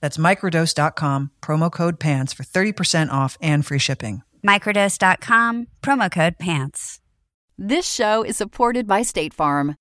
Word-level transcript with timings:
That's 0.00 0.16
microdose.com, 0.16 1.32
promo 1.42 1.70
code 1.72 1.98
PANTS 1.98 2.32
for 2.32 2.44
30% 2.44 3.10
off 3.10 3.36
and 3.42 3.66
free 3.66 3.78
shipping. 3.78 4.22
Microdose.com, 4.46 5.66
promo 5.82 6.10
code 6.10 6.38
PANTS. 6.38 7.00
This 7.60 7.90
show 7.90 8.22
is 8.22 8.36
supported 8.36 8.86
by 8.86 9.02
State 9.02 9.34
Farm. 9.34 9.74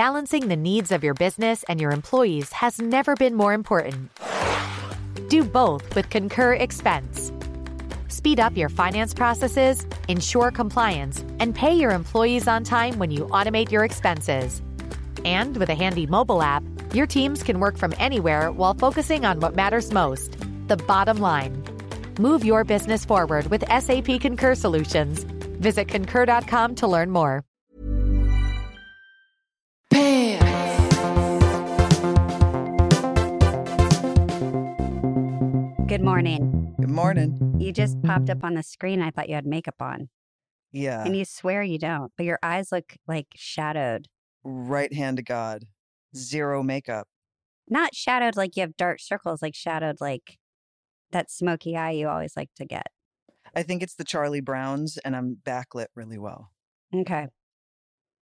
Balancing 0.00 0.48
the 0.48 0.56
needs 0.56 0.92
of 0.92 1.04
your 1.04 1.12
business 1.12 1.62
and 1.64 1.78
your 1.78 1.90
employees 1.90 2.52
has 2.52 2.78
never 2.78 3.14
been 3.16 3.34
more 3.34 3.52
important. 3.52 4.10
Do 5.28 5.44
both 5.44 5.94
with 5.94 6.08
Concur 6.08 6.54
Expense. 6.54 7.30
Speed 8.08 8.40
up 8.40 8.56
your 8.56 8.70
finance 8.70 9.12
processes, 9.12 9.86
ensure 10.08 10.50
compliance, 10.52 11.22
and 11.38 11.54
pay 11.54 11.74
your 11.74 11.90
employees 11.90 12.48
on 12.48 12.64
time 12.64 12.98
when 12.98 13.10
you 13.10 13.26
automate 13.26 13.70
your 13.70 13.84
expenses. 13.84 14.62
And 15.26 15.58
with 15.58 15.68
a 15.68 15.74
handy 15.74 16.06
mobile 16.06 16.40
app, 16.42 16.64
your 16.94 17.06
teams 17.06 17.42
can 17.42 17.60
work 17.60 17.76
from 17.76 17.92
anywhere 17.98 18.50
while 18.52 18.72
focusing 18.72 19.26
on 19.26 19.40
what 19.40 19.54
matters 19.54 19.92
most 19.92 20.34
the 20.68 20.78
bottom 20.78 21.18
line. 21.18 21.62
Move 22.18 22.42
your 22.42 22.64
business 22.64 23.04
forward 23.04 23.48
with 23.48 23.68
SAP 23.68 24.18
Concur 24.18 24.54
Solutions. 24.54 25.24
Visit 25.60 25.88
concur.com 25.88 26.76
to 26.76 26.88
learn 26.88 27.10
more. 27.10 27.44
Good 35.86 36.02
morning. 36.02 36.74
Good 36.80 36.88
morning. 36.90 37.56
You 37.58 37.72
just 37.72 38.00
popped 38.02 38.30
up 38.30 38.44
on 38.44 38.54
the 38.54 38.62
screen. 38.62 39.02
I 39.02 39.10
thought 39.10 39.28
you 39.28 39.34
had 39.34 39.44
makeup 39.44 39.82
on, 39.82 40.08
Yeah. 40.70 41.02
and 41.04 41.16
you 41.16 41.24
swear 41.24 41.64
you 41.64 41.78
don't, 41.78 42.12
but 42.16 42.24
your 42.24 42.38
eyes 42.42 42.70
look 42.70 42.96
like 43.08 43.26
shadowed. 43.34 44.06
right 44.44 44.92
hand 44.92 45.16
to 45.16 45.22
God. 45.24 45.64
Zero 46.16 46.62
makeup. 46.62 47.08
Not 47.68 47.94
shadowed 47.94 48.36
like 48.36 48.56
you 48.56 48.60
have 48.60 48.76
dark 48.76 49.00
circles, 49.00 49.42
like 49.42 49.54
shadowed 49.56 50.00
like 50.00 50.38
that 51.10 51.30
smoky 51.30 51.76
eye 51.76 51.90
you 51.90 52.08
always 52.08 52.36
like 52.36 52.50
to 52.56 52.64
get. 52.64 52.86
I 53.54 53.62
think 53.64 53.82
it's 53.82 53.96
the 53.96 54.04
Charlie 54.04 54.40
Browns, 54.40 54.96
and 54.98 55.16
I'm 55.16 55.38
backlit 55.44 55.86
really 55.96 56.18
well. 56.18 56.52
Okay. 56.94 57.26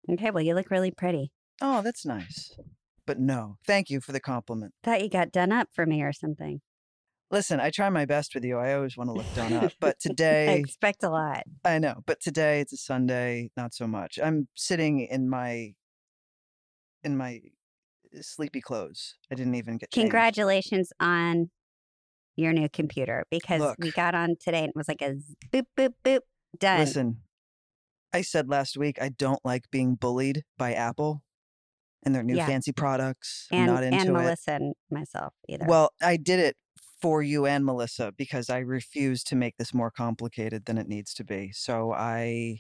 Okay, 0.10 0.32
well, 0.32 0.44
you 0.44 0.54
look 0.54 0.70
really 0.70 0.92
pretty. 0.92 1.32
Oh, 1.66 1.82
that's 1.82 2.06
nice. 2.06 2.58
But 3.08 3.20
no, 3.20 3.56
thank 3.66 3.90
you 3.90 4.02
for 4.02 4.12
the 4.12 4.20
compliment. 4.20 4.74
Thought 4.84 5.02
you 5.02 5.10
got 5.10 5.32
done 5.32 5.54
up 5.54 5.70
for 5.72 5.86
me 5.86 6.04
or 6.04 6.12
something. 6.12 6.60
Listen, 7.32 7.62
I 7.62 7.70
try 7.70 7.90
my 7.90 8.04
best 8.06 8.36
with 8.36 8.44
you. 8.44 8.58
I 8.58 8.74
always 8.74 8.98
want 8.98 9.10
to 9.10 9.14
look 9.14 9.34
done 9.34 9.54
up. 9.54 9.72
But 9.80 9.98
today 10.02 10.50
I 10.50 10.52
expect 10.56 11.04
a 11.04 11.10
lot. 11.10 11.44
I 11.64 11.80
know, 11.80 12.02
but 12.06 12.20
today 12.20 12.60
it's 12.60 12.74
a 12.74 12.78
Sunday, 12.78 13.50
not 13.56 13.74
so 13.74 13.88
much. 13.88 14.20
I'm 14.22 14.50
sitting 14.56 15.00
in 15.00 15.30
my 15.30 15.74
in 17.02 17.16
my 17.16 17.40
eh, 18.14 18.20
sleepy 18.22 18.60
clothes. 18.60 19.16
I 19.32 19.36
didn't 19.36 19.56
even 19.56 19.78
get 19.78 19.92
changed. 19.92 20.12
Congratulations 20.12 20.92
on 21.00 21.50
your 22.36 22.52
new 22.52 22.68
computer 22.68 23.24
because 23.32 23.74
we 23.80 23.92
got 23.92 24.16
on 24.16 24.36
today 24.38 24.60
and 24.60 24.70
it 24.70 24.76
was 24.76 24.90
like 24.90 25.02
a 25.02 25.18
z- 25.18 25.36
boop, 25.50 25.66
boop, 25.78 25.94
boop, 26.04 26.20
done. 26.60 26.80
Listen, 26.80 27.22
I 28.12 28.22
said 28.22 28.50
last 28.50 28.76
week 28.78 29.02
I 29.02 29.08
don't 29.08 29.44
like 29.46 29.72
being 29.72 29.96
bullied 29.96 30.44
by 30.58 30.74
Apple 30.74 31.22
and 32.06 32.14
their 32.14 32.24
new 32.24 32.36
Yeah. 32.36 32.46
fancy 32.46 32.72
products. 32.72 33.48
I'm 33.52 33.60
and 33.60 33.68
not 33.68 33.84
into 33.84 33.98
and 34.00 34.10
it. 34.10 34.12
Melissa 34.14 34.52
and 34.54 34.76
myself 34.92 35.34
either. 35.48 35.66
Well, 35.68 35.92
I 36.02 36.18
did 36.18 36.40
it 36.40 36.58
for 37.02 37.22
you 37.22 37.46
and 37.46 37.66
Melissa 37.66 38.14
because 38.18 38.50
I 38.50 38.60
refuse 38.60 39.24
to 39.26 39.36
make 39.36 39.58
this 39.58 39.74
more 39.74 39.92
complicated 39.92 40.66
than 40.66 40.78
it 40.78 40.88
needs 40.88 41.14
to 41.16 41.24
be. 41.24 41.52
So 41.54 41.92
I 41.94 42.60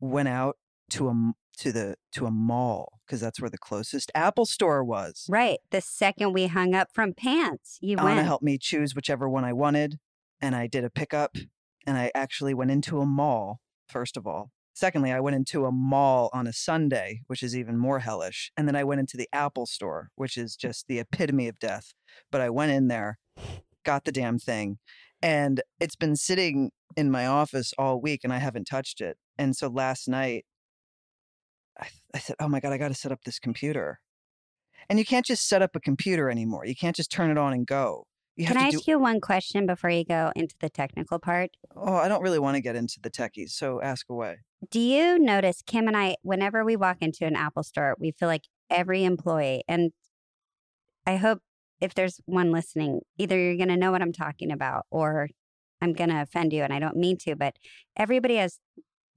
went 0.00 0.28
out 0.28 0.56
to 0.90 1.08
a 1.08 1.32
to 1.58 1.70
the 1.70 1.96
to 2.12 2.26
a 2.26 2.30
mall 2.30 2.98
because 3.06 3.20
that's 3.20 3.40
where 3.40 3.50
the 3.50 3.58
closest 3.58 4.10
Apple 4.14 4.46
store 4.46 4.82
was. 4.82 5.26
right. 5.28 5.58
The 5.70 5.80
second 5.82 6.32
we 6.32 6.46
hung 6.46 6.74
up 6.74 6.88
from 6.92 7.12
pants, 7.14 7.78
you 7.82 7.98
Anna 7.98 8.14
went. 8.16 8.26
helped 8.26 8.42
me 8.44 8.58
choose 8.58 8.94
whichever 8.94 9.28
one 9.28 9.44
I 9.44 9.52
wanted, 9.52 9.98
and 10.40 10.56
I 10.56 10.66
did 10.66 10.82
a 10.84 10.90
pickup. 10.90 11.36
And 11.86 11.98
I 11.98 12.10
actually 12.14 12.54
went 12.54 12.70
into 12.70 13.00
a 13.00 13.06
mall 13.06 13.60
first 13.88 14.16
of 14.16 14.26
all. 14.26 14.50
Secondly, 14.74 15.12
I 15.12 15.20
went 15.20 15.36
into 15.36 15.66
a 15.66 15.72
mall 15.72 16.30
on 16.32 16.46
a 16.46 16.52
Sunday, 16.52 17.20
which 17.26 17.42
is 17.42 17.56
even 17.56 17.76
more 17.76 17.98
hellish. 17.98 18.50
And 18.56 18.66
then 18.66 18.76
I 18.76 18.84
went 18.84 19.00
into 19.00 19.16
the 19.16 19.28
Apple 19.32 19.66
store, 19.66 20.08
which 20.14 20.36
is 20.36 20.56
just 20.56 20.86
the 20.88 20.98
epitome 20.98 21.48
of 21.48 21.58
death. 21.58 21.92
But 22.30 22.40
I 22.40 22.50
went 22.50 22.72
in 22.72 22.88
there, 22.88 23.18
got 23.84 24.04
the 24.04 24.12
damn 24.12 24.38
thing, 24.38 24.78
and 25.22 25.62
it's 25.78 25.96
been 25.96 26.16
sitting 26.16 26.70
in 26.96 27.10
my 27.10 27.26
office 27.26 27.72
all 27.78 28.00
week 28.00 28.20
and 28.24 28.32
I 28.32 28.38
haven't 28.38 28.64
touched 28.64 29.00
it. 29.00 29.16
And 29.38 29.56
so 29.56 29.68
last 29.68 30.08
night, 30.08 30.44
I, 31.80 31.88
I 32.14 32.18
said, 32.18 32.36
Oh 32.40 32.48
my 32.48 32.60
God, 32.60 32.72
I 32.72 32.78
got 32.78 32.88
to 32.88 32.94
set 32.94 33.12
up 33.12 33.20
this 33.24 33.38
computer. 33.38 34.00
And 34.88 34.98
you 34.98 35.04
can't 35.04 35.24
just 35.24 35.48
set 35.48 35.62
up 35.62 35.76
a 35.76 35.80
computer 35.80 36.28
anymore. 36.28 36.66
You 36.66 36.74
can't 36.74 36.96
just 36.96 37.10
turn 37.10 37.30
it 37.30 37.38
on 37.38 37.52
and 37.52 37.66
go. 37.66 38.06
You 38.36 38.46
have 38.46 38.56
Can 38.56 38.64
I 38.64 38.66
to 38.66 38.72
do 38.72 38.78
ask 38.78 38.88
you 38.88 38.98
one 38.98 39.20
question 39.20 39.66
before 39.66 39.90
you 39.90 40.04
go 40.04 40.32
into 40.34 40.54
the 40.60 40.70
technical 40.70 41.18
part? 41.18 41.50
Oh, 41.76 41.94
I 41.94 42.08
don't 42.08 42.22
really 42.22 42.38
want 42.38 42.56
to 42.56 42.62
get 42.62 42.76
into 42.76 42.98
the 43.00 43.10
techies, 43.10 43.50
so 43.50 43.80
ask 43.82 44.08
away. 44.08 44.38
Do 44.70 44.80
you 44.80 45.18
notice 45.18 45.62
Kim 45.66 45.88
and 45.88 45.96
I, 45.96 46.16
whenever 46.22 46.64
we 46.64 46.76
walk 46.76 46.98
into 47.00 47.26
an 47.26 47.36
Apple 47.36 47.62
store, 47.62 47.96
we 47.98 48.12
feel 48.12 48.28
like 48.28 48.44
every 48.70 49.04
employee, 49.04 49.64
and 49.68 49.92
I 51.06 51.16
hope 51.16 51.40
if 51.80 51.94
there's 51.94 52.20
one 52.26 52.52
listening, 52.52 53.00
either 53.18 53.36
you're 53.38 53.56
going 53.56 53.68
to 53.68 53.76
know 53.76 53.90
what 53.90 54.02
I'm 54.02 54.12
talking 54.12 54.52
about 54.52 54.86
or 54.90 55.28
I'm 55.80 55.92
going 55.94 56.10
to 56.10 56.22
offend 56.22 56.52
you, 56.52 56.62
and 56.62 56.72
I 56.72 56.78
don't 56.78 56.96
mean 56.96 57.16
to, 57.22 57.34
but 57.34 57.56
everybody 57.96 58.36
has 58.36 58.60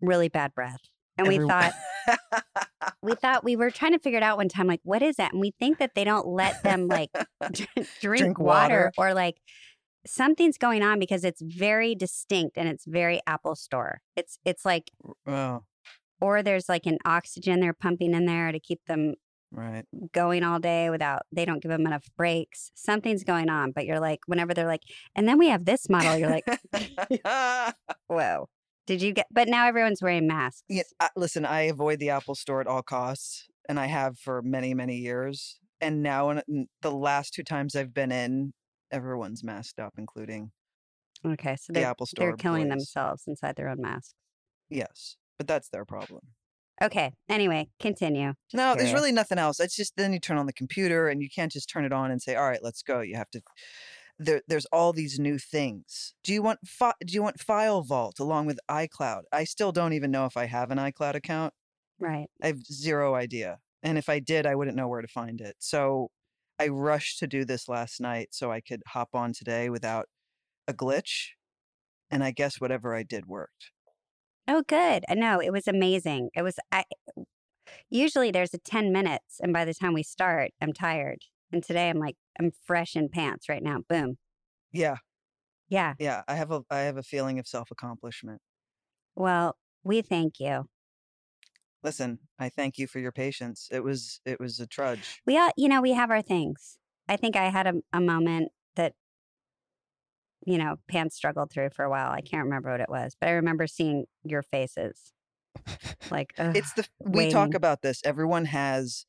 really 0.01 0.29
bad 0.29 0.53
breath. 0.55 0.79
And 1.17 1.27
we 1.27 1.37
thought, 1.37 1.73
we 3.01 3.13
thought 3.13 3.43
we 3.43 3.55
were 3.55 3.69
trying 3.69 3.93
to 3.93 3.99
figure 3.99 4.17
it 4.17 4.23
out 4.23 4.37
one 4.37 4.49
time, 4.49 4.67
like, 4.67 4.81
what 4.83 5.01
is 5.01 5.15
that? 5.17 5.31
And 5.31 5.39
we 5.39 5.53
think 5.59 5.77
that 5.77 5.91
they 5.95 6.03
don't 6.03 6.27
let 6.27 6.61
them 6.63 6.87
like 6.87 7.09
drink, 7.53 7.87
Drink 8.01 8.39
water 8.39 8.91
water. 8.91 8.91
or 8.97 9.13
like 9.13 9.37
something's 10.05 10.57
going 10.57 10.83
on 10.83 10.99
because 10.99 11.23
it's 11.23 11.41
very 11.41 11.95
distinct 11.95 12.57
and 12.57 12.67
it's 12.67 12.85
very 12.85 13.21
Apple 13.27 13.55
store. 13.55 14.01
It's, 14.15 14.39
it's 14.45 14.65
like, 14.65 14.91
oh, 15.27 15.63
or 16.21 16.43
there's 16.43 16.69
like 16.69 16.85
an 16.85 16.97
oxygen 17.05 17.59
they're 17.59 17.73
pumping 17.73 18.13
in 18.13 18.25
there 18.25 18.51
to 18.51 18.59
keep 18.59 18.79
them 18.87 19.15
right. 19.51 19.83
going 20.13 20.43
all 20.43 20.59
day 20.59 20.89
without 20.89 21.23
they 21.31 21.45
don't 21.45 21.61
give 21.61 21.69
them 21.69 21.85
enough 21.85 22.05
breaks 22.17 22.71
something's 22.73 23.23
going 23.23 23.49
on 23.49 23.71
but 23.71 23.85
you're 23.85 23.99
like 23.99 24.19
whenever 24.25 24.53
they're 24.53 24.65
like 24.65 24.81
and 25.13 25.27
then 25.27 25.37
we 25.37 25.49
have 25.49 25.65
this 25.65 25.89
model 25.89 26.17
you're 26.17 26.29
like 26.29 26.45
whoa 28.07 28.47
did 28.87 29.01
you 29.01 29.13
get 29.13 29.25
but 29.31 29.47
now 29.47 29.67
everyone's 29.67 30.01
wearing 30.01 30.27
masks 30.27 30.63
Yeah, 30.69 30.83
listen, 31.15 31.45
I 31.45 31.61
avoid 31.61 31.99
the 31.99 32.11
Apple 32.11 32.35
store 32.35 32.61
at 32.61 32.67
all 32.67 32.83
costs, 32.83 33.47
and 33.67 33.79
I 33.79 33.87
have 33.87 34.17
for 34.19 34.41
many, 34.41 34.73
many 34.73 34.97
years. 34.97 35.59
And 35.81 36.03
now, 36.03 36.29
in 36.29 36.67
the 36.81 36.91
last 36.91 37.33
two 37.33 37.43
times 37.43 37.75
I've 37.75 37.93
been 37.93 38.11
in, 38.11 38.53
everyone's 38.95 39.43
masked 39.43 39.79
up, 39.79 39.93
including 39.97 40.51
Okay, 41.25 41.55
so 41.55 41.73
the 41.73 41.79
they're 41.79 41.89
Apple 41.89 42.05
Store. 42.05 42.27
they're 42.27 42.35
killing 42.37 42.63
employees. 42.63 42.81
themselves 42.93 43.23
inside 43.27 43.55
their 43.55 43.69
own 43.69 43.81
masks. 43.81 44.13
Yes, 44.69 45.17
but 45.37 45.47
that's 45.47 45.69
their 45.69 45.85
problem. 45.85 46.21
Okay. 46.83 47.13
Anyway, 47.29 47.69
continue. 47.79 48.33
Just 48.51 48.55
no, 48.57 48.75
there's 48.75 48.91
really 48.93 49.11
nothing 49.13 49.37
else. 49.37 49.59
It's 49.61 49.75
just 49.75 49.93
then 49.95 50.11
you 50.13 50.19
turn 50.19 50.37
on 50.37 50.45
the 50.45 50.53
computer 50.53 51.07
and 51.07 51.21
you 51.21 51.29
can't 51.33 51.51
just 51.51 51.69
turn 51.69 51.85
it 51.85 51.93
on 51.93 52.11
and 52.11 52.21
say, 52.21 52.35
"All 52.35 52.47
right, 52.49 52.61
let's 52.61 52.81
go." 52.83 52.99
You 53.01 53.15
have 53.15 53.29
to. 53.31 53.41
There, 54.19 54.41
there's 54.47 54.65
all 54.67 54.91
these 54.93 55.17
new 55.19 55.37
things. 55.37 56.13
Do 56.23 56.33
you 56.33 56.41
want 56.41 56.59
fi- 56.65 56.93
Do 57.05 57.13
you 57.13 57.23
want 57.23 57.39
File 57.39 57.81
Vault 57.81 58.19
along 58.19 58.45
with 58.47 58.59
iCloud? 58.69 59.21
I 59.31 59.45
still 59.45 59.71
don't 59.71 59.93
even 59.93 60.11
know 60.11 60.25
if 60.25 60.35
I 60.37 60.45
have 60.47 60.69
an 60.71 60.77
iCloud 60.77 61.15
account. 61.15 61.53
right. 61.99 62.27
I 62.43 62.47
have 62.47 62.63
zero 62.65 63.15
idea. 63.15 63.59
And 63.83 63.97
if 63.97 64.09
I 64.09 64.19
did, 64.19 64.45
I 64.45 64.55
wouldn't 64.55 64.75
know 64.77 64.87
where 64.89 65.01
to 65.01 65.07
find 65.07 65.39
it. 65.41 65.55
So 65.59 66.09
I 66.59 66.67
rushed 66.69 67.19
to 67.19 67.27
do 67.27 67.45
this 67.45 67.67
last 67.67 67.99
night 68.01 68.29
so 68.33 68.51
I 68.51 68.61
could 68.61 68.83
hop 68.87 69.09
on 69.13 69.33
today 69.33 69.69
without 69.69 70.07
a 70.67 70.73
glitch. 70.73 71.31
And 72.11 72.23
I 72.23 72.31
guess 72.31 72.61
whatever 72.61 72.95
I 72.95 73.03
did 73.03 73.27
worked. 73.27 73.71
Oh, 74.47 74.63
good. 74.67 75.03
I 75.09 75.15
know 75.15 75.39
it 75.41 75.51
was 75.51 75.67
amazing. 75.67 76.29
It 76.35 76.43
was. 76.43 76.57
I 76.71 76.83
usually 77.89 78.31
there's 78.31 78.53
a 78.53 78.57
ten 78.59 78.91
minutes, 78.91 79.39
and 79.39 79.53
by 79.53 79.65
the 79.65 79.73
time 79.73 79.93
we 79.93 80.03
start, 80.03 80.51
I'm 80.61 80.73
tired. 80.73 81.19
And 81.51 81.63
today 81.63 81.89
I'm 81.89 81.99
like 81.99 82.15
I'm 82.39 82.51
fresh 82.65 82.95
in 82.95 83.09
pants 83.09 83.49
right 83.49 83.63
now. 83.63 83.79
Boom. 83.87 84.17
Yeah, 84.71 84.97
Yeah. 85.69 85.95
yeah. 85.97 86.23
I 86.27 86.35
have 86.35 86.51
a 86.51 86.63
I 86.69 86.79
have 86.81 86.97
a 86.97 87.03
feeling 87.03 87.39
of 87.39 87.47
self 87.47 87.71
accomplishment. 87.71 88.41
Well, 89.15 89.57
we 89.83 90.01
thank 90.01 90.39
you. 90.39 90.69
Listen, 91.85 92.17
I 92.39 92.49
thank 92.49 92.79
you 92.79 92.87
for 92.87 92.97
your 92.97 93.11
patience. 93.11 93.69
It 93.71 93.83
was 93.83 94.19
it 94.25 94.39
was 94.39 94.59
a 94.59 94.65
trudge. 94.65 95.21
We 95.27 95.37
all, 95.37 95.51
you 95.55 95.69
know, 95.69 95.83
we 95.83 95.93
have 95.93 96.09
our 96.09 96.23
things. 96.23 96.79
I 97.07 97.15
think 97.15 97.35
I 97.35 97.49
had 97.49 97.67
a, 97.67 97.73
a 97.93 98.01
moment 98.01 98.51
that, 98.75 98.93
you 100.47 100.57
know, 100.57 100.77
pants 100.87 101.15
struggled 101.15 101.51
through 101.51 101.69
for 101.69 101.85
a 101.85 101.89
while. 101.91 102.09
I 102.11 102.21
can't 102.21 102.45
remember 102.45 102.71
what 102.71 102.81
it 102.81 102.89
was, 102.89 103.15
but 103.21 103.29
I 103.29 103.33
remember 103.33 103.67
seeing 103.67 104.05
your 104.23 104.41
faces. 104.41 105.13
Like, 106.09 106.33
ugh, 106.39 106.55
It's 106.55 106.73
the 106.73 106.87
we 106.99 107.31
talk 107.31 107.53
about 107.53 107.83
this. 107.83 108.01
Everyone 108.03 108.45
has 108.45 109.05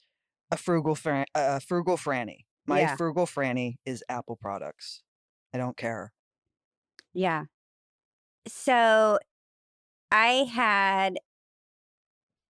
a 0.50 0.58
frugal 0.58 0.94
fran- 0.94 1.26
a 1.34 1.60
frugal 1.60 1.96
franny. 1.96 2.44
My 2.66 2.80
Yeah. 2.80 2.96
frugal 2.96 3.24
franny 3.24 3.76
is 3.86 4.04
Apple 4.06 4.36
products. 4.36 5.02
I 5.54 5.56
don't 5.56 5.78
care. 5.78 6.12
yeah. 7.14 7.44
So 8.46 9.18
I 10.12 10.48
had, 10.52 11.18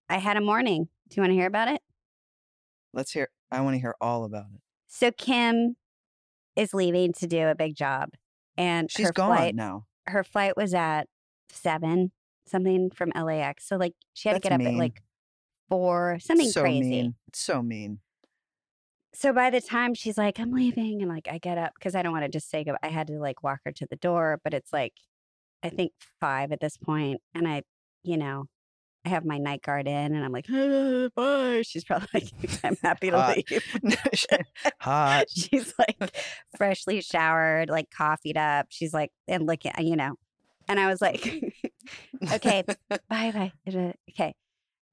I 0.08 0.18
had 0.18 0.36
a 0.36 0.40
morning. 0.40 0.88
Do 1.08 1.16
you 1.16 1.22
want 1.22 1.30
to 1.32 1.34
hear 1.36 1.46
about 1.46 1.68
it? 1.68 1.80
Let's 2.92 3.12
hear. 3.12 3.28
I 3.50 3.60
want 3.60 3.74
to 3.74 3.80
hear 3.80 3.94
all 4.00 4.24
about 4.24 4.46
it. 4.54 4.60
So 4.88 5.10
Kim 5.10 5.76
is 6.54 6.72
leaving 6.72 7.12
to 7.14 7.26
do 7.26 7.48
a 7.48 7.54
big 7.54 7.76
job, 7.76 8.10
and 8.56 8.90
She's 8.90 9.06
her 9.06 9.12
gone 9.12 9.36
flight, 9.36 9.54
now. 9.54 9.86
her 10.06 10.24
flight 10.24 10.56
was 10.56 10.74
at 10.74 11.08
seven 11.50 12.12
something 12.46 12.90
from 12.90 13.10
LAX. 13.14 13.66
So 13.68 13.76
like 13.76 13.94
she 14.14 14.28
had 14.28 14.34
to 14.34 14.40
That's 14.40 14.48
get 14.50 14.54
up 14.54 14.58
mean. 14.60 14.74
at 14.76 14.78
like 14.78 15.02
four, 15.68 16.18
something 16.20 16.48
so 16.48 16.62
crazy. 16.62 16.80
mean. 16.88 17.14
It's 17.28 17.40
so 17.40 17.62
mean. 17.62 17.98
So 19.12 19.32
by 19.32 19.50
the 19.50 19.60
time 19.60 19.94
she's 19.94 20.18
like, 20.18 20.38
I'm 20.38 20.52
leaving, 20.52 21.02
and 21.02 21.10
like 21.10 21.28
I 21.30 21.38
get 21.38 21.58
up 21.58 21.72
because 21.74 21.94
I 21.94 22.02
don't 22.02 22.12
want 22.12 22.24
to 22.24 22.30
just 22.30 22.48
say 22.50 22.64
go. 22.64 22.76
I 22.82 22.88
had 22.88 23.06
to 23.08 23.18
like 23.18 23.42
walk 23.42 23.60
her 23.64 23.72
to 23.72 23.86
the 23.88 23.96
door, 23.96 24.40
but 24.44 24.54
it's 24.54 24.72
like 24.72 24.94
I 25.62 25.68
think 25.70 25.92
five 26.20 26.52
at 26.52 26.60
this 26.60 26.76
point, 26.76 27.20
and 27.34 27.46
I, 27.48 27.62
you 28.02 28.16
know, 28.16 28.44
I 29.06 29.08
have 29.08 29.24
my 29.24 29.38
night 29.38 29.62
guard 29.62 29.86
in, 29.86 30.14
and 30.14 30.24
I'm 30.24 30.32
like, 30.32 30.46
"Ah, 30.52 31.08
bye. 31.14 31.62
She's 31.62 31.84
probably 31.84 32.08
like, 32.12 32.60
I'm 32.64 32.76
happy 32.82 33.10
to 33.10 33.16
Hot. 33.18 33.36
leave. 33.36 33.62
Hot. 34.80 35.24
she's 35.30 35.72
like 35.78 36.16
freshly 36.56 37.00
showered, 37.00 37.70
like 37.70 37.88
coffeeed 37.90 38.36
up. 38.36 38.66
She's 38.70 38.92
like, 38.92 39.12
and 39.28 39.46
looking, 39.46 39.70
you 39.78 39.94
know. 39.94 40.16
And 40.68 40.80
I 40.80 40.88
was 40.88 41.00
like, 41.00 41.24
okay, 42.32 42.64
bye 43.08 43.30
bye. 43.32 43.52
Okay. 44.10 44.34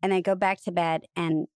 And 0.03 0.13
I 0.13 0.21
go 0.21 0.35
back 0.35 0.63
to 0.65 0.71
bed, 0.71 1.05
and 1.15 1.47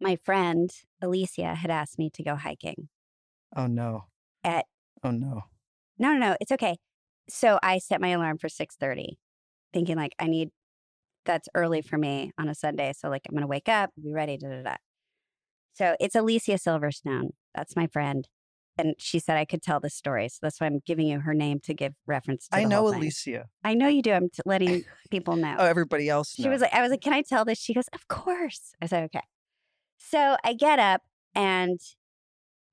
my 0.00 0.16
friend 0.16 0.70
Alicia 1.00 1.54
had 1.54 1.70
asked 1.70 1.98
me 1.98 2.10
to 2.14 2.22
go 2.24 2.34
hiking 2.34 2.88
Oh 3.54 3.66
no. 3.68 4.06
at 4.42 4.66
Oh 5.04 5.12
no. 5.12 5.44
no, 5.98 6.12
no, 6.12 6.18
no, 6.18 6.36
it's 6.40 6.50
okay. 6.52 6.78
So 7.28 7.60
I 7.62 7.78
set 7.78 8.00
my 8.00 8.08
alarm 8.08 8.38
for 8.38 8.48
6:30, 8.48 9.18
thinking 9.72 9.96
like 9.96 10.14
I 10.18 10.26
need 10.26 10.50
that's 11.28 11.48
early 11.54 11.82
for 11.82 11.96
me 11.98 12.32
on 12.38 12.48
a 12.48 12.54
Sunday. 12.54 12.92
So 12.96 13.08
like 13.08 13.22
I'm 13.28 13.34
gonna 13.36 13.46
wake 13.46 13.68
up, 13.68 13.90
be 14.02 14.12
ready, 14.12 14.36
da 14.36 14.48
da 14.48 14.62
da. 14.62 14.76
So 15.74 15.94
it's 16.00 16.16
Alicia 16.16 16.54
Silverstone. 16.54 17.28
That's 17.54 17.76
my 17.76 17.86
friend. 17.86 18.26
And 18.78 18.94
she 18.98 19.18
said 19.18 19.36
I 19.36 19.44
could 19.44 19.62
tell 19.62 19.78
this 19.78 19.94
story. 19.94 20.28
So 20.28 20.38
that's 20.42 20.60
why 20.60 20.66
I'm 20.66 20.80
giving 20.86 21.06
you 21.06 21.20
her 21.20 21.34
name 21.34 21.60
to 21.64 21.74
give 21.74 21.94
reference 22.06 22.48
to 22.48 22.56
I 22.56 22.64
know. 22.64 22.88
Alicia. 22.88 23.46
I 23.62 23.74
know 23.74 23.88
you 23.88 24.02
do. 24.02 24.12
I'm 24.12 24.30
t- 24.30 24.40
letting 24.46 24.84
people 25.10 25.36
know. 25.36 25.56
Oh, 25.58 25.66
everybody 25.66 26.08
else. 26.08 26.32
She 26.34 26.48
was 26.48 26.60
like, 26.60 26.72
I 26.72 26.80
was 26.80 26.90
like, 26.90 27.00
can 27.00 27.12
I 27.12 27.22
tell 27.22 27.44
this? 27.44 27.58
She 27.58 27.74
goes, 27.74 27.88
of 27.92 28.08
course. 28.08 28.72
I 28.80 28.86
said, 28.86 29.04
okay. 29.04 29.24
So 29.98 30.36
I 30.44 30.54
get 30.54 30.78
up 30.78 31.02
and 31.34 31.80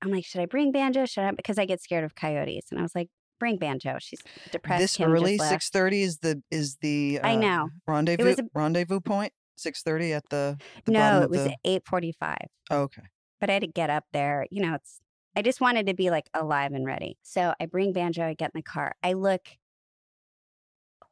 I'm 0.00 0.10
like, 0.10 0.24
should 0.24 0.40
I 0.40 0.46
bring 0.46 0.72
Banjo? 0.72 1.06
Should 1.06 1.24
I? 1.24 1.32
Because 1.32 1.58
I 1.58 1.64
get 1.64 1.82
scared 1.82 2.04
of 2.04 2.14
coyotes. 2.14 2.66
And 2.70 2.78
I 2.78 2.82
was 2.82 2.94
like, 2.94 3.08
bring 3.38 3.56
Banjo. 3.58 3.96
She's 4.00 4.20
depressed. 4.50 4.80
this 4.80 4.96
Kim 4.96 5.10
early, 5.12 5.38
six 5.38 5.70
thirty 5.70 6.02
is 6.02 6.18
the 6.18 6.42
is 6.50 6.76
the 6.76 7.20
I 7.22 7.34
uh, 7.34 7.38
know. 7.38 7.68
rendezvous 7.86 8.34
a- 8.38 8.58
rendezvous 8.58 9.00
point. 9.00 9.32
Six 9.56 9.82
thirty 9.82 10.12
at 10.12 10.28
the, 10.28 10.58
the 10.84 10.92
No, 10.92 11.22
it 11.22 11.30
was 11.30 11.44
the. 11.44 11.56
eight 11.64 11.82
forty-five. 11.86 12.46
Oh, 12.70 12.82
okay. 12.82 13.02
But 13.40 13.48
I 13.50 13.54
had 13.54 13.62
to 13.62 13.68
get 13.68 13.88
up 13.90 14.04
there. 14.12 14.46
You 14.50 14.62
know, 14.62 14.74
it's. 14.74 15.00
I 15.34 15.42
just 15.42 15.60
wanted 15.60 15.86
to 15.86 15.94
be 15.94 16.10
like 16.10 16.28
alive 16.34 16.72
and 16.72 16.86
ready. 16.86 17.16
So 17.22 17.54
I 17.60 17.66
bring 17.66 17.92
Banjo. 17.92 18.26
I 18.26 18.34
get 18.34 18.50
in 18.54 18.58
the 18.58 18.62
car. 18.62 18.94
I 19.02 19.12
look 19.14 19.46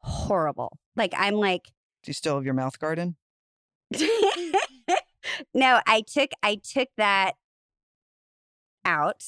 horrible. 0.00 0.78
Like 0.96 1.12
I'm 1.16 1.34
like 1.34 1.64
Do 2.02 2.10
you 2.10 2.14
still 2.14 2.34
have 2.36 2.44
your 2.44 2.54
mouth 2.54 2.78
guard 2.78 2.98
in? 2.98 3.16
no, 5.54 5.80
I 5.86 6.02
took 6.06 6.30
I 6.42 6.56
took 6.56 6.88
that 6.96 7.32
out 8.84 9.24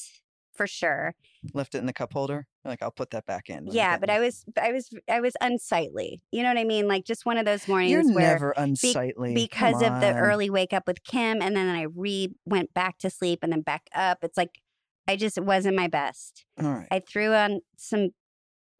for 0.53 0.67
sure. 0.67 1.15
Left 1.53 1.75
it 1.75 1.79
in 1.79 1.85
the 1.85 1.93
cup 1.93 2.13
holder. 2.13 2.47
You're 2.63 2.71
Like 2.71 2.81
I'll 2.81 2.91
put 2.91 3.11
that 3.11 3.25
back 3.25 3.49
in. 3.49 3.67
Yeah, 3.67 3.97
but 3.97 4.09
in." 4.09 4.15
I 4.15 4.19
was 4.19 4.45
I 4.61 4.71
was 4.71 4.89
I 5.09 5.21
was 5.21 5.33
unsightly. 5.41 6.21
You 6.31 6.43
know 6.43 6.49
what 6.49 6.57
I 6.57 6.63
mean? 6.63 6.87
Like 6.87 7.05
just 7.05 7.25
one 7.25 7.37
of 7.37 7.45
those 7.45 7.67
mornings 7.67 7.91
You're 7.91 8.13
where 8.13 8.33
never 8.33 8.51
unsightly 8.51 9.29
Come 9.29 9.35
because 9.35 9.81
of 9.81 10.01
the 10.01 10.13
early 10.15 10.49
wake 10.49 10.73
up 10.73 10.87
with 10.87 11.03
Kim 11.03 11.41
and 11.41 11.55
then 11.55 11.73
I 11.73 11.83
re 11.83 12.33
went 12.45 12.73
back 12.73 12.97
to 12.99 13.09
sleep 13.09 13.39
and 13.43 13.51
then 13.51 13.61
back 13.61 13.87
up. 13.95 14.19
It's 14.23 14.37
like 14.37 14.61
I 15.07 15.15
just 15.15 15.39
wasn't 15.39 15.75
my 15.75 15.87
best. 15.87 16.45
All 16.61 16.71
right. 16.71 16.87
I 16.91 16.99
threw 16.99 17.33
on 17.33 17.61
some 17.77 18.09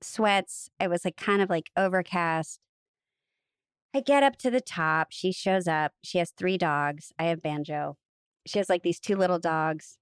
sweats. 0.02 0.70
It 0.80 0.90
was 0.90 1.06
like 1.06 1.18
kind 1.18 1.42
of 1.42 1.50
like 1.50 1.72
overcast. 1.78 2.60
I 3.96 4.02
get 4.02 4.24
up 4.24 4.38
to 4.38 4.52
the 4.52 4.62
top. 4.62 5.08
She 5.12 5.32
shows 5.32 5.68
up. 5.68 5.94
She 6.04 6.18
has 6.18 6.32
three 6.32 6.58
dogs. 6.58 7.12
I 7.18 7.26
have 7.26 7.42
Banjo. 7.42 7.98
She 8.46 8.60
has 8.60 8.70
like 8.70 8.84
these 8.84 9.00
two 9.00 9.16
little 9.16 9.40
dogs 9.40 9.98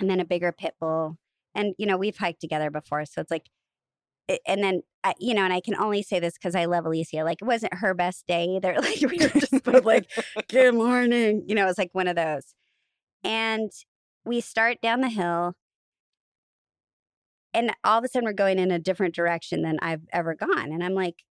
and 0.00 0.10
then 0.10 0.20
a 0.20 0.24
bigger 0.24 0.52
pit 0.52 0.74
bull. 0.80 1.18
And, 1.56 1.74
you 1.78 1.86
know, 1.86 1.96
we've 1.96 2.16
hiked 2.16 2.40
together 2.40 2.70
before. 2.70 3.04
So 3.06 3.20
it's 3.20 3.30
like, 3.32 3.48
and 4.46 4.62
then, 4.62 4.82
you 5.18 5.34
know, 5.34 5.42
and 5.42 5.52
I 5.52 5.60
can 5.60 5.76
only 5.76 6.02
say 6.02 6.20
this 6.20 6.34
because 6.34 6.54
I 6.54 6.66
love 6.66 6.86
Alicia. 6.86 7.24
Like, 7.24 7.42
it 7.42 7.46
wasn't 7.46 7.74
her 7.74 7.94
best 7.94 8.26
day 8.28 8.44
either. 8.44 8.74
Like, 8.80 9.00
we 9.00 9.18
were 9.18 9.40
just 9.40 9.64
both 9.64 9.84
like, 9.84 10.10
good 10.48 10.74
morning. 10.74 11.44
You 11.46 11.54
know, 11.54 11.62
it 11.62 11.66
was 11.66 11.78
like 11.78 11.90
one 11.92 12.08
of 12.08 12.16
those. 12.16 12.54
And 13.24 13.72
we 14.24 14.40
start 14.40 14.80
down 14.80 15.00
the 15.00 15.08
hill 15.08 15.54
and 17.56 17.72
all 17.84 17.98
of 17.98 18.04
a 18.04 18.08
sudden 18.08 18.26
we're 18.26 18.34
going 18.34 18.58
in 18.58 18.70
a 18.70 18.78
different 18.78 19.14
direction 19.14 19.62
than 19.62 19.78
I've 19.80 20.02
ever 20.12 20.34
gone. 20.34 20.72
And 20.72 20.84
I'm 20.84 20.94
like, 20.94 21.24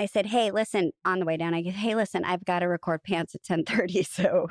I 0.00 0.06
said, 0.06 0.26
"Hey, 0.26 0.50
listen." 0.50 0.92
On 1.04 1.20
the 1.20 1.26
way 1.26 1.36
down, 1.36 1.54
I 1.54 1.62
go, 1.62 1.70
"Hey, 1.70 1.94
listen, 1.94 2.24
I've 2.24 2.44
got 2.44 2.60
to 2.60 2.66
record 2.66 3.02
pants 3.04 3.34
at 3.34 3.42
10:30, 3.44 4.04
so 4.06 4.48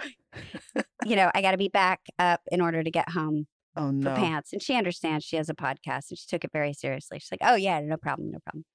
you 1.05 1.15
know 1.15 1.31
I 1.35 1.41
got 1.41 1.51
to 1.51 1.57
be 1.57 1.69
back 1.69 2.01
up 2.19 2.41
in 2.51 2.61
order 2.61 2.83
to 2.83 2.91
get 2.91 3.09
home 3.09 3.47
oh 3.75 3.91
no. 3.91 4.09
for 4.09 4.15
pants." 4.15 4.53
And 4.53 4.61
she 4.61 4.75
understands. 4.75 5.25
She 5.25 5.35
has 5.38 5.49
a 5.49 5.55
podcast, 5.55 6.09
and 6.09 6.17
she 6.17 6.27
took 6.27 6.43
it 6.43 6.51
very 6.51 6.73
seriously. 6.73 7.19
She's 7.19 7.31
like, 7.31 7.41
"Oh 7.43 7.55
yeah, 7.55 7.79
no 7.81 7.97
problem, 7.97 8.31
no 8.31 8.39
problem." 8.45 8.65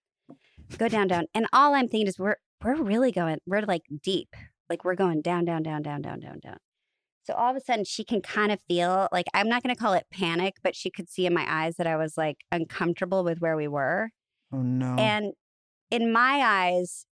Go 0.79 0.89
down, 0.89 1.09
down, 1.09 1.27
and 1.35 1.47
all 1.53 1.75
I'm 1.75 1.89
thinking 1.89 2.09
is 2.09 2.19
we're 2.19 2.37
we're 2.63 2.77
really 2.83 3.13
going. 3.13 3.39
We're 3.47 3.63
like 3.63 3.83
deep, 4.03 4.35
like 4.71 4.85
we're 4.85 4.95
going 4.95 5.23
down, 5.23 5.45
down, 5.45 5.63
down, 5.63 5.83
down, 5.83 6.03
down, 6.03 6.21
down, 6.21 6.39
down. 6.43 6.59
So 7.25 7.33
all 7.35 7.51
of 7.51 7.57
a 7.57 7.61
sudden, 7.61 7.85
she 7.85 8.05
can 8.05 8.21
kind 8.21 8.53
of 8.53 8.61
feel 8.69 9.09
like 9.11 9.27
I'm 9.33 9.49
not 9.49 9.63
going 9.63 9.75
to 9.75 9.81
call 9.81 9.95
it 9.95 10.05
panic, 10.13 10.57
but 10.63 10.77
she 10.77 10.91
could 10.91 11.09
see 11.09 11.25
in 11.27 11.33
my 11.33 11.47
eyes 11.49 11.77
that 11.77 11.87
I 11.87 11.97
was 11.97 12.19
like 12.19 12.37
uncomfortable 12.53 13.25
with 13.25 13.39
where 13.39 13.57
we 13.57 13.67
were. 13.67 14.11
Oh 14.53 14.61
no. 14.63 14.95
And 14.97 15.33
in 15.91 16.13
my 16.13 16.41
eyes, 16.43 17.07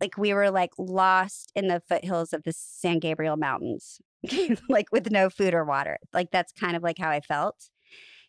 like 0.00 0.16
we 0.16 0.32
were 0.34 0.50
like 0.50 0.70
lost 0.78 1.52
in 1.54 1.68
the 1.68 1.82
foothills 1.88 2.32
of 2.32 2.42
the 2.44 2.52
San 2.54 2.98
Gabriel 2.98 3.36
Mountains, 3.36 4.00
like 4.68 4.86
with 4.92 5.10
no 5.10 5.30
food 5.30 5.54
or 5.54 5.64
water. 5.64 5.98
Like 6.12 6.30
that's 6.30 6.52
kind 6.52 6.76
of 6.76 6.82
like 6.82 6.98
how 6.98 7.10
I 7.10 7.20
felt. 7.20 7.56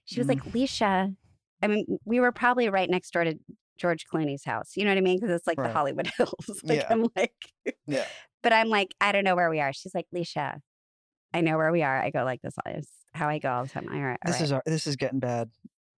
She 0.05 0.19
was 0.19 0.27
Mm. 0.27 0.29
like, 0.29 0.43
Leisha, 0.53 1.15
I 1.61 1.67
mean, 1.67 1.85
we 2.05 2.19
were 2.19 2.31
probably 2.31 2.69
right 2.69 2.89
next 2.89 3.11
door 3.13 3.23
to 3.23 3.35
George 3.77 4.05
Clooney's 4.11 4.43
house. 4.43 4.71
You 4.75 4.83
know 4.83 4.91
what 4.91 4.97
I 4.97 5.01
mean? 5.01 5.19
Because 5.19 5.35
it's 5.35 5.47
like 5.47 5.57
Right. 5.59 5.67
the 5.67 5.73
Hollywood 5.73 6.07
Hills. 6.17 6.61
like 6.63 6.79
Yeah. 6.79 6.87
I'm 6.89 7.07
like, 7.15 7.33
yeah. 7.87 8.05
but 8.43 8.51
I'm 8.53 8.69
like, 8.69 8.93
I 8.99 9.11
don't 9.11 9.23
know 9.23 9.35
where 9.35 9.49
we 9.49 9.59
are. 9.61 9.71
She's 9.73 9.93
like, 9.95 10.07
Leisha, 10.13 10.59
I 11.33 11.41
know 11.41 11.57
where 11.57 11.71
we 11.71 11.83
are. 11.83 12.01
I 12.01 12.09
go 12.09 12.23
like 12.23 12.41
this. 12.41 12.55
Is 12.75 12.89
how 13.13 13.29
I 13.29 13.39
go 13.39 13.51
all 13.51 13.63
the 13.63 13.69
time. 13.69 13.87
All 13.91 13.99
right. 13.99 14.17
all 14.25 14.31
This 14.31 14.35
right. 14.35 14.41
is 14.41 14.51
our, 14.51 14.63
this 14.65 14.87
is 14.87 14.95
getting 14.97 15.19
bad. 15.19 15.49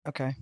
Okay. 0.08 0.34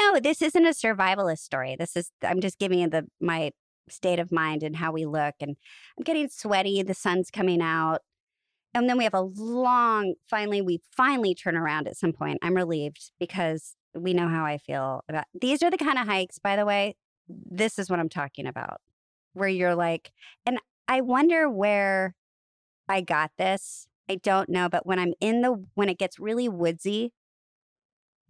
No, 0.00 0.18
this 0.20 0.42
isn't 0.42 0.64
a 0.66 0.70
survivalist 0.70 1.38
story. 1.38 1.76
This 1.78 1.96
is 1.96 2.10
I'm 2.22 2.40
just 2.40 2.58
giving 2.58 2.78
you 2.80 2.88
the 2.88 3.06
my 3.20 3.52
state 3.88 4.18
of 4.18 4.32
mind 4.32 4.62
and 4.62 4.76
how 4.76 4.92
we 4.92 5.06
look 5.06 5.34
and 5.40 5.56
I'm 5.98 6.04
getting 6.04 6.28
sweaty, 6.28 6.82
the 6.82 6.94
sun's 6.94 7.30
coming 7.30 7.60
out. 7.60 8.00
And 8.74 8.88
then 8.88 8.96
we 8.96 9.04
have 9.04 9.14
a 9.14 9.20
long 9.20 10.14
finally 10.28 10.62
we 10.62 10.80
finally 10.96 11.34
turn 11.34 11.56
around 11.56 11.88
at 11.88 11.96
some 11.96 12.12
point. 12.12 12.38
I'm 12.42 12.54
relieved 12.54 13.10
because 13.18 13.76
we 13.94 14.14
know 14.14 14.28
how 14.28 14.44
I 14.44 14.58
feel 14.58 15.04
about 15.08 15.24
these 15.38 15.62
are 15.62 15.70
the 15.70 15.76
kind 15.76 15.98
of 15.98 16.06
hikes 16.06 16.38
by 16.38 16.56
the 16.56 16.64
way. 16.64 16.96
This 17.28 17.78
is 17.78 17.90
what 17.90 18.00
I'm 18.00 18.08
talking 18.08 18.46
about. 18.46 18.80
Where 19.34 19.48
you're 19.48 19.74
like 19.74 20.12
and 20.46 20.58
I 20.88 21.00
wonder 21.00 21.48
where 21.50 22.14
I 22.88 23.00
got 23.00 23.30
this. 23.38 23.86
I 24.08 24.16
don't 24.16 24.48
know, 24.48 24.68
but 24.68 24.86
when 24.86 24.98
I'm 24.98 25.14
in 25.20 25.42
the 25.42 25.64
when 25.74 25.88
it 25.88 25.98
gets 25.98 26.18
really 26.18 26.48
woodsy, 26.48 27.12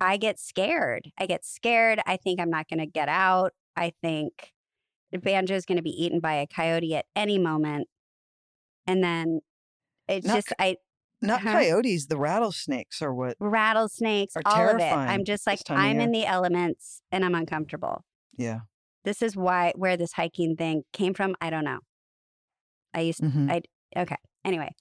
I 0.00 0.16
get 0.16 0.38
scared. 0.38 1.12
I 1.18 1.26
get 1.26 1.44
scared. 1.44 2.00
I 2.06 2.16
think 2.16 2.40
I'm 2.40 2.50
not 2.50 2.68
going 2.68 2.80
to 2.80 2.86
get 2.86 3.08
out. 3.08 3.52
I 3.76 3.92
think 4.02 4.52
Banjo 5.18 5.54
is 5.54 5.64
going 5.64 5.76
to 5.76 5.82
be 5.82 5.90
eaten 5.90 6.20
by 6.20 6.34
a 6.34 6.46
coyote 6.46 6.94
at 6.94 7.06
any 7.14 7.38
moment. 7.38 7.88
And 8.86 9.02
then 9.02 9.40
it's 10.08 10.26
Not 10.26 10.36
just 10.36 10.52
I 10.58 10.76
Not 11.20 11.42
Huh? 11.42 11.52
coyotes, 11.52 12.06
the 12.06 12.16
rattlesnakes 12.16 13.00
are 13.00 13.14
what. 13.14 13.36
rattlesnakes, 13.38 14.36
Are 14.36 14.42
all 14.44 14.68
of 14.68 14.80
it. 14.80 14.92
I'm 14.92 15.24
just 15.24 15.46
like 15.46 15.60
I'm 15.70 16.00
in 16.00 16.10
the 16.10 16.26
elements 16.26 17.02
and 17.12 17.24
I'm 17.24 17.34
uncomfortable. 17.34 18.04
Yeah. 18.36 18.60
This 19.04 19.22
is 19.22 19.36
why 19.36 19.72
where 19.76 19.96
this 19.96 20.12
hiking 20.12 20.56
thing 20.56 20.82
came 20.92 21.14
from. 21.14 21.34
I 21.40 21.50
don't 21.50 21.64
know. 21.64 21.80
I 22.94 23.00
used 23.00 23.20
hmm 23.20 23.50
I 23.50 23.62
okay. 23.96 24.16
Anyway, 24.44 24.74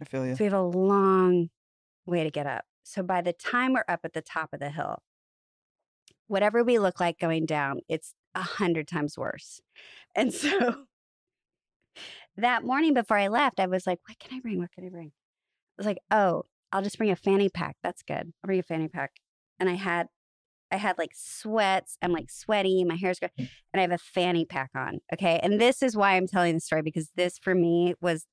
I 0.00 0.04
feel 0.04 0.26
you. 0.26 0.34
So 0.34 0.44
we 0.44 0.50
have 0.50 0.58
a 0.58 0.62
long 0.62 1.50
way 2.06 2.24
to 2.24 2.30
get 2.30 2.46
up. 2.46 2.64
So 2.82 3.02
by 3.02 3.22
the 3.22 3.32
time 3.32 3.72
we're 3.74 3.84
up 3.88 4.00
at 4.04 4.12
the 4.12 4.22
top 4.22 4.52
of 4.52 4.60
the 4.60 4.70
hill, 4.70 5.02
whatever 6.26 6.62
we 6.64 6.78
look 6.78 7.00
like 7.00 7.18
going 7.18 7.46
down, 7.46 7.80
it's 7.88 8.14
a 8.34 8.42
hundred 8.42 8.88
times 8.88 9.16
worse. 9.16 9.60
And 10.14 10.32
so 10.32 10.86
that 12.36 12.64
morning 12.64 12.94
before 12.94 13.18
I 13.18 13.28
left, 13.28 13.60
I 13.60 13.66
was 13.66 13.86
like, 13.86 14.00
what 14.06 14.18
can 14.18 14.36
I 14.36 14.40
bring? 14.40 14.58
What 14.58 14.72
can 14.72 14.86
I 14.86 14.90
bring? 14.90 15.08
I 15.08 15.78
was 15.78 15.86
like, 15.86 15.98
oh, 16.10 16.44
I'll 16.72 16.82
just 16.82 16.98
bring 16.98 17.10
a 17.10 17.16
fanny 17.16 17.48
pack. 17.48 17.76
That's 17.82 18.02
good. 18.02 18.32
I'll 18.42 18.46
bring 18.46 18.60
a 18.60 18.64
fanny 18.64 18.88
pack. 18.88 19.12
And 19.58 19.68
I 19.68 19.74
had 19.74 20.08
I 20.70 20.76
had 20.76 20.98
like 20.98 21.12
sweats. 21.14 21.96
I'm 22.02 22.12
like 22.12 22.30
sweaty. 22.30 22.84
My 22.84 22.96
hair's 22.96 23.20
good. 23.20 23.30
Mm. 23.38 23.48
And 23.72 23.80
I 23.80 23.82
have 23.82 23.92
a 23.92 23.98
fanny 23.98 24.44
pack 24.44 24.70
on. 24.74 24.98
Okay. 25.12 25.38
And 25.42 25.60
this 25.60 25.82
is 25.82 25.96
why 25.96 26.16
I'm 26.16 26.26
telling 26.26 26.54
the 26.54 26.60
story 26.60 26.82
because 26.82 27.10
this 27.14 27.38
for 27.38 27.54
me 27.54 27.94
was 28.00 28.26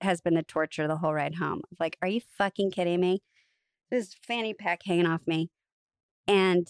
has 0.00 0.20
been 0.20 0.34
the 0.34 0.42
torture 0.42 0.88
the 0.88 0.96
whole 0.96 1.14
ride 1.14 1.36
home. 1.36 1.60
Like, 1.78 1.96
are 2.02 2.08
you 2.08 2.20
fucking 2.36 2.72
kidding 2.72 3.00
me? 3.00 3.22
This 3.90 4.14
fanny 4.26 4.54
pack 4.54 4.80
hanging 4.84 5.06
off 5.06 5.20
me. 5.26 5.50
And 6.26 6.66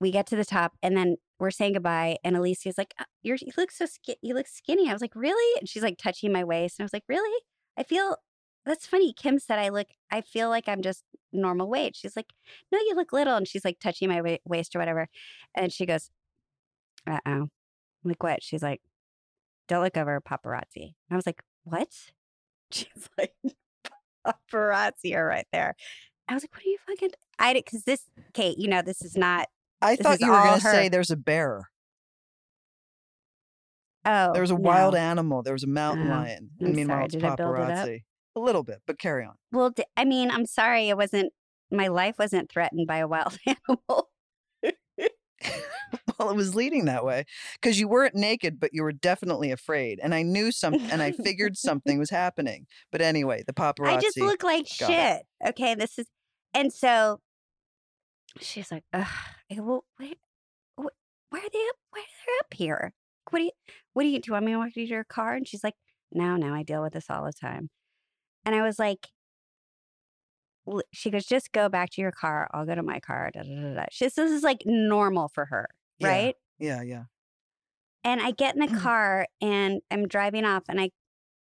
we 0.00 0.10
get 0.10 0.26
to 0.28 0.36
the 0.36 0.44
top 0.44 0.72
and 0.82 0.96
then 0.96 1.16
we're 1.40 1.50
saying 1.50 1.72
goodbye. 1.72 2.18
And 2.22 2.36
Alicia's 2.36 2.78
like, 2.78 2.94
"Uh, 2.98 3.04
you 3.22 3.36
look 3.56 3.70
so 3.72 3.86
skinny. 3.86 4.18
You 4.22 4.34
look 4.34 4.46
skinny. 4.46 4.88
I 4.88 4.92
was 4.92 5.02
like, 5.02 5.16
really? 5.16 5.58
And 5.58 5.68
she's 5.68 5.82
like 5.82 5.98
touching 5.98 6.32
my 6.32 6.44
waist. 6.44 6.78
And 6.78 6.84
I 6.84 6.86
was 6.86 6.92
like, 6.92 7.04
really? 7.08 7.42
I 7.78 7.82
feel, 7.82 8.16
that's 8.66 8.86
funny. 8.86 9.14
Kim 9.14 9.38
said, 9.38 9.58
I 9.58 9.70
look, 9.70 9.88
I 10.10 10.20
feel 10.20 10.50
like 10.50 10.68
I'm 10.68 10.82
just 10.82 11.02
normal 11.32 11.68
weight. 11.68 11.96
She's 11.96 12.14
like, 12.14 12.32
no, 12.70 12.78
you 12.78 12.94
look 12.94 13.12
little. 13.12 13.36
And 13.36 13.48
she's 13.48 13.64
like 13.64 13.78
touching 13.80 14.08
my 14.08 14.20
wa- 14.20 14.36
waist 14.44 14.76
or 14.76 14.80
whatever. 14.80 15.08
And 15.54 15.72
she 15.72 15.86
goes, 15.86 16.10
uh 17.06 17.20
oh. 17.26 17.48
Like, 18.04 18.22
what? 18.22 18.42
She's 18.42 18.62
like, 18.62 18.82
don't 19.68 19.82
look 19.82 19.96
over 19.96 20.20
paparazzi. 20.20 20.76
And 20.76 20.92
I 21.10 21.16
was 21.16 21.26
like, 21.26 21.42
what? 21.64 21.88
She's 22.72 23.08
like, 23.18 23.34
paparazzi 24.26 25.14
are 25.14 25.26
right 25.26 25.46
there. 25.52 25.74
I 26.28 26.34
was 26.34 26.42
like, 26.42 26.52
what 26.54 26.64
are 26.64 26.68
you 26.68 26.78
fucking? 26.86 27.10
I 27.38 27.52
did 27.52 27.64
because 27.64 27.84
this, 27.84 28.02
Kate, 28.32 28.58
you 28.58 28.68
know, 28.68 28.82
this 28.82 29.02
is 29.02 29.16
not. 29.16 29.48
I 29.82 29.96
This 29.96 30.04
thought 30.04 30.20
you 30.20 30.30
were 30.30 30.42
going 30.42 30.60
to 30.60 30.66
say 30.66 30.88
there's 30.88 31.10
a 31.10 31.16
bear. 31.16 31.70
Oh, 34.04 34.32
There 34.32 34.42
was 34.42 34.50
a 34.50 34.56
wild 34.56 34.94
animal. 34.94 35.42
There 35.42 35.52
was 35.52 35.62
a 35.64 35.68
mountain 35.68 36.06
Oh, 36.06 36.10
lion. 36.14 36.50
I'm 36.60 36.66
and 36.66 36.76
meanwhile, 36.76 36.96
sorry, 36.98 37.04
it's 37.06 37.14
did 37.14 37.24
I 37.24 37.36
build 37.36 37.50
it 37.50 37.52
paparazzi. 37.54 38.02
A 38.36 38.40
little 38.40 38.62
bit, 38.62 38.78
but 38.86 38.98
carry 38.98 39.24
on. 39.24 39.34
Well, 39.52 39.72
I 39.96 40.04
mean, 40.04 40.30
I'm 40.30 40.46
sorry, 40.46 40.88
it 40.88 40.96
wasn't. 40.96 41.32
My 41.70 41.88
life 41.88 42.16
wasn't 42.18 42.50
threatened 42.50 42.86
by 42.86 42.98
a 42.98 43.08
wild 43.08 43.36
animal. 43.46 44.08
well, 46.18 46.30
it 46.30 46.36
was 46.36 46.54
leading 46.54 46.84
that 46.86 47.04
way 47.04 47.24
because 47.60 47.78
you 47.78 47.88
weren't 47.88 48.14
naked, 48.14 48.58
but 48.60 48.70
you 48.72 48.82
were 48.82 48.92
definitely 48.92 49.50
afraid. 49.50 49.98
And 50.02 50.14
I 50.14 50.22
knew 50.22 50.52
something, 50.52 50.90
and 50.90 51.02
I 51.02 51.12
figured 51.12 51.56
something 51.56 51.98
was 51.98 52.10
happening. 52.10 52.66
But 52.92 53.02
anyway, 53.02 53.42
the 53.46 53.52
paparazzi. 53.52 53.96
I 53.96 54.00
just 54.00 54.18
look 54.20 54.42
like 54.42 54.66
Got 54.78 54.90
it. 54.90 54.94
shit. 54.94 55.48
Okay, 55.50 55.74
this 55.74 55.98
is, 55.98 56.06
and 56.54 56.72
so 56.72 57.20
she's 58.38 58.70
like, 58.70 58.84
Ugh. 58.92 59.06
Well, 59.56 59.84
why, 59.96 60.12
wh- 60.76 60.94
why 61.30 61.38
are 61.38 61.50
they 61.52 61.66
up? 61.68 61.76
Why 61.90 62.00
are 62.00 62.26
they 62.26 62.38
up 62.40 62.54
here? 62.54 62.92
What 63.30 63.38
do 63.40 63.44
you, 63.44 63.50
what 63.92 64.02
do 64.02 64.08
you, 64.08 64.20
do 64.20 64.28
you 64.28 64.32
want 64.32 64.44
me 64.46 64.52
to 64.52 64.58
walk 64.58 64.70
you 64.74 64.86
to 64.86 64.92
your 64.92 65.04
car? 65.04 65.34
And 65.34 65.46
she's 65.46 65.62
like, 65.62 65.74
no, 66.12 66.36
no, 66.36 66.54
I 66.54 66.62
deal 66.62 66.82
with 66.82 66.92
this 66.92 67.08
all 67.08 67.24
the 67.24 67.32
time. 67.32 67.70
And 68.44 68.54
I 68.54 68.62
was 68.62 68.78
like, 68.78 69.08
she 70.92 71.10
goes, 71.10 71.24
just 71.26 71.52
go 71.52 71.68
back 71.68 71.90
to 71.90 72.00
your 72.00 72.12
car. 72.12 72.48
I'll 72.52 72.66
go 72.66 72.74
to 72.74 72.82
my 72.82 73.00
car. 73.00 73.30
Da, 73.32 73.42
da, 73.42 73.74
da. 73.74 73.84
She 73.90 74.04
says 74.04 74.14
this 74.14 74.32
is 74.32 74.42
like 74.42 74.62
normal 74.66 75.28
for 75.28 75.46
her, 75.46 75.68
Yeah. 75.98 76.08
right? 76.08 76.34
Yeah, 76.58 76.82
yeah. 76.82 77.04
And 78.04 78.20
I 78.20 78.30
get 78.30 78.54
in 78.54 78.60
the 78.60 78.68
mm. 78.68 78.80
car 78.80 79.26
and 79.40 79.80
I'm 79.90 80.08
driving 80.08 80.44
off 80.44 80.64
and 80.68 80.80
I 80.80 80.90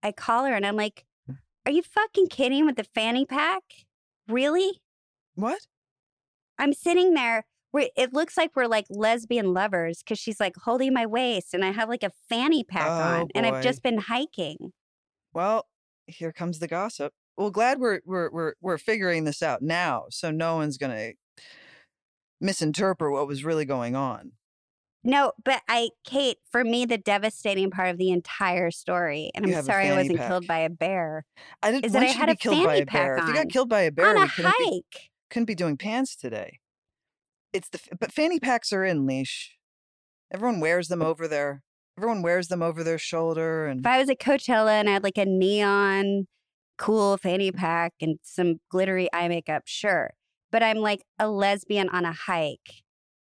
I 0.03 0.13
call 0.13 0.45
her 0.45 0.55
and 0.55 0.65
I'm 0.65 0.77
like, 0.77 1.05
mm. 1.31 1.37
Are 1.65 1.73
you 1.73 1.83
fucking 1.83 2.29
kidding 2.29 2.65
with 2.65 2.77
the 2.77 2.85
fanny 2.85 3.25
pack? 3.25 3.63
Really? 4.29 4.81
What? 5.35 5.67
I'm 6.59 6.73
sitting 6.73 7.15
there 7.15 7.45
it 7.97 8.13
looks 8.13 8.37
like 8.37 8.53
we're 8.55 8.67
like 8.67 8.87
lesbian 8.91 9.53
lovers 9.53 10.03
because 10.03 10.19
she's 10.19 10.41
like 10.41 10.55
holding 10.57 10.95
my 10.95 11.07
waist 11.07 11.53
and 11.53 11.65
I 11.65 11.73
have 11.73 11.89
like 11.89 12.03
a 12.03 12.11
fanny 12.29 12.65
pack 12.65 12.87
Oh, 12.87 13.21
on 13.21 13.29
and 13.35 13.47
I've 13.47 13.63
just 13.63 13.83
been 13.83 13.99
hiking. 13.99 14.73
Well, 15.35 15.67
here 16.07 16.33
comes 16.33 16.59
the 16.59 16.69
gossip. 16.69 17.13
Well, 17.37 17.51
glad 17.51 17.79
we're 17.79 18.01
we're 18.07 18.31
we're 18.31 18.55
we're 18.63 18.79
figuring 18.79 19.25
this 19.25 19.43
out 19.43 19.61
now, 19.61 20.07
so 20.11 20.31
no 20.31 20.57
one's 20.57 20.79
gonna 20.79 21.13
misinterpret 22.41 23.13
what 23.13 23.27
was 23.27 23.45
really 23.45 23.67
going 23.67 23.95
on. 23.95 24.33
No, 25.05 25.33
but 25.45 25.63
I, 25.69 25.91
Kate, 26.05 26.39
for 26.51 26.65
me, 26.65 26.85
the 26.85 26.99
devastating 26.99 27.71
part 27.71 27.91
of 27.91 27.99
the 27.99 28.11
entire 28.11 28.73
story, 28.73 29.31
and 29.35 29.47
You 29.47 29.57
I'm 29.57 29.63
sorry 29.63 29.89
I 29.89 29.97
wasn't 29.97 30.19
killed 30.19 30.47
by 30.49 30.59
a 30.59 30.71
bear 30.71 31.25
I 31.63 31.71
didn't 31.71 31.85
Is 31.85 31.93
that 31.93 32.03
I 32.03 32.07
had 32.07 32.29
a 32.29 32.33
be 32.33 32.37
killed 32.37 32.65
by 32.65 32.75
fanny 32.77 32.87
bear. 32.87 33.17
pack 33.17 33.23
If 33.23 33.29
you 33.29 33.35
got 33.35 33.49
killed 33.49 33.69
by 33.69 33.83
a 33.83 33.93
bear, 33.93 34.17
on 34.17 34.23
a 34.25 34.29
couldn't 34.29 34.55
be, 34.59 34.65
hike. 34.93 35.11
Couldn't 35.31 35.47
be 35.47 35.55
doing 35.55 35.77
pants 35.77 36.17
today. 36.17 36.59
It's 37.53 37.69
the 37.69 37.81
but 37.99 38.13
fanny 38.13 38.39
packs 38.39 38.73
are 38.73 38.85
in 38.85 39.07
leash. 39.07 39.57
Everyone 40.33 40.61
wears 40.61 40.89
them 40.89 41.03
over 41.03 41.27
their 41.29 41.63
everyone 41.97 42.23
wears 42.23 42.49
them 42.49 42.63
over 42.63 42.85
their 42.85 42.99
shoulder 42.99 43.67
and 43.67 43.81
If 43.81 43.87
I 43.87 43.99
was 43.99 44.11
at 44.11 44.19
Coachella 44.19 44.73
and 44.73 44.89
I 44.89 44.93
had 44.93 45.03
like 45.03 45.17
a 45.19 45.25
neon 45.25 46.27
cool 46.79 47.17
fanny 47.17 47.51
pack 47.53 47.95
and 48.01 48.19
some 48.23 48.57
glittery 48.71 49.09
eye 49.13 49.29
makeup, 49.29 49.63
sure. 49.65 50.11
But 50.51 50.63
I'm 50.63 50.79
like 50.79 51.03
a 51.19 51.29
lesbian 51.29 51.89
on 51.89 52.05
a 52.05 52.13
hike 52.13 52.83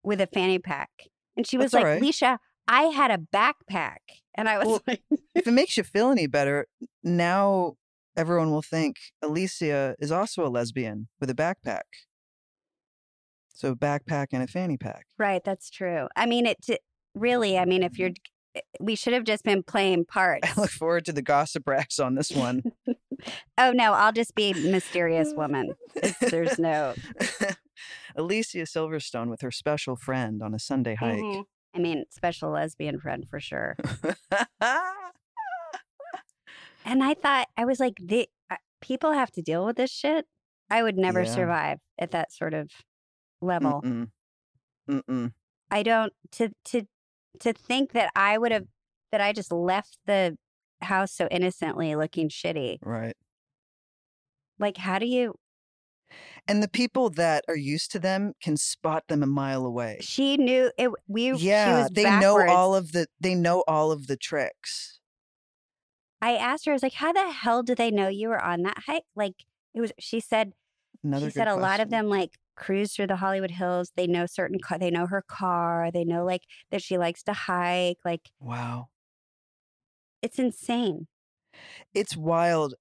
with 0.04 0.22
a 0.22 0.28
fanny 0.28 0.60
pack. 0.60 0.90
And 1.36 1.46
she 1.46 1.58
was 1.58 1.72
That's 1.72 1.84
like, 1.84 1.86
right. 1.86 2.02
Leisha, 2.02 2.38
I 2.68 2.84
had 2.84 3.12
a 3.12 3.18
backpack. 3.18 3.98
And 4.36 4.50
I 4.50 4.58
was 4.58 4.68
Well, 4.68 4.82
like, 4.88 5.02
if 5.36 5.48
it 5.48 5.52
makes 5.52 5.78
you 5.78 5.84
feel 5.84 6.10
any 6.10 6.28
better, 6.28 6.66
now 7.04 7.76
everyone 8.18 8.52
will 8.52 8.62
think 8.64 8.98
Alicia 9.22 9.96
is 10.00 10.12
also 10.12 10.46
a 10.46 10.50
lesbian 10.50 11.08
with 11.22 11.30
a 11.30 11.36
backpack. 11.36 11.84
So 13.54 13.72
a 13.72 13.76
backpack 13.76 14.28
and 14.34 14.44
a 14.44 14.48
fanny 14.48 14.78
pack. 14.78 15.06
right, 15.18 15.42
that's 15.44 15.70
true. 15.70 16.08
I 16.16 16.26
mean, 16.26 16.46
it 16.46 16.58
t- 16.62 16.80
really, 17.16 17.58
I 17.58 17.66
mean, 17.66 17.82
if 17.82 17.98
you're, 17.98 18.12
we 18.80 18.96
should 18.96 19.14
have 19.14 19.24
just 19.24 19.44
been 19.44 19.64
playing 19.64 20.06
parts. 20.06 20.48
I 20.58 20.60
look 20.62 20.70
forward 20.70 21.06
to 21.06 21.14
the 21.14 21.22
gossip 21.24 21.68
racks 21.68 21.98
on 22.00 22.16
this 22.16 22.32
one. 22.32 22.64
oh, 23.58 23.72
no, 23.72 23.94
I'll 23.94 24.12
just 24.12 24.36
be 24.36 24.54
mysterious 24.54 25.34
woman. 25.38 25.74
There's 26.22 26.60
no, 26.60 26.94
Alicia 28.16 28.60
Silverstone 28.60 29.30
with 29.30 29.42
her 29.42 29.52
special 29.52 29.96
friend 29.96 30.42
on 30.44 30.54
a 30.54 30.60
Sunday 30.60 30.96
hike. 30.96 31.18
Mhm. 31.20 31.44
I 31.76 31.80
mean, 31.80 32.06
special 32.10 32.52
lesbian 32.52 33.00
friend 33.00 33.26
for 33.30 33.40
sure. 33.40 33.76
And 36.88 37.04
I 37.04 37.14
thought, 37.14 37.50
I 37.58 37.66
was 37.66 37.80
like, 37.80 37.96
the, 38.02 38.28
uh, 38.50 38.56
people 38.82 39.12
have 39.12 39.30
to 39.34 39.42
deal 39.42 39.66
with 39.66 39.76
this 39.76 39.92
shit. 39.92 40.26
I 40.70 40.82
would 40.84 40.98
never 40.98 41.24
Yeah. 41.24 41.34
survive 41.36 41.80
at 42.00 42.12
that 42.12 42.32
sort 42.32 42.54
of 42.54 42.72
level. 43.42 43.82
Mm-mm. 43.84 44.10
Mm-mm. 44.90 45.34
I 45.70 45.84
don't 45.84 46.14
to 46.32 46.50
to 46.66 46.88
to 47.42 47.54
think 47.54 47.92
that 47.92 48.10
I 48.16 48.38
would 48.38 48.52
have 48.54 48.66
that 49.12 49.20
I 49.22 49.34
just 49.34 49.52
left 49.52 49.98
the 50.06 50.38
house 50.82 51.12
so 51.14 51.28
innocently 51.30 51.96
looking 51.96 52.30
shitty. 52.30 52.78
Right. 52.82 53.16
Like 54.60 54.78
how 54.78 54.98
do 54.98 55.06
you 55.06 55.36
And 56.48 56.64
the 56.64 56.70
people 56.70 57.10
that 57.12 57.44
are 57.50 57.56
used 57.58 57.92
to 57.92 58.00
them 58.00 58.34
can 58.42 58.56
spot 58.58 59.04
them 59.10 59.24
a 59.24 59.28
mile 59.28 59.66
away. 59.66 59.98
she 60.02 60.38
knew 60.38 60.72
it 60.78 60.90
we 61.08 61.38
she 61.38 61.46
Yeah, 61.48 61.82
was 61.84 61.90
they 61.92 62.04
know 62.10 62.48
all 62.50 62.76
of 62.76 62.94
the 62.94 63.08
they 63.20 63.36
know 63.36 63.64
all 63.68 63.92
of 63.92 64.08
the 64.08 64.16
tricks. 64.18 64.97
I 66.22 66.36
asked 66.36 66.66
her, 66.66 66.72
I 66.72 66.76
was 66.76 66.84
like, 66.84 66.94
how 66.94 67.14
the 67.14 67.32
hell 67.32 67.64
do 67.64 67.76
they 67.76 67.92
know 67.92 68.08
you 68.08 68.30
were 68.30 68.42
on 68.42 68.64
that 68.64 68.80
hike? 68.86 69.04
Like 69.16 69.46
it 69.74 69.82
was 69.82 69.92
she 70.00 70.20
said 70.20 70.54
Another 71.04 71.30
she 71.30 71.32
said 71.32 71.48
a 71.50 71.56
lot 71.58 71.80
of 71.82 71.90
them 71.92 72.08
like 72.08 72.38
cruise 72.56 72.96
through 72.96 73.08
the 73.08 73.18
Hollywood 73.18 73.52
Hills. 73.52 73.92
They 73.96 74.08
know 74.08 74.26
certain 74.28 74.60
car, 74.60 74.80
they 74.80 74.92
know 74.92 75.08
her 75.08 75.24
car. 75.24 75.92
They 75.92 76.06
know 76.06 76.26
like 76.26 76.44
that 76.72 76.84
she 76.84 76.98
likes 76.98 77.24
to 77.26 77.34
hike. 77.34 78.00
Like 78.06 78.32
Wow. 78.40 78.90
it's 80.22 80.40
insane. 80.40 81.08
It's 81.94 82.16
wild. 82.16 82.76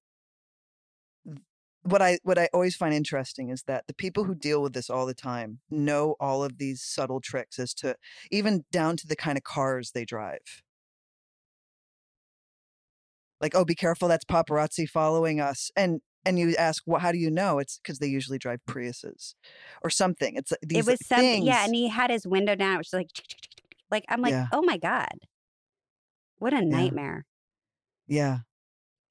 What 1.83 2.03
I 2.03 2.19
what 2.25 2.37
I 2.39 2.49
always 2.53 2.75
find 2.75 2.93
interesting 2.93 3.49
is 3.49 3.63
that 3.65 3.87
the 3.87 3.95
people 3.95 4.25
who 4.25 4.35
deal 4.35 4.61
with 4.61 4.73
this 4.73 4.91
all 4.91 5.07
the 5.07 5.15
time 5.15 5.61
know 5.71 6.17
all 6.19 6.43
of 6.43 6.59
these 6.59 6.83
subtle 6.83 7.21
tricks 7.21 7.59
as 7.61 7.73
to 7.75 7.97
even 8.33 8.65
down 8.73 8.97
to 8.99 9.07
the 9.07 9.15
kind 9.17 9.39
of 9.39 9.45
cars 9.45 9.93
they 9.93 10.05
drive. 10.05 10.63
Like, 13.41 13.55
oh, 13.55 13.65
be 13.65 13.75
careful, 13.75 14.09
that's 14.09 14.25
paparazzi 14.25 14.89
following 14.89 15.41
us. 15.41 15.71
And 15.77 16.01
and 16.25 16.39
you 16.41 16.57
ask, 16.57 16.83
well, 16.87 17.01
how 17.01 17.13
do 17.13 17.19
you 17.19 17.31
know? 17.31 17.59
It's 17.61 17.79
because 17.79 17.99
they 18.01 18.09
usually 18.09 18.39
drive 18.39 18.59
Priuses 18.69 19.35
or 19.85 19.91
something. 19.91 20.35
It's 20.37 20.51
uh, 20.53 20.57
these 20.63 20.79
it 20.87 20.91
was 20.91 21.07
something, 21.07 21.25
things. 21.35 21.47
yeah. 21.47 21.65
And 21.65 21.75
he 21.75 21.89
had 21.89 22.11
his 22.11 22.27
window 22.27 22.57
down. 22.57 22.75
It 22.75 22.79
was 22.79 22.93
like, 22.93 23.11
like 23.91 24.05
I'm 24.09 24.21
like, 24.23 24.33
Yeah. 24.33 24.47
oh 24.53 24.63
my 24.63 24.77
god, 24.79 25.13
what 26.39 26.53
a 26.53 26.65
nightmare. 26.65 27.25
yeah. 28.07 28.39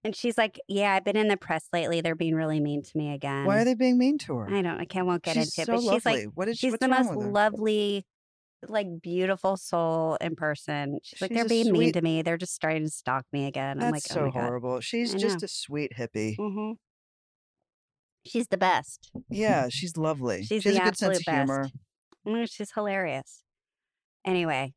And 0.03 0.15
she's 0.15 0.37
like, 0.37 0.59
yeah, 0.67 0.93
I've 0.93 1.03
been 1.03 1.17
in 1.17 1.29
the 1.29 1.37
press 1.37 1.65
lately. 1.73 1.99
They're 1.99 2.13
being 2.13 2.35
really 2.35 2.59
mean 2.59 2.83
to 2.83 2.91
me 2.95 3.11
again. 3.11 3.45
Why 3.45 3.61
are 3.61 3.65
they 3.65 3.73
being 3.73 3.97
mean 3.97 4.19
to 4.19 4.35
her? 4.35 4.47
I 4.53 4.61
don't. 4.61 4.79
I 4.79 4.85
can't. 4.85 5.07
Won't 5.07 5.23
get 5.23 5.33
she's 5.33 5.57
into 5.57 5.61
it. 5.61 5.65
so 5.65 5.73
But 5.73 5.79
she's 5.81 6.05
lovely. 6.05 6.25
like, 6.25 6.33
what 6.35 6.47
is 6.47 6.59
she's 6.59 6.77
the 6.77 6.87
most 6.87 7.11
lovely, 7.15 8.05
like 8.69 8.87
beautiful 9.01 9.57
soul 9.57 10.17
in 10.21 10.35
person. 10.35 10.99
She's 11.03 11.21
like, 11.21 11.31
She's 11.31 11.35
they're 11.37 11.47
being 11.49 11.71
mean 11.71 11.93
to 11.93 12.01
me. 12.01 12.21
They're 12.21 12.37
just 12.37 12.53
starting 12.53 12.83
to 12.83 12.89
stalk 12.89 13.25
me 13.31 13.45
again. 13.47 13.77
I'm 13.81 13.91
That's 13.91 13.91
like, 13.93 14.01
so 14.03 14.21
oh 14.21 14.25
my 14.25 14.31
god. 14.31 14.41
horrible. 14.43 14.79
She's 14.81 15.15
I 15.15 15.17
just 15.17 15.41
know. 15.41 15.45
a 15.45 15.47
sweet 15.47 15.91
hippie. 15.97 16.35
hmm 16.37 16.71
She's 18.25 18.47
the 18.47 18.57
best. 18.57 19.11
Yeah, 19.29 19.69
she's 19.69 19.97
lovely. 19.97 20.43
She's 20.43 20.63
she 20.63 20.69
has 20.69 20.75
the 20.75 20.81
a 20.81 20.85
good 20.85 20.97
sense 20.97 21.01
of 21.01 21.27
absolute 21.27 21.35
humor. 21.37 21.61
best. 21.63 21.73
Mm, 22.27 22.51
She's 22.51 22.71
hilarious. 22.73 23.43
Anyway, 24.25 24.73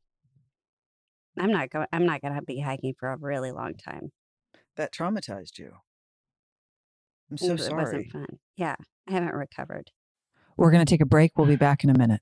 I'm 1.37 1.51
not 1.51 1.69
going. 1.71 1.87
I'm 1.91 2.05
not 2.05 2.21
going 2.21 2.35
to 2.35 2.41
be 2.43 2.59
hiking 2.59 2.93
for 2.99 3.11
a 3.11 3.17
really 3.17 3.51
long 3.51 3.73
time. 3.73 4.11
That 4.75 4.93
traumatized 4.93 5.57
you. 5.57 5.71
I'm 7.31 7.37
so 7.37 7.53
was- 7.53 7.61
It 7.61 7.69
sorry. 7.69 7.83
wasn't 7.83 8.11
fun. 8.11 8.27
Yeah, 8.55 8.75
I 9.07 9.13
haven't 9.13 9.33
recovered. 9.33 9.89
We're 10.57 10.71
going 10.71 10.85
to 10.85 10.89
take 10.89 11.01
a 11.01 11.05
break. 11.05 11.31
We'll 11.37 11.47
be 11.47 11.55
back 11.55 11.83
in 11.83 11.89
a 11.89 11.97
minute. 11.97 12.21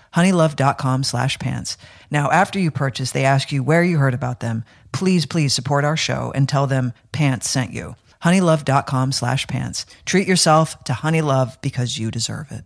honeylove.com 0.15 1.03
slash 1.03 1.39
pants. 1.39 1.77
Now, 2.09 2.29
after 2.31 2.59
you 2.59 2.71
purchase, 2.71 3.11
they 3.11 3.23
ask 3.23 3.51
you 3.51 3.63
where 3.63 3.83
you 3.83 3.97
heard 3.97 4.13
about 4.13 4.39
them. 4.41 4.63
Please, 4.91 5.25
please 5.25 5.53
support 5.53 5.85
our 5.85 5.97
show 5.97 6.31
and 6.35 6.49
tell 6.49 6.67
them 6.67 6.93
pants 7.11 7.49
sent 7.49 7.71
you. 7.71 7.95
honeylove.com 8.23 9.11
slash 9.13 9.47
pants. 9.47 9.85
Treat 10.05 10.27
yourself 10.27 10.83
to 10.83 10.93
Honey 10.93 11.21
Love 11.21 11.57
because 11.61 11.97
you 11.97 12.11
deserve 12.11 12.51
it. 12.51 12.65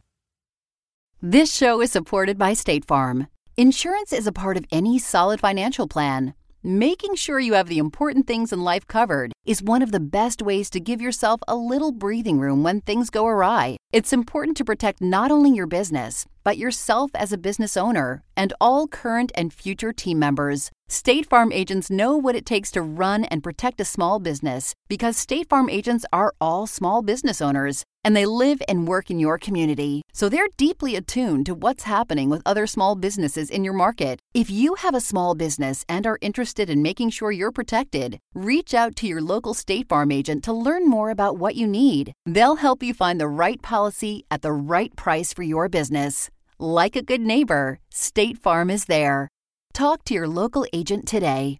This 1.22 1.54
show 1.56 1.82
is 1.82 1.92
supported 1.92 2.38
by 2.38 2.54
State 2.54 2.86
Farm. 2.86 3.28
Insurance 3.58 4.12
is 4.12 4.28
a 4.28 4.32
part 4.32 4.58
of 4.58 4.66
any 4.72 5.00
solid 5.00 5.40
financial 5.40 5.88
plan. 5.88 6.34
Making 6.62 7.16
sure 7.16 7.40
you 7.40 7.54
have 7.54 7.68
the 7.68 7.78
important 7.78 8.28
things 8.28 8.52
in 8.52 8.64
life 8.64 8.88
covered 8.88 9.35
is 9.46 9.62
one 9.62 9.82
of 9.82 9.92
the 9.92 10.00
best 10.00 10.42
ways 10.42 10.70
to 10.72 10.80
give 10.80 11.02
yourself 11.02 11.40
a 11.48 11.56
little 11.56 11.92
breathing 11.92 12.40
room 12.40 12.64
when 12.64 12.82
things 12.82 13.10
go 13.10 13.28
awry. 13.28 13.78
It's 13.92 14.12
important 14.12 14.58
to 14.58 14.66
protect 14.66 15.02
not 15.02 15.32
only 15.32 15.52
your 15.52 15.68
business, 15.68 16.26
but 16.44 16.58
yourself 16.58 17.12
as 17.16 17.34
a 17.34 17.38
business 17.38 17.76
owner 17.76 18.22
and 18.38 18.54
all 18.62 18.88
current 18.88 19.32
and 19.36 19.52
future 19.52 19.92
team 19.92 20.20
members. 20.20 20.70
State 20.88 21.28
Farm 21.28 21.52
agents 21.52 21.90
know 21.90 22.16
what 22.16 22.36
it 22.36 22.46
takes 22.46 22.70
to 22.72 22.82
run 22.82 23.26
and 23.26 23.42
protect 23.42 23.82
a 23.82 23.86
small 23.86 24.20
business 24.20 24.76
because 24.88 25.18
State 25.18 25.50
Farm 25.50 25.68
agents 25.68 26.06
are 26.14 26.34
all 26.40 26.68
small 26.68 27.02
business 27.02 27.42
owners 27.42 27.84
and 28.04 28.16
they 28.16 28.28
live 28.28 28.62
and 28.68 28.88
work 28.88 29.10
in 29.10 29.18
your 29.18 29.40
community. 29.40 30.04
So 30.14 30.30
they're 30.30 30.48
deeply 30.58 30.96
attuned 30.96 31.48
to 31.48 31.56
what's 31.56 31.84
happening 31.84 32.30
with 32.30 32.44
other 32.46 32.68
small 32.68 32.96
businesses 32.96 33.50
in 33.50 33.64
your 33.64 33.74
market. 33.74 34.20
If 34.36 34.52
you 34.52 34.76
have 34.76 34.94
a 34.94 35.02
small 35.02 35.34
business 35.34 35.84
and 35.90 36.06
are 36.06 36.20
interested 36.22 36.70
in 36.70 36.84
making 36.84 37.10
sure 37.10 37.32
you're 37.32 37.52
protected, 37.52 38.20
reach 38.36 38.76
out 38.76 38.96
to 38.98 39.08
your 39.08 39.22
local 39.22 39.35
State 39.54 39.90
Farm 39.90 40.12
agent 40.12 40.44
to 40.44 40.54
learn 40.54 40.88
more 40.88 41.10
about 41.10 41.38
what 41.38 41.56
you 41.56 41.68
need. 41.68 42.14
They'll 42.26 42.58
help 42.58 42.82
you 42.82 42.94
find 42.94 43.20
the 43.20 43.28
right 43.28 43.62
policy 43.62 44.24
at 44.32 44.42
the 44.42 44.52
right 44.52 44.96
price 44.96 45.34
for 45.34 45.44
your 45.44 45.68
business. 45.70 46.30
Like 46.60 46.96
a 46.96 47.02
good 47.02 47.22
neighbor, 47.22 47.80
State 47.92 48.38
Farm 48.38 48.70
is 48.70 48.86
there. 48.86 49.28
Talk 49.74 50.06
to 50.06 50.14
your 50.14 50.28
local 50.28 50.66
agent 50.74 51.08
today. 51.08 51.60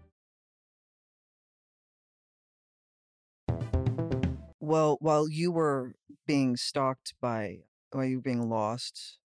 Well, 4.63 4.97
while 5.01 5.27
you 5.27 5.51
were 5.51 5.95
being 6.27 6.55
stalked 6.55 7.15
by, 7.19 7.61
while 7.91 8.05
you 8.05 8.17
were 8.17 8.21
being 8.21 8.47
lost 8.47 9.17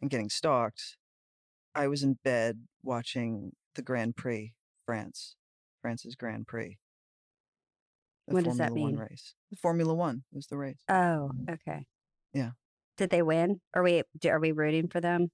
and 0.00 0.10
getting 0.10 0.28
stalked, 0.30 0.96
I 1.76 1.86
was 1.86 2.02
in 2.02 2.18
bed 2.24 2.62
watching 2.82 3.52
the 3.76 3.82
Grand 3.82 4.16
Prix, 4.16 4.52
France, 4.84 5.36
France's 5.80 6.16
Grand 6.16 6.48
Prix. 6.48 6.76
The 8.26 8.34
What 8.34 8.44
does 8.44 8.58
that 8.58 8.70
Formula 8.70 8.90
One 8.90 9.00
race. 9.08 9.34
The 9.52 9.56
Formula 9.56 9.94
One 9.94 10.24
was 10.32 10.48
the 10.48 10.56
race. 10.56 10.82
Oh, 10.88 11.30
okay. 11.48 11.78
Mm. 11.78 11.84
Yeah. 12.34 12.50
Did 12.96 13.10
they 13.10 13.22
win? 13.22 13.60
Are 13.74 13.82
we 13.84 14.02
are 14.26 14.40
we 14.40 14.50
rooting 14.50 14.88
for 14.88 15.00
them? 15.00 15.30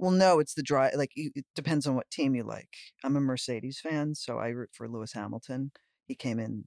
Well, 0.00 0.10
no, 0.10 0.40
it's 0.40 0.54
the 0.54 0.62
drive. 0.62 0.94
Like 0.94 1.10
it 1.14 1.44
depends 1.54 1.86
on 1.86 1.94
what 1.94 2.10
team 2.10 2.34
you 2.34 2.42
like. 2.42 2.68
I'm 3.04 3.16
a 3.16 3.20
Mercedes 3.20 3.78
fan, 3.80 4.16
so 4.16 4.38
I 4.38 4.48
root 4.48 4.70
for 4.72 4.88
Lewis 4.88 5.12
Hamilton. 5.12 5.70
He 6.06 6.14
came 6.16 6.40
in, 6.40 6.64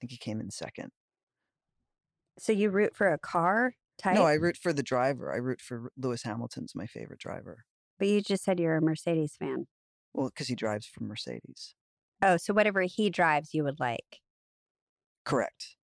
think 0.00 0.10
he 0.10 0.18
came 0.18 0.40
in 0.40 0.50
second. 0.50 0.90
So 2.38 2.52
you 2.52 2.70
root 2.70 2.94
for 2.96 3.12
a 3.12 3.18
car 3.18 3.74
type? 3.98 4.14
No, 4.14 4.24
I 4.24 4.34
root 4.34 4.56
for 4.56 4.72
the 4.72 4.82
driver. 4.82 5.32
I 5.32 5.36
root 5.38 5.60
for 5.60 5.90
Lewis 5.96 6.22
Hamilton's 6.22 6.74
my 6.74 6.86
favorite 6.86 7.18
driver. 7.18 7.64
but 7.98 8.08
you 8.08 8.20
just 8.20 8.44
said 8.44 8.60
you're 8.60 8.76
a 8.76 8.82
Mercedes 8.82 9.34
fan. 9.38 9.66
Well, 10.14 10.28
because 10.28 10.48
he 10.48 10.54
drives 10.54 10.86
for 10.86 11.02
Mercedes. 11.04 11.74
Oh, 12.22 12.36
so 12.36 12.52
whatever 12.54 12.82
he 12.82 13.10
drives, 13.10 13.54
you 13.54 13.64
would 13.64 13.78
like. 13.80 14.20
Correct. 15.24 15.76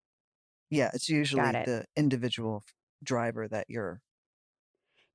Yeah, 0.71 0.91
it's 0.95 1.09
usually 1.09 1.43
it. 1.43 1.67
the 1.67 1.85
individual 1.97 2.65
driver 3.03 3.47
that 3.49 3.67
you're. 3.69 4.01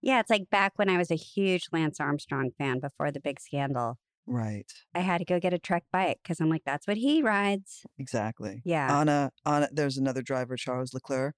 Yeah, 0.02 0.20
it's 0.20 0.30
like 0.30 0.50
back 0.50 0.74
when 0.78 0.90
I 0.90 0.98
was 0.98 1.12
a 1.12 1.16
huge 1.16 1.68
Lance 1.74 2.00
Armstrong 2.00 2.52
fan 2.58 2.80
before 2.80 3.12
the 3.12 3.20
big 3.20 3.40
scandal. 3.40 3.98
Right. 4.26 4.72
I 4.94 5.00
had 5.00 5.20
to 5.20 5.26
go 5.26 5.40
get 5.40 5.54
a 5.54 5.60
Trek 5.60 5.84
bike 5.92 6.20
because 6.24 6.40
I'm 6.40 6.50
like, 6.50 6.64
that's 6.66 6.88
what 6.88 6.98
he 6.98 7.24
rides. 7.24 7.86
Exactly. 7.98 8.62
Yeah. 8.64 9.00
Anna, 9.00 9.32
Anna, 9.46 9.70
there's 9.72 9.98
another 9.98 10.22
driver, 10.22 10.56
Charles 10.56 10.94
Leclerc. 10.94 11.36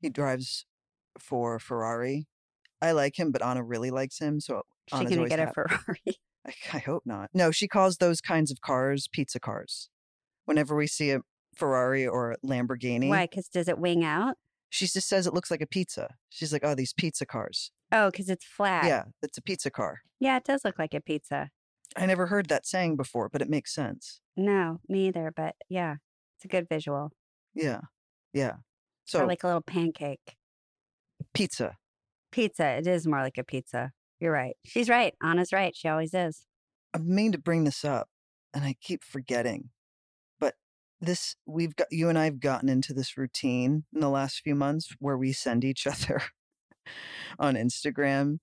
He 0.00 0.10
drives 0.10 0.66
for 1.18 1.58
Ferrari. 1.58 2.26
I 2.80 2.92
like 2.92 3.18
him, 3.18 3.32
but 3.32 3.44
Anna 3.44 3.62
really 3.62 3.90
likes 3.90 4.18
him, 4.18 4.40
so 4.40 4.62
She's 4.88 5.00
Anna's 5.00 5.14
gonna 5.14 5.28
get 5.28 5.40
a 5.40 5.52
Ferrari. 5.52 6.00
I, 6.46 6.52
I 6.74 6.78
hope 6.78 7.02
not. 7.04 7.30
No, 7.34 7.50
she 7.50 7.66
calls 7.66 7.96
those 7.96 8.20
kinds 8.20 8.50
of 8.50 8.60
cars 8.60 9.08
pizza 9.10 9.40
cars. 9.40 9.90
Whenever 10.44 10.76
we 10.76 10.86
see 10.86 11.10
a 11.10 11.20
Ferrari 11.56 12.06
or 12.06 12.32
a 12.32 12.36
Lamborghini, 12.46 13.08
Why? 13.08 13.26
Because 13.26 13.48
does 13.48 13.68
it 13.68 13.78
wing 13.78 14.04
out? 14.04 14.36
she 14.70 14.86
just 14.86 15.08
says 15.08 15.26
it 15.26 15.34
looks 15.34 15.50
like 15.50 15.62
a 15.62 15.66
pizza. 15.66 16.14
She's 16.28 16.52
like, 16.52 16.62
"Oh, 16.64 16.74
these 16.74 16.92
pizza 16.92 17.26
cars." 17.26 17.70
Oh, 17.90 18.10
because 18.10 18.28
it's 18.28 18.44
flat. 18.44 18.84
Yeah, 18.84 19.04
it's 19.22 19.38
a 19.38 19.42
pizza 19.42 19.70
car. 19.70 20.00
Yeah, 20.20 20.36
it 20.36 20.44
does 20.44 20.64
look 20.64 20.78
like 20.78 20.94
a 20.94 21.00
pizza. 21.00 21.50
I 21.96 22.06
never 22.06 22.26
heard 22.26 22.48
that 22.48 22.66
saying 22.66 22.96
before, 22.96 23.28
but 23.28 23.42
it 23.42 23.48
makes 23.48 23.74
sense. 23.74 24.20
No, 24.36 24.78
me 24.88 25.08
either. 25.08 25.32
But 25.34 25.54
yeah, 25.68 25.96
it's 26.36 26.44
a 26.44 26.48
good 26.48 26.68
visual. 26.68 27.12
Yeah, 27.54 27.80
yeah. 28.32 28.56
So 29.04 29.20
or 29.20 29.26
like 29.26 29.42
a 29.42 29.46
little 29.46 29.62
pancake. 29.62 30.36
pizza. 31.34 31.76
Pizza. 32.30 32.66
It 32.76 32.86
is 32.86 33.06
more 33.06 33.20
like 33.20 33.38
a 33.38 33.44
pizza. 33.44 33.92
You're 34.20 34.32
right. 34.32 34.56
She's 34.64 34.88
right. 34.88 35.14
Anna's 35.22 35.52
right. 35.52 35.74
She 35.74 35.88
always 35.88 36.12
is. 36.12 36.44
I 36.94 36.98
mean 36.98 37.32
to 37.32 37.38
bring 37.38 37.64
this 37.64 37.84
up, 37.84 38.08
and 38.52 38.64
I 38.64 38.74
keep 38.80 39.02
forgetting. 39.02 39.70
But 40.38 40.54
this, 41.00 41.36
we've 41.46 41.74
got 41.74 41.88
you 41.90 42.08
and 42.08 42.18
I 42.18 42.24
have 42.24 42.40
gotten 42.40 42.68
into 42.68 42.92
this 42.92 43.16
routine 43.16 43.84
in 43.94 44.00
the 44.00 44.10
last 44.10 44.40
few 44.40 44.54
months 44.54 44.94
where 44.98 45.16
we 45.16 45.32
send 45.32 45.64
each 45.64 45.86
other 45.86 46.20
on 47.38 47.54
Instagram 47.54 48.38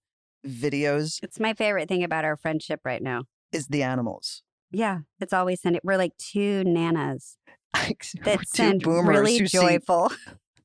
videos. 0.45 1.19
It's 1.23 1.39
my 1.39 1.53
favorite 1.53 1.87
thing 1.89 2.03
about 2.03 2.25
our 2.25 2.37
friendship 2.37 2.81
right 2.83 3.01
now. 3.01 3.23
Is 3.55 3.67
the 3.67 3.83
animals. 3.83 4.43
Yeah, 4.71 4.99
it's 5.19 5.33
always 5.33 5.61
sending. 5.61 5.81
We're 5.83 5.97
like 5.97 6.15
two 6.17 6.63
nanas 6.65 7.37
that 7.73 8.39
two 8.39 8.43
send 8.45 8.85
really 8.85 9.39
joyful 9.41 10.11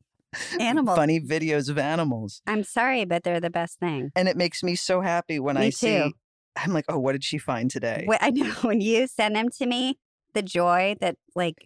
animals. 0.60 0.96
funny 0.96 1.20
videos 1.20 1.68
of 1.68 1.78
animals, 1.78 2.40
I'm 2.46 2.62
sorry, 2.64 3.04
but 3.04 3.22
they're 3.24 3.40
the 3.40 3.50
best 3.50 3.78
thing. 3.80 4.10
and 4.16 4.28
it 4.28 4.36
makes 4.36 4.62
me 4.62 4.74
so 4.76 5.00
happy 5.00 5.38
when 5.38 5.56
Me 5.56 5.62
I 5.66 5.70
too. 5.70 5.76
see. 5.76 6.12
I'm 6.56 6.72
like, 6.72 6.84
oh, 6.88 6.98
what 6.98 7.12
did 7.12 7.22
she 7.24 7.38
find 7.38 7.70
today? 7.70 8.06
I 8.20 8.30
know 8.30 8.50
when 8.62 8.80
you 8.80 9.06
send 9.06 9.36
them 9.36 9.48
to 9.58 9.66
me, 9.66 9.98
the 10.34 10.42
joy 10.42 10.96
that 11.00 11.16
like 11.34 11.56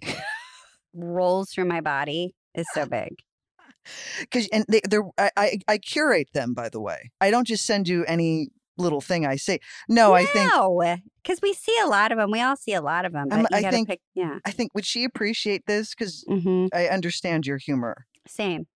rolls 0.94 1.50
through 1.50 1.64
my 1.66 1.80
body 1.80 2.34
is 2.54 2.66
so 2.72 2.86
big. 2.86 3.16
because 4.20 4.48
and 4.52 4.64
they, 4.68 4.80
they're 4.88 5.04
I, 5.18 5.30
I 5.36 5.58
I 5.68 5.78
curate 5.78 6.28
them 6.34 6.54
by 6.54 6.68
the 6.68 6.80
way. 6.80 7.10
I 7.20 7.30
don't 7.30 7.46
just 7.46 7.66
send 7.66 7.88
you 7.88 8.04
any 8.06 8.48
little 8.76 9.00
thing 9.00 9.24
I 9.26 9.36
say. 9.36 9.60
No, 9.88 10.12
I 10.14 10.24
think 10.24 10.50
no, 10.52 10.96
because 11.22 11.40
we 11.42 11.52
see 11.54 11.76
a 11.82 11.86
lot 11.86 12.12
of 12.12 12.18
them. 12.18 12.30
We 12.30 12.40
all 12.40 12.56
see 12.56 12.72
a 12.74 12.80
lot 12.82 13.04
of 13.04 13.12
them. 13.12 13.28
But 13.28 13.52
I 13.54 13.70
think- 13.70 13.88
pick. 13.88 14.00
Yeah. 14.14 14.38
I 14.44 14.50
think 14.50 14.74
would 14.74 14.84
she 14.86 15.04
appreciate 15.04 15.66
this 15.66 15.94
because 15.94 16.24
hmm 16.28 16.66
I 16.74 16.86
understand 16.88 17.46
your 17.46 17.58
humor 17.58 18.06
Same. 18.26 18.66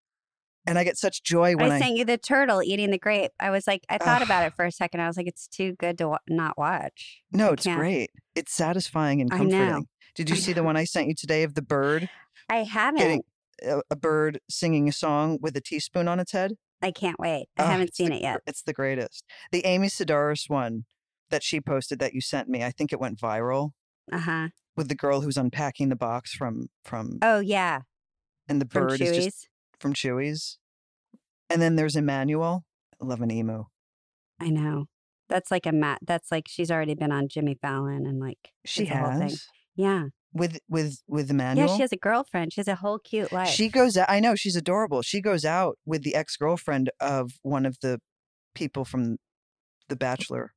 and 0.67 0.79
I 0.79 0.85
get 0.85 0.97
such 0.99 1.23
joy 1.23 1.55
when 1.57 1.73
I 1.73 1.77
I, 1.77 1.79
sent 1.81 1.97
you 1.97 2.05
the 2.05 2.19
turtle 2.19 2.63
eating 2.63 2.91
the 2.91 2.99
grape. 2.99 3.33
I 3.41 3.51
was 3.51 3.67
like, 3.67 3.85
I 3.89 3.99
thought 3.99 4.23
about 4.23 4.47
it 4.47 4.55
for 4.55 4.65
a 4.65 4.73
second. 4.73 5.01
I 5.01 5.07
was 5.07 5.17
like, 5.17 5.27
it's 5.27 5.47
too 5.49 5.75
good 5.79 5.99
to 5.99 6.09
wa- 6.09 6.19
not 6.29 6.57
watch. 6.59 7.23
no, 7.33 7.49
I 7.51 7.53
it's 7.55 7.65
can't. 7.65 7.79
great. 7.79 8.11
It's 8.35 8.53
satisfying 8.53 9.21
and 9.21 9.31
comforting. 9.31 9.87
Did 10.15 10.31
you 10.31 10.37
see 10.37 10.53
the 10.53 10.63
one 10.63 10.77
I 10.77 10.85
sent 10.85 11.07
you 11.09 11.15
today 11.15 11.43
of 11.45 11.55
the 11.55 11.63
bird 11.63 12.09
I 12.49 12.65
haven't. 12.65 12.99
getting 13.01 13.23
a, 13.65 13.81
a 13.91 13.97
bird 13.97 14.41
singing 14.49 14.89
a 14.89 14.93
song 14.93 15.39
with 15.41 15.57
a 15.57 15.61
teaspoon 15.61 16.09
on 16.09 16.19
its 16.21 16.33
head? 16.33 16.53
I 16.83 16.91
can't 16.93 17.19
wait. 17.19 17.49
I 17.57 17.63
Oh, 17.63 17.67
haven't 17.67 17.89
it's 17.89 17.99
the 17.99 18.05
seen 18.05 18.13
it 18.13 18.23
yet. 18.23 18.41
It's 18.47 18.63
the 18.63 18.73
greatest. 18.73 19.25
The 19.53 19.65
Amy 19.67 19.89
Sedaris 19.89 20.49
one 20.49 20.85
that 21.31 21.43
she 21.43 21.61
posted 21.61 21.99
that 21.99 22.15
you 22.15 22.21
sent 22.21 22.49
me, 22.49 22.63
I 22.65 22.71
think 22.71 22.93
it 22.93 23.01
went 23.01 23.19
viral 23.19 23.73
Uh 24.13 24.19
huh. 24.21 24.49
with 24.77 24.89
the 24.89 24.95
girl 24.95 25.21
who's 25.23 25.37
unpacking 25.37 25.89
the 25.89 25.97
box 25.97 26.33
from 26.33 26.69
from 26.85 27.19
Oh 27.23 27.41
yeah, 27.41 27.81
and 28.49 28.61
the 28.61 28.65
bird 28.67 29.01
is 29.01 29.25
just 29.25 29.49
from 29.81 29.93
Chewy's. 29.93 30.59
And 31.51 31.61
then 31.63 31.77
there's 31.77 31.97
Emmanuel. 31.97 32.65
I 33.01 33.07
love 33.07 33.21
an 33.23 33.31
emu. 33.31 33.65
I 34.41 34.51
know. 34.51 34.87
That's 35.29 35.51
like 35.51 35.67
a 35.67 35.73
mat. 35.73 35.99
That's 36.07 36.31
like 36.31 36.45
she's 36.49 36.71
already 36.71 36.95
been 36.95 37.13
on 37.13 37.29
Jimmy 37.29 37.57
Fallon 37.61 38.07
and 38.07 38.21
like 38.21 38.53
She 38.65 38.83
it's 38.85 38.93
whole 38.93 39.13
thing. 39.13 39.23
has 39.31 39.47
Yeah. 39.77 40.05
With 40.39 40.59
with 40.69 41.03
with 41.07 41.31
Emmanuel. 41.31 41.69
Yeah, 41.69 41.77
she 41.77 41.83
has 41.83 41.93
a 41.93 41.97
girlfriend. 41.97 42.53
She 42.53 42.61
has 42.61 42.69
a 42.69 42.77
whole 42.77 42.99
cute 42.99 43.33
life. 43.33 43.49
She 43.49 43.69
goes 43.69 43.97
out. 43.97 44.09
I 44.09 44.21
know 44.21 44.35
she's 44.35 44.57
adorable. 44.57 45.03
She 45.03 45.21
goes 45.21 45.45
out 45.45 45.79
with 45.85 46.03
the 46.03 46.15
ex 46.15 46.37
girlfriend 46.37 46.91
of 47.01 47.33
one 47.43 47.67
of 47.67 47.79
the 47.83 48.01
people 48.55 48.85
from 48.85 49.19
the 49.89 49.97
Bachelor 49.97 50.53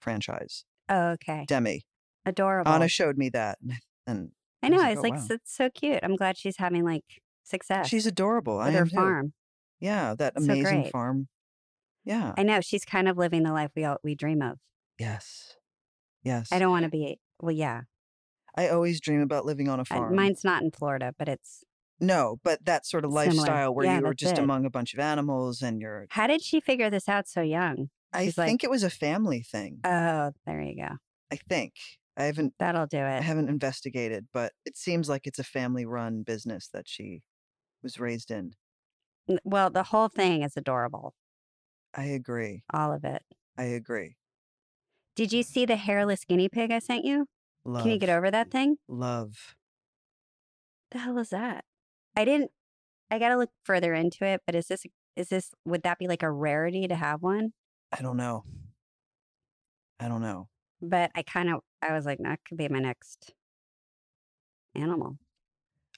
franchise, 0.00 0.64
oh, 0.88 1.10
okay. 1.12 1.44
Demi. 1.48 1.82
Adorable. 2.26 2.70
Anna 2.72 2.88
showed 2.88 3.16
me 3.18 3.28
that, 3.30 3.58
and- 4.06 4.30
I 4.62 4.68
I 4.68 4.70
was 4.70 4.76
know. 4.78 4.82
like, 4.82 4.92
it's 4.92 4.98
"Oh, 4.98 5.02
like 5.02 5.12
wow." 5.14 5.26
it's 5.30 5.54
so 5.56 5.70
cute. 5.70 6.00
I'm 6.02 6.16
glad 6.16 6.38
she's 6.38 6.56
having 6.56 6.84
like 6.84 7.04
success 7.42 7.86
she's 7.88 8.06
adorable. 8.06 8.58
I 8.58 8.70
her 8.70 8.78
am 8.80 8.88
too. 8.88 8.96
farm. 8.96 9.32
Yeah, 9.80 10.14
that 10.16 10.34
So 10.38 10.44
amazing 10.44 10.82
great. 10.82 10.92
farm. 10.92 11.28
Yeah. 12.06 12.32
I 12.38 12.42
know 12.44 12.60
she's 12.62 12.84
kind 12.84 13.06
of 13.08 13.16
living 13.18 13.42
the 13.42 13.52
life 13.52 13.70
we 13.76 13.84
all, 13.84 13.98
we 14.02 14.14
dream 14.14 14.40
of. 14.42 14.58
yes. 14.98 15.56
Yes. 16.22 16.48
I 16.50 16.58
don't 16.58 16.70
want 16.70 16.84
to 16.84 16.90
be. 16.90 17.18
Well, 17.40 17.52
yeah. 17.54 17.82
I 18.56 18.68
always 18.68 19.00
dream 19.00 19.20
about 19.20 19.44
living 19.44 19.68
on 19.68 19.80
a 19.80 19.84
farm. 19.84 20.14
mine's 20.14 20.44
not 20.44 20.62
in 20.62 20.70
Florida, 20.70 21.12
but 21.18 21.28
it's. 21.28 21.64
no, 22.00 22.38
but 22.44 22.64
that 22.64 22.86
sort 22.86 23.04
of 23.04 23.10
Similar. 23.12 23.26
lifestyle 23.36 23.74
where 23.74 23.86
Yeah, 23.86 23.98
you 24.00 24.06
are 24.06 24.14
just 24.14 24.34
it. 24.38 24.38
among 24.38 24.64
a 24.64 24.70
bunch 24.70 24.94
of 24.94 25.00
animals 25.00 25.62
and 25.62 25.80
you're. 25.80 26.06
How 26.10 26.26
did 26.26 26.42
she 26.42 26.60
figure 26.60 26.90
this 26.90 27.08
out 27.08 27.28
so 27.28 27.40
young? 27.40 27.90
I 28.12 28.26
She's 28.26 28.38
like- 28.38 28.46
think 28.48 28.62
it 28.64 28.70
was 28.70 28.82
a 28.84 28.90
family 28.90 29.42
thing. 29.42 29.80
Oh, 29.84 30.32
there 30.46 30.60
you 30.62 30.76
go. 30.76 30.96
I 31.32 31.36
think. 31.48 31.74
I 32.16 32.24
haven't 32.24 32.54
That'll 32.60 32.86
do 32.86 32.98
it. 32.98 33.18
I 33.18 33.20
haven't 33.22 33.48
investigated, 33.48 34.28
but 34.32 34.52
it 34.64 34.76
seems 34.76 35.08
like 35.08 35.26
it's 35.26 35.40
a 35.40 35.44
family 35.44 35.84
run 35.84 36.22
business 36.22 36.68
that 36.72 36.88
she 36.88 37.22
was 37.82 37.98
raised 37.98 38.30
in. 38.30 38.52
Well, 39.42 39.68
the 39.70 39.82
whole 39.84 40.08
thing 40.08 40.42
is 40.42 40.56
adorable. 40.56 41.14
I 41.92 42.04
agree. 42.04 42.62
All 42.72 42.92
of 42.92 43.02
it. 43.04 43.22
I 43.58 43.64
agree. 43.64 44.14
Did 45.16 45.32
you 45.32 45.42
see 45.42 45.64
the 45.66 45.74
hairless 45.76 46.24
guinea 46.24 46.48
pig 46.48 46.70
I 46.70 46.78
sent 46.78 47.04
you? 47.04 47.26
Love. 47.64 47.82
Can 47.82 47.92
you 47.92 47.98
get 47.98 48.10
over 48.10 48.30
that 48.30 48.50
thing? 48.50 48.76
Love. 48.88 49.54
The 50.90 50.98
hell 50.98 51.18
is 51.18 51.30
that? 51.30 51.64
I 52.16 52.24
didn't. 52.24 52.50
I 53.10 53.18
got 53.18 53.30
to 53.30 53.36
look 53.36 53.50
further 53.64 53.94
into 53.94 54.24
it. 54.24 54.42
But 54.46 54.54
is 54.54 54.66
this? 54.66 54.84
Is 55.16 55.28
this? 55.28 55.50
Would 55.64 55.82
that 55.82 55.98
be 55.98 56.08
like 56.08 56.22
a 56.22 56.30
rarity 56.30 56.86
to 56.88 56.94
have 56.94 57.22
one? 57.22 57.52
I 57.96 58.02
don't 58.02 58.16
know. 58.16 58.44
I 59.98 60.08
don't 60.08 60.20
know. 60.22 60.48
But 60.82 61.10
I 61.14 61.22
kind 61.22 61.48
of. 61.48 61.60
I 61.80 61.92
was 61.92 62.06
like, 62.06 62.18
that 62.22 62.40
could 62.46 62.58
be 62.58 62.68
my 62.68 62.80
next 62.80 63.32
animal. 64.74 65.18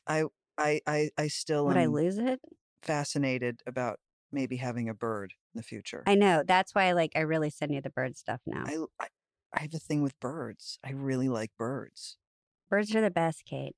I 0.06 0.24
I 0.58 0.80
I 0.86 1.10
I 1.18 1.28
still 1.28 1.66
Would 1.66 1.76
I 1.76 1.86
lose 1.86 2.18
it? 2.18 2.40
fascinated 2.82 3.62
about 3.66 3.98
maybe 4.30 4.56
having 4.56 4.88
a 4.88 4.94
bird 4.94 5.32
in 5.54 5.58
the 5.58 5.62
future. 5.62 6.02
I 6.06 6.14
know. 6.14 6.42
That's 6.46 6.74
why. 6.74 6.92
Like, 6.92 7.12
I 7.16 7.20
really 7.20 7.50
send 7.50 7.72
you 7.74 7.80
the 7.80 7.90
bird 7.90 8.16
stuff 8.16 8.40
now. 8.46 8.64
I, 8.66 8.76
I 9.00 9.06
I 9.56 9.62
have 9.62 9.74
a 9.74 9.78
thing 9.78 10.02
with 10.02 10.18
birds. 10.20 10.78
I 10.84 10.90
really 10.92 11.28
like 11.28 11.50
birds. 11.58 12.18
Birds 12.68 12.94
are 12.94 13.00
the 13.00 13.10
best, 13.10 13.44
Kate. 13.44 13.74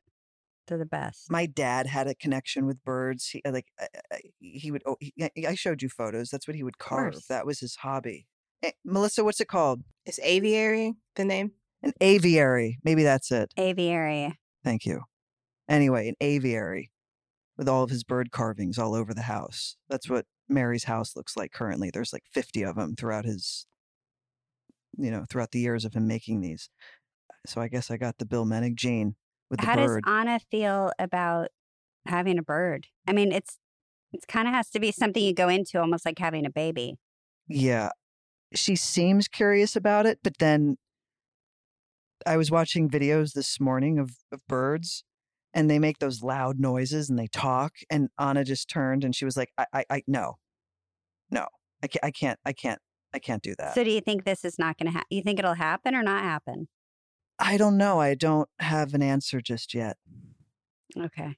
They're 0.66 0.76
the 0.78 0.84
best. 0.86 1.30
My 1.30 1.46
dad 1.46 1.86
had 1.86 2.08
a 2.08 2.14
connection 2.14 2.66
with 2.66 2.82
birds. 2.84 3.28
He 3.28 3.40
uh, 3.46 3.52
like 3.52 3.66
I- 3.80 3.86
I- 4.12 4.20
he 4.40 4.70
would. 4.70 4.82
Oh, 4.86 4.96
he, 5.00 5.14
I 5.46 5.54
showed 5.54 5.80
you 5.82 5.88
photos. 5.88 6.28
That's 6.30 6.46
what 6.46 6.56
he 6.56 6.62
would 6.62 6.78
carve. 6.78 7.14
That 7.28 7.46
was 7.46 7.60
his 7.60 7.76
hobby. 7.76 8.26
Eh, 8.62 8.72
Melissa, 8.84 9.24
what's 9.24 9.40
it 9.40 9.48
called? 9.48 9.82
Is 10.04 10.18
aviary 10.22 10.94
the 11.14 11.24
name? 11.24 11.52
An 11.82 11.92
aviary. 12.00 12.78
Maybe 12.84 13.02
that's 13.04 13.30
it. 13.30 13.54
Aviary. 13.56 14.34
Thank 14.64 14.84
you. 14.84 15.02
Anyway, 15.68 16.08
an 16.08 16.16
aviary 16.20 16.90
with 17.56 17.68
all 17.68 17.82
of 17.84 17.90
his 17.90 18.02
bird 18.04 18.30
carvings 18.32 18.78
all 18.78 18.94
over 18.94 19.14
the 19.14 19.22
house. 19.22 19.76
That's 19.88 20.08
what 20.10 20.26
Mary's 20.48 20.84
house 20.84 21.14
looks 21.14 21.36
like 21.36 21.52
currently. 21.52 21.90
There's 21.90 22.12
like 22.12 22.24
50 22.32 22.62
of 22.64 22.76
them 22.76 22.94
throughout 22.96 23.24
his, 23.24 23.66
you 24.96 25.10
know, 25.10 25.24
throughout 25.28 25.50
the 25.52 25.60
years 25.60 25.84
of 25.84 25.94
him 25.94 26.06
making 26.06 26.40
these. 26.40 26.70
So 27.46 27.60
I 27.60 27.68
guess 27.68 27.90
I 27.90 27.96
got 27.96 28.18
the 28.18 28.26
Bill 28.26 28.44
Moennig 28.44 28.74
gene 28.74 29.16
with 29.50 29.60
the 29.60 29.66
How 29.66 29.76
does. 29.76 30.00
Anna 30.06 30.40
feel 30.50 30.92
about 30.98 31.48
having 32.06 32.38
a 32.38 32.42
bird? 32.42 32.86
I 33.06 33.12
mean, 33.12 33.32
it's 33.32 33.58
it's 34.12 34.24
kind 34.24 34.48
of 34.48 34.54
has 34.54 34.70
to 34.70 34.80
be 34.80 34.90
something 34.90 35.22
you 35.22 35.34
go 35.34 35.48
into 35.48 35.78
almost 35.80 36.06
like 36.06 36.18
having 36.18 36.46
a 36.46 36.50
baby. 36.50 36.96
Yeah. 37.46 37.90
She 38.54 38.74
seems 38.74 39.28
curious 39.28 39.76
about 39.76 40.06
it, 40.06 40.20
but 40.24 40.38
then 40.38 40.76
I 42.24 42.38
was 42.38 42.50
watching 42.50 42.88
videos 42.88 43.34
this 43.34 43.60
morning 43.60 43.98
of, 43.98 44.12
of 44.32 44.40
birds 44.48 45.04
and 45.52 45.70
they 45.70 45.78
make 45.78 45.98
those 45.98 46.22
loud 46.22 46.58
noises 46.58 47.10
and 47.10 47.18
they 47.18 47.26
talk. 47.26 47.72
And 47.90 48.08
Anna 48.18 48.44
just 48.44 48.70
turned 48.70 49.04
and 49.04 49.14
she 49.14 49.26
was 49.26 49.36
like, 49.36 49.50
I, 49.58 49.66
I, 49.74 49.84
I 49.90 50.02
no, 50.06 50.36
no, 51.30 51.46
I 51.82 51.88
can't, 51.88 52.04
I 52.04 52.10
can't, 52.10 52.38
I 52.46 52.52
can't, 52.54 52.80
I 53.14 53.18
can't 53.18 53.42
do 53.42 53.54
that. 53.58 53.74
So 53.74 53.84
do 53.84 53.90
you 53.90 54.00
think 54.00 54.24
this 54.24 54.44
is 54.44 54.58
not 54.58 54.78
going 54.78 54.86
to 54.86 54.92
happen? 54.92 55.06
You 55.10 55.22
think 55.22 55.38
it'll 55.38 55.54
happen 55.54 55.94
or 55.94 56.02
not 56.02 56.22
happen? 56.22 56.68
I 57.38 57.56
don't 57.56 57.76
know. 57.76 58.00
I 58.00 58.14
don't 58.14 58.48
have 58.58 58.94
an 58.94 59.02
answer 59.02 59.40
just 59.40 59.72
yet. 59.72 59.96
Okay. 60.96 61.36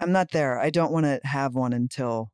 I'm 0.00 0.12
not 0.12 0.30
there. 0.32 0.58
I 0.58 0.70
don't 0.70 0.92
want 0.92 1.06
to 1.06 1.20
have 1.24 1.54
one 1.54 1.72
until 1.72 2.30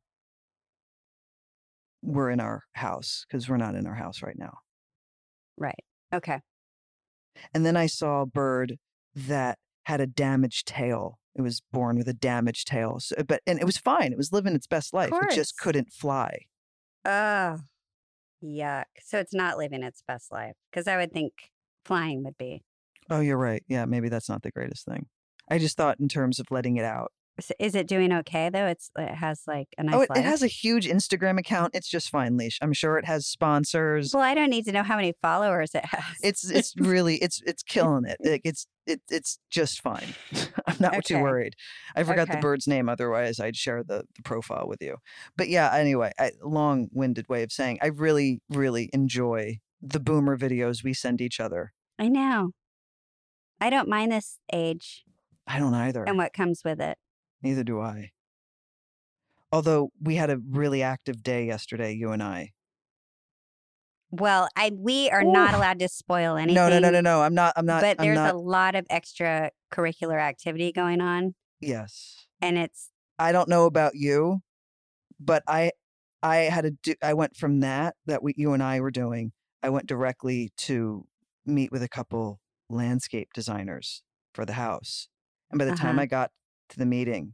we're 2.01 2.29
in 2.29 2.39
our 2.39 2.63
house 2.73 3.25
because 3.27 3.49
we're 3.49 3.57
not 3.57 3.75
in 3.75 3.87
our 3.87 3.95
house 3.95 4.21
right 4.21 4.37
now. 4.37 4.59
Right. 5.57 5.83
Okay. 6.13 6.41
And 7.53 7.65
then 7.65 7.75
I 7.75 7.87
saw 7.87 8.21
a 8.21 8.25
bird 8.25 8.77
that 9.15 9.57
had 9.83 10.01
a 10.01 10.07
damaged 10.07 10.67
tail. 10.67 11.19
It 11.35 11.41
was 11.41 11.61
born 11.71 11.97
with 11.97 12.07
a 12.07 12.13
damaged 12.13 12.67
tail. 12.67 12.99
So, 12.99 13.15
but 13.27 13.41
and 13.45 13.59
it 13.59 13.65
was 13.65 13.77
fine. 13.77 14.11
It 14.11 14.17
was 14.17 14.31
living 14.31 14.55
its 14.55 14.67
best 14.67 14.93
life. 14.93 15.11
It 15.11 15.35
just 15.35 15.57
couldn't 15.57 15.91
fly. 15.91 16.45
Oh, 17.03 17.59
yuck. 18.45 18.85
So 19.01 19.19
it's 19.19 19.33
not 19.33 19.57
living 19.57 19.83
its 19.83 20.03
best 20.07 20.31
life 20.31 20.55
because 20.71 20.87
I 20.87 20.97
would 20.97 21.11
think 21.11 21.33
flying 21.83 22.23
would 22.23 22.37
be. 22.37 22.63
Oh, 23.09 23.19
you're 23.19 23.37
right. 23.37 23.63
Yeah, 23.67 23.85
maybe 23.85 24.09
that's 24.09 24.29
not 24.29 24.41
the 24.41 24.51
greatest 24.51 24.85
thing. 24.85 25.07
I 25.49 25.59
just 25.59 25.77
thought 25.77 25.99
in 25.99 26.07
terms 26.07 26.39
of 26.39 26.47
letting 26.49 26.77
it 26.77 26.85
out. 26.85 27.11
Is 27.59 27.75
it 27.75 27.87
doing 27.87 28.13
okay 28.13 28.49
though? 28.49 28.65
It's 28.67 28.89
it 28.97 29.13
has 29.13 29.41
like 29.45 29.67
a 29.77 29.81
oh, 29.81 29.85
nice 29.85 29.95
oh, 29.95 30.01
it, 30.01 30.09
it 30.15 30.23
has 30.23 30.41
a 30.41 30.47
huge 30.47 30.87
Instagram 30.87 31.37
account. 31.37 31.75
It's 31.75 31.89
just 31.89 32.09
fine, 32.09 32.37
Leash. 32.37 32.57
I'm 32.61 32.71
sure 32.71 32.97
it 32.97 33.05
has 33.05 33.27
sponsors. 33.27 34.13
Well, 34.13 34.23
I 34.23 34.33
don't 34.33 34.49
need 34.49 34.65
to 34.65 34.71
know 34.71 34.83
how 34.83 34.95
many 34.95 35.13
followers 35.21 35.75
it 35.75 35.85
has. 35.85 36.03
It's 36.23 36.49
it's 36.49 36.73
really 36.77 37.17
it's 37.17 37.41
it's 37.45 37.61
killing 37.67 38.05
it. 38.05 38.17
Like, 38.23 38.41
It's 38.45 38.67
it 38.87 39.01
it's 39.09 39.39
just 39.49 39.81
fine. 39.81 40.15
I'm 40.67 40.77
not 40.79 41.03
too 41.03 41.19
worried. 41.19 41.55
I 41.95 42.03
forgot 42.03 42.29
the 42.29 42.37
bird's 42.37 42.67
name. 42.67 42.87
Otherwise, 42.87 43.39
I'd 43.39 43.57
share 43.57 43.83
the 43.83 44.05
the 44.15 44.23
profile 44.23 44.67
with 44.67 44.81
you. 44.81 44.97
But 45.35 45.49
yeah, 45.49 45.73
anyway, 45.73 46.11
I, 46.17 46.31
long-winded 46.41 47.27
way 47.27 47.43
of 47.43 47.51
saying 47.51 47.79
I 47.81 47.87
really 47.87 48.41
really 48.49 48.89
enjoy 48.93 49.59
the 49.81 49.99
boomer 49.99 50.37
videos 50.37 50.83
we 50.83 50.93
send 50.93 51.19
each 51.19 51.39
other. 51.39 51.73
I 51.99 52.07
know. 52.07 52.51
I 53.59 53.69
don't 53.69 53.87
mind 53.87 54.11
this 54.11 54.37
age 54.53 55.03
I 55.47 55.59
don't 55.59 55.73
either. 55.73 56.03
and 56.07 56.17
what 56.17 56.33
comes 56.33 56.61
with 56.63 56.81
it. 56.81 56.97
Neither 57.41 57.63
do 57.63 57.79
I. 57.79 58.11
Although 59.51 59.91
we 60.01 60.15
had 60.15 60.29
a 60.29 60.37
really 60.37 60.81
active 60.81 61.23
day 61.23 61.45
yesterday, 61.45 61.93
you 61.93 62.11
and 62.11 62.21
I. 62.21 62.51
Well, 64.11 64.47
I 64.55 64.71
we 64.73 65.09
are 65.09 65.23
not 65.23 65.53
allowed 65.53 65.79
to 65.79 65.89
spoil 65.89 66.37
anything. 66.37 66.55
No, 66.55 66.69
no, 66.69 66.79
no, 66.79 66.89
no, 66.89 67.01
no. 67.01 67.21
I'm 67.21 67.33
not. 67.33 67.53
I'm 67.55 67.65
not. 67.65 67.81
But 67.81 67.97
I'm 67.99 68.05
there's 68.05 68.15
not. 68.15 68.33
a 68.33 68.37
lot 68.37 68.75
of 68.75 68.85
extra 68.89 69.51
curricular 69.73 70.19
activity 70.21 70.71
going 70.71 71.01
on, 71.01 71.35
yes. 71.59 72.25
and 72.41 72.57
it's 72.57 72.91
I 73.19 73.31
don't 73.31 73.49
know 73.49 73.65
about 73.65 73.95
you, 73.95 74.39
but 75.19 75.43
I 75.47 75.71
I 76.23 76.37
had 76.37 76.63
to 76.63 76.71
do 76.71 76.95
I 77.01 77.13
went 77.13 77.35
from 77.35 77.59
that 77.61 77.95
that 78.05 78.23
we 78.23 78.33
you 78.37 78.53
and 78.53 78.63
I 78.63 78.79
were 78.79 78.91
doing. 78.91 79.31
I 79.61 79.69
went 79.69 79.87
directly 79.87 80.51
to 80.57 81.05
meet 81.45 81.71
with 81.71 81.83
a 81.83 81.89
couple 81.89 82.39
landscape 82.69 83.29
designers 83.33 84.01
for 84.33 84.45
the 84.45 84.53
house. 84.53 85.07
And 85.49 85.59
by 85.59 85.65
the 85.65 85.75
time 85.75 85.95
Uh-huh. 85.95 86.01
I 86.01 86.05
got 86.05 86.31
to 86.69 86.77
the 86.77 86.85
meeting, 86.85 87.33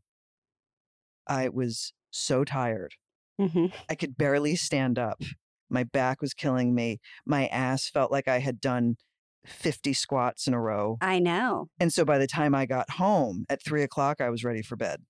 I 1.28 1.50
was 1.50 1.94
so 2.10 2.44
tired. 2.44 2.94
mhm. 3.40 3.72
I 3.90 3.96
could 3.96 4.18
barely 4.18 4.56
stand 4.56 5.00
up. 5.00 5.22
My 5.70 5.84
back 5.84 6.22
was 6.22 6.34
killing 6.34 6.76
me. 6.76 7.00
My 7.26 7.48
ass 7.48 7.90
felt 7.90 8.12
like 8.12 8.28
I 8.28 8.40
had 8.40 8.60
done 8.60 8.98
50 9.46 9.94
squats 9.94 10.46
in 10.48 10.54
a 10.54 10.60
row. 10.62 10.98
I 11.02 11.18
know. 11.20 11.70
And 11.80 11.92
so 11.92 12.06
by 12.06 12.18
the 12.20 12.28
time 12.28 12.54
I 12.54 12.66
got 12.66 12.92
home 12.92 13.46
at 13.50 13.64
three 13.64 13.82
o'clock, 13.82 14.22
I 14.22 14.30
was 14.30 14.44
ready 14.44 14.62
for 14.62 14.76
bed. 14.76 15.02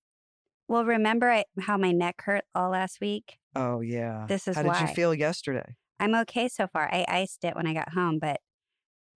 Well, 0.68 0.84
remember 0.84 1.30
I, 1.30 1.44
how 1.60 1.76
my 1.76 1.92
neck 1.92 2.22
hurt 2.24 2.44
all 2.54 2.70
last 2.70 3.00
week? 3.00 3.38
Oh, 3.54 3.80
yeah. 3.80 4.24
This 4.28 4.48
is 4.48 4.56
How 4.56 4.62
did 4.62 4.68
why. 4.68 4.80
you 4.80 4.86
feel 4.86 5.12
yesterday? 5.12 5.74
I'm 6.00 6.14
okay 6.14 6.48
so 6.48 6.66
far. 6.66 6.88
I 6.90 7.04
iced 7.08 7.44
it 7.44 7.54
when 7.54 7.66
I 7.66 7.74
got 7.74 7.92
home, 7.92 8.18
but 8.18 8.40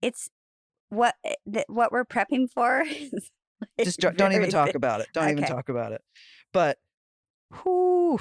it's 0.03 0.29
what 0.91 1.15
eh, 1.25 1.35
th- 1.51 1.65
what 1.69 1.91
we're 1.93 2.05
prepping 2.05 2.49
for. 2.53 2.81
is, 2.87 3.31
Just 3.83 4.01
don't, 4.01 4.17
don't 4.17 4.33
even 4.33 4.51
talk 4.51 4.75
about 4.75 5.01
it. 5.01 5.09
Don't 5.13 5.31
even 5.31 5.45
talk 5.45 5.69
about 5.69 5.93
it. 5.93 6.03
But, 6.53 6.79
whew, 7.63 8.19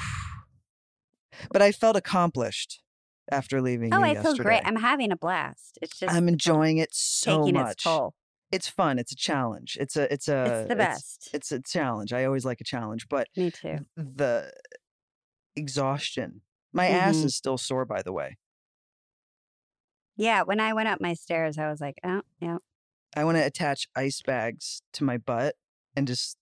but 1.52 1.62
I 1.62 1.72
felt 1.72 1.96
accomplished 1.96 2.82
after 3.32 3.62
leaving 3.62 3.94
Oh, 3.94 4.02
I 4.02 4.16
feel 4.16 4.36
great. 4.36 4.62
I'm 4.66 4.78
having 4.78 5.12
a 5.12 5.18
blast. 5.18 5.78
It's 5.82 6.00
just 6.00 6.14
I'm 6.14 6.28
enjoying 6.28 6.78
it 6.78 6.94
so 6.94 7.46
much. 7.48 7.86
its. 7.86 8.00
It's 8.52 8.68
fun. 8.70 9.00
It's 9.00 9.12
a 9.12 9.16
challenge. 9.16 9.78
It's 9.80 9.98
a 9.98 10.12
it's 10.14 10.28
a 10.28 10.60
it's 10.62 10.70
the 10.70 10.76
best. 10.76 11.30
It's, 11.34 11.52
a 11.52 11.60
challenge. 11.60 12.14
I 12.14 12.24
always 12.26 12.46
like 12.46 12.62
a 12.62 12.64
challenge, 12.64 13.08
but 13.10 13.28
Me 13.36 13.52
too. 13.52 13.80
the 13.98 14.54
exhaustion. 15.56 16.42
My 16.72 16.88
ass 16.88 17.18
Mhm. 17.18 17.26
is 17.26 17.36
still 17.36 17.58
sore, 17.58 17.86
by 17.86 18.02
the 18.02 18.14
way. 18.14 18.38
Yeah, 20.18 20.44
when 20.44 20.60
I 20.60 20.74
went 20.74 20.88
up 20.88 21.02
my 21.02 21.14
stairs, 21.14 21.58
I 21.58 21.70
was 21.70 21.82
like, 21.82 22.00
oh, 22.04 22.22
yeah. 22.40 22.58
I 23.16 23.24
want 23.24 23.38
to 23.38 23.46
attach 23.46 23.88
ice 23.96 24.22
bags 24.22 24.82
to 24.94 25.04
my 25.04 25.18
butt 25.18 25.56
and 25.96 26.08
just 26.08 26.38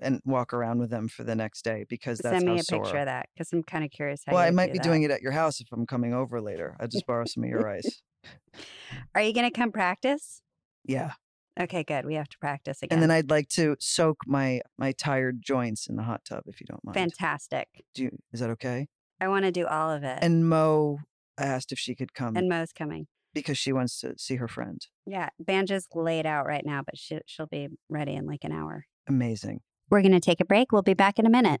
and 0.00 0.20
walk 0.26 0.52
around 0.52 0.78
with 0.78 0.90
them 0.90 1.08
for 1.08 1.24
the 1.24 1.34
next 1.34 1.62
day 1.64 1.86
because 1.88 2.18
that's 2.18 2.34
Send 2.36 2.44
me 2.44 2.58
a 2.58 2.62
sore. 2.62 2.82
picture 2.84 2.98
of 2.98 3.06
that 3.06 3.28
because 3.34 3.50
I'm 3.52 3.62
kind 3.62 3.82
of 3.84 3.90
curious 3.90 4.22
how 4.26 4.34
Well, 4.34 4.42
I 4.42 4.50
might 4.50 4.66
do 4.66 4.72
be 4.72 4.78
that. 4.78 4.84
doing 4.84 5.02
it 5.04 5.10
at 5.10 5.22
your 5.22 5.32
house 5.32 5.58
if 5.60 5.68
I'm 5.72 5.86
coming 5.86 6.12
over 6.12 6.40
later. 6.40 6.76
I'll 6.78 6.88
just 6.88 7.06
borrow 7.06 7.24
some 7.24 7.44
of 7.44 7.48
your 7.48 7.66
ice. 7.66 8.02
Are 9.14 9.22
you 9.22 9.32
going 9.32 9.50
to 9.50 9.56
come 9.58 9.72
practice? 9.72 10.42
Yeah. 10.84 11.12
Okay, 11.58 11.82
good. 11.82 12.04
We 12.04 12.14
have 12.16 12.28
to 12.28 12.38
practice 12.38 12.82
again. 12.82 12.96
And 12.96 13.02
then 13.02 13.10
I'd 13.10 13.30
like 13.30 13.48
to 13.50 13.76
soak 13.80 14.18
my 14.26 14.60
my 14.76 14.92
tired 14.92 15.40
joints 15.42 15.86
in 15.86 15.96
the 15.96 16.02
hot 16.02 16.20
tub 16.28 16.42
if 16.46 16.60
you 16.60 16.66
don't 16.66 16.84
mind. 16.84 16.94
Fantastic. 16.96 17.68
Do 17.94 18.02
you, 18.02 18.18
is 18.34 18.40
that 18.40 18.50
okay? 18.50 18.88
I 19.18 19.28
want 19.28 19.46
to 19.46 19.50
do 19.52 19.66
all 19.66 19.90
of 19.90 20.04
it. 20.04 20.18
And 20.20 20.46
Mo 20.46 20.98
asked 21.38 21.72
if 21.72 21.78
she 21.78 21.94
could 21.94 22.12
come 22.12 22.36
and 22.36 22.50
Mo's 22.50 22.72
coming. 22.74 23.06
Because 23.36 23.58
she 23.58 23.70
wants 23.70 24.00
to 24.00 24.14
see 24.16 24.36
her 24.36 24.48
friend. 24.48 24.80
Yeah, 25.04 25.28
Banjo's 25.40 25.86
laid 25.94 26.24
out 26.24 26.46
right 26.46 26.64
now, 26.64 26.80
but 26.82 26.96
she, 26.96 27.20
she'll 27.26 27.46
be 27.46 27.68
ready 27.90 28.14
in 28.14 28.24
like 28.24 28.44
an 28.44 28.50
hour. 28.50 28.86
Amazing. 29.06 29.60
We're 29.90 30.00
going 30.00 30.12
to 30.12 30.20
take 30.20 30.40
a 30.40 30.44
break. 30.46 30.72
We'll 30.72 30.80
be 30.80 30.94
back 30.94 31.18
in 31.18 31.26
a 31.26 31.30
minute. 31.30 31.60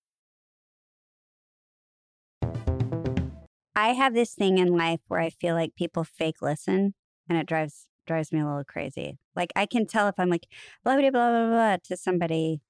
I 3.75 3.89
have 3.89 4.13
this 4.13 4.33
thing 4.33 4.57
in 4.57 4.75
life 4.77 4.99
where 5.07 5.19
I 5.19 5.29
feel 5.29 5.55
like 5.55 5.75
people 5.75 6.03
fake 6.03 6.41
listen 6.41 6.93
and 7.29 7.37
it 7.37 7.47
drives 7.47 7.87
drives 8.07 8.31
me 8.31 8.39
a 8.39 8.45
little 8.45 8.63
crazy. 8.63 9.17
Like 9.35 9.51
I 9.55 9.65
can 9.65 9.85
tell 9.85 10.07
if 10.07 10.15
I'm 10.17 10.29
like 10.29 10.47
blah 10.83 10.95
blah 10.97 11.09
blah 11.11 11.29
blah 11.31 11.49
blah 11.49 11.77
to 11.85 11.97
somebody 11.97 12.61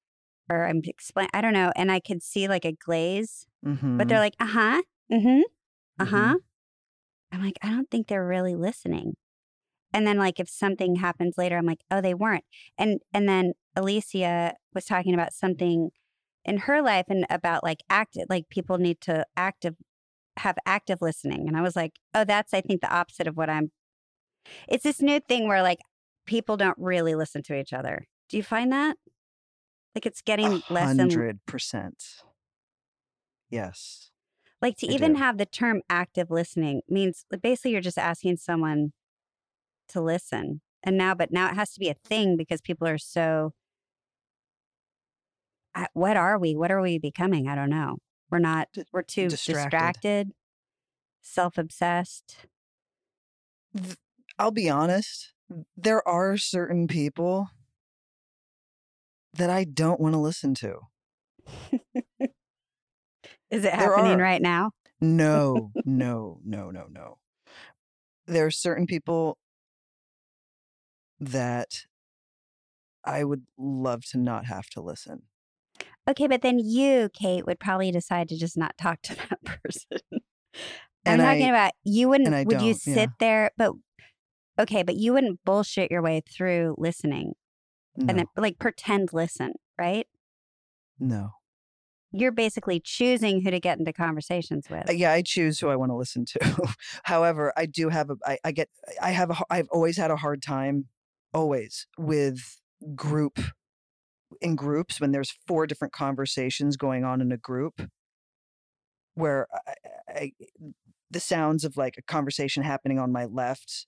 or 0.50 0.66
I'm 0.68 0.82
explain 0.86 1.28
I 1.34 1.42
don't 1.42 1.54
know, 1.54 1.72
and 1.76 1.92
I 1.92 2.00
could 2.00 2.22
see 2.22 2.48
like 2.48 2.66
a 2.66 2.74
glaze, 2.74 3.48
Mm-hmm. 3.66 3.98
but 3.98 4.08
they're 4.08 4.20
like, 4.20 4.36
uh 4.40 4.48
huh, 4.48 4.82
mm-hmm, 5.12 5.42
uh 6.00 6.06
huh. 6.06 6.36
I'm 7.32 7.44
like, 7.44 7.58
I 7.62 7.70
don't 7.70 7.90
think 7.90 8.08
they're 8.08 8.26
really 8.26 8.56
listening. 8.56 9.16
And 9.94 10.06
then 10.08 10.18
like 10.18 10.40
if 10.40 10.50
something 10.50 10.96
happens 10.98 11.38
later, 11.38 11.58
I'm 11.58 11.66
like, 11.66 11.84
oh, 11.92 12.02
they 12.02 12.14
weren't. 12.14 12.44
And 12.78 13.00
and 13.14 13.28
then 13.30 13.54
Alicia 13.76 14.56
was 14.74 14.86
talking 14.86 15.14
about 15.14 15.34
something 15.34 15.92
in 16.44 16.58
her 16.60 16.82
life 16.82 17.06
and 17.08 17.26
about 17.30 17.64
like 17.64 17.82
active 17.90 18.26
like 18.30 18.50
people 18.50 18.78
need 18.78 19.00
to 19.02 19.26
active 19.38 19.76
have 20.38 20.58
active 20.66 21.02
listening. 21.02 21.48
And 21.48 21.58
I 21.58 21.62
was 21.62 21.76
like, 21.76 21.94
oh, 22.14 22.24
that's 22.24 22.54
I 22.54 22.62
think 22.62 22.82
the 22.82 22.94
opposite 22.94 23.28
of 23.28 23.38
what 23.38 23.50
I'm 23.50 23.72
it's 24.68 24.84
this 24.84 25.02
new 25.02 25.20
thing 25.20 25.48
where 25.48 25.62
like 25.62 25.80
people 26.26 26.58
don't 26.58 26.78
really 26.78 27.16
listen 27.16 27.44
to 27.44 27.56
each 27.60 27.74
other. 27.74 28.08
Do 28.30 28.38
you 28.38 28.44
find 28.44 28.72
that? 28.72 28.98
Like 29.94 30.06
it's 30.06 30.22
getting 30.22 30.64
less 30.70 30.92
and 30.92 31.00
hundred 31.00 31.40
percent. 31.46 32.04
Yes. 33.50 34.10
like 34.62 34.78
to 34.78 34.88
I 34.88 34.94
even 34.94 35.14
do. 35.14 35.20
have 35.20 35.38
the 35.38 35.46
term 35.46 35.82
active 35.90 36.32
listening 36.32 36.82
means 36.88 37.26
basically 37.42 37.72
you're 37.72 37.82
just 37.82 37.98
asking 37.98 38.38
someone 38.38 38.94
to 39.90 40.02
listen. 40.02 40.62
And 40.84 40.98
now, 40.98 41.14
but 41.14 41.32
now 41.32 41.50
it 41.50 41.56
has 41.56 41.74
to 41.74 41.80
be 41.80 41.90
a 41.90 41.94
thing 41.94 42.38
because 42.38 42.62
people 42.62 42.88
are 42.88 42.98
so. 42.98 43.54
What 45.94 46.18
are 46.18 46.38
we? 46.38 46.56
What 46.56 46.72
are 46.72 46.82
we 46.82 46.98
becoming? 46.98 47.48
I 47.48 47.56
don't 47.56 47.70
know. 47.70 47.98
We're 48.32 48.40
not. 48.40 48.70
We're 48.92 49.02
too 49.02 49.28
distracted. 49.28 49.64
distracted, 49.70 50.32
self-obsessed. 51.22 52.38
I'll 54.40 54.52
be 54.52 54.70
honest. 54.70 55.34
There 55.76 56.08
are 56.08 56.38
certain 56.38 56.88
people 56.88 57.50
that 59.34 59.50
I 59.50 59.66
don't 59.66 60.00
want 60.00 60.14
to 60.14 60.20
listen 60.20 60.54
to. 60.56 60.80
Is 63.50 63.66
it 63.66 63.74
happening 63.74 64.18
right 64.20 64.42
now? 64.42 64.72
No, 65.02 65.72
no, 65.86 66.40
no, 66.46 66.72
no, 66.72 66.88
no. 66.90 67.18
There 68.28 68.46
are 68.46 68.52
certain 68.52 68.88
people 68.88 69.38
that 71.20 71.86
I 73.04 73.24
would 73.24 73.44
love 73.58 74.06
to 74.12 74.18
not 74.18 74.46
have 74.46 74.70
to 74.70 74.82
listen. 74.82 75.24
Okay, 76.10 76.28
but 76.28 76.42
then 76.42 76.60
you, 76.60 77.10
Kate, 77.14 77.46
would 77.46 77.60
probably 77.60 77.92
decide 77.92 78.28
to 78.30 78.38
just 78.38 78.58
not 78.58 78.78
talk 78.78 79.02
to 79.04 79.16
that 79.30 79.44
person. 79.44 80.00
I'm 80.14 80.20
And 81.06 81.22
talking 81.22 81.46
I- 81.46 81.50
about 81.50 81.72
you 81.84 82.10
wouldn't. 82.10 82.30
Would 82.48 82.62
you 82.62 82.74
don't, 82.74 82.88
yeah. 82.88 82.94
sit 82.96 83.10
there? 83.20 83.52
But 83.58 83.74
okay, 84.60 84.84
but 84.84 84.96
you 84.96 85.14
wouldn't 85.14 85.40
bullshit 85.46 85.92
your 85.92 86.02
way 86.02 86.22
through 86.36 86.76
listening 86.78 87.34
No, 87.96 88.06
and 88.10 88.20
then 88.20 88.26
like 88.38 88.60
pretend 88.60 89.10
listen, 89.14 89.54
right? 89.80 90.08
no. 91.00 91.32
you're 92.12 92.32
basically 92.32 92.80
choosing 92.80 93.42
who 93.42 93.50
to 93.52 93.60
get 93.60 93.80
into 93.80 93.94
conversations 93.94 94.66
with. 94.70 94.90
Uh, 94.90 94.94
yeah, 94.94 95.14
I 95.14 95.22
choose 95.22 95.60
who 95.60 95.70
I 95.70 95.76
want 95.78 95.92
to 95.92 95.96
listen 95.96 96.26
to. 96.26 96.68
However, 97.04 97.54
I 97.58 97.66
do 97.66 97.90
have 97.90 98.10
a 98.10 98.18
I, 98.26 98.38
I 98.44 98.52
get 98.52 98.70
I 99.02 99.12
have 99.12 99.30
a 99.32 99.36
I've 99.50 99.70
always 99.72 99.98
had 99.98 100.12
a 100.12 100.18
hard 100.18 100.42
time 100.42 100.86
always 101.34 101.88
with 101.98 102.60
group 102.96 103.40
in 104.40 104.56
groups 104.56 105.00
when 105.02 105.12
there's 105.12 105.34
four 105.48 105.68
different 105.68 105.94
conversations 105.94 106.78
going 106.78 107.04
on 107.04 107.22
in 107.22 107.32
a 107.32 107.38
group 107.38 107.82
where 109.16 109.48
I, 109.68 109.74
I, 110.10 110.32
the 111.10 111.20
sounds 111.20 111.66
of 111.66 111.78
like 111.78 111.96
a 111.98 112.02
conversation 112.02 112.64
happening 112.64 113.00
on 113.00 113.12
my 113.12 113.26
left 113.26 113.86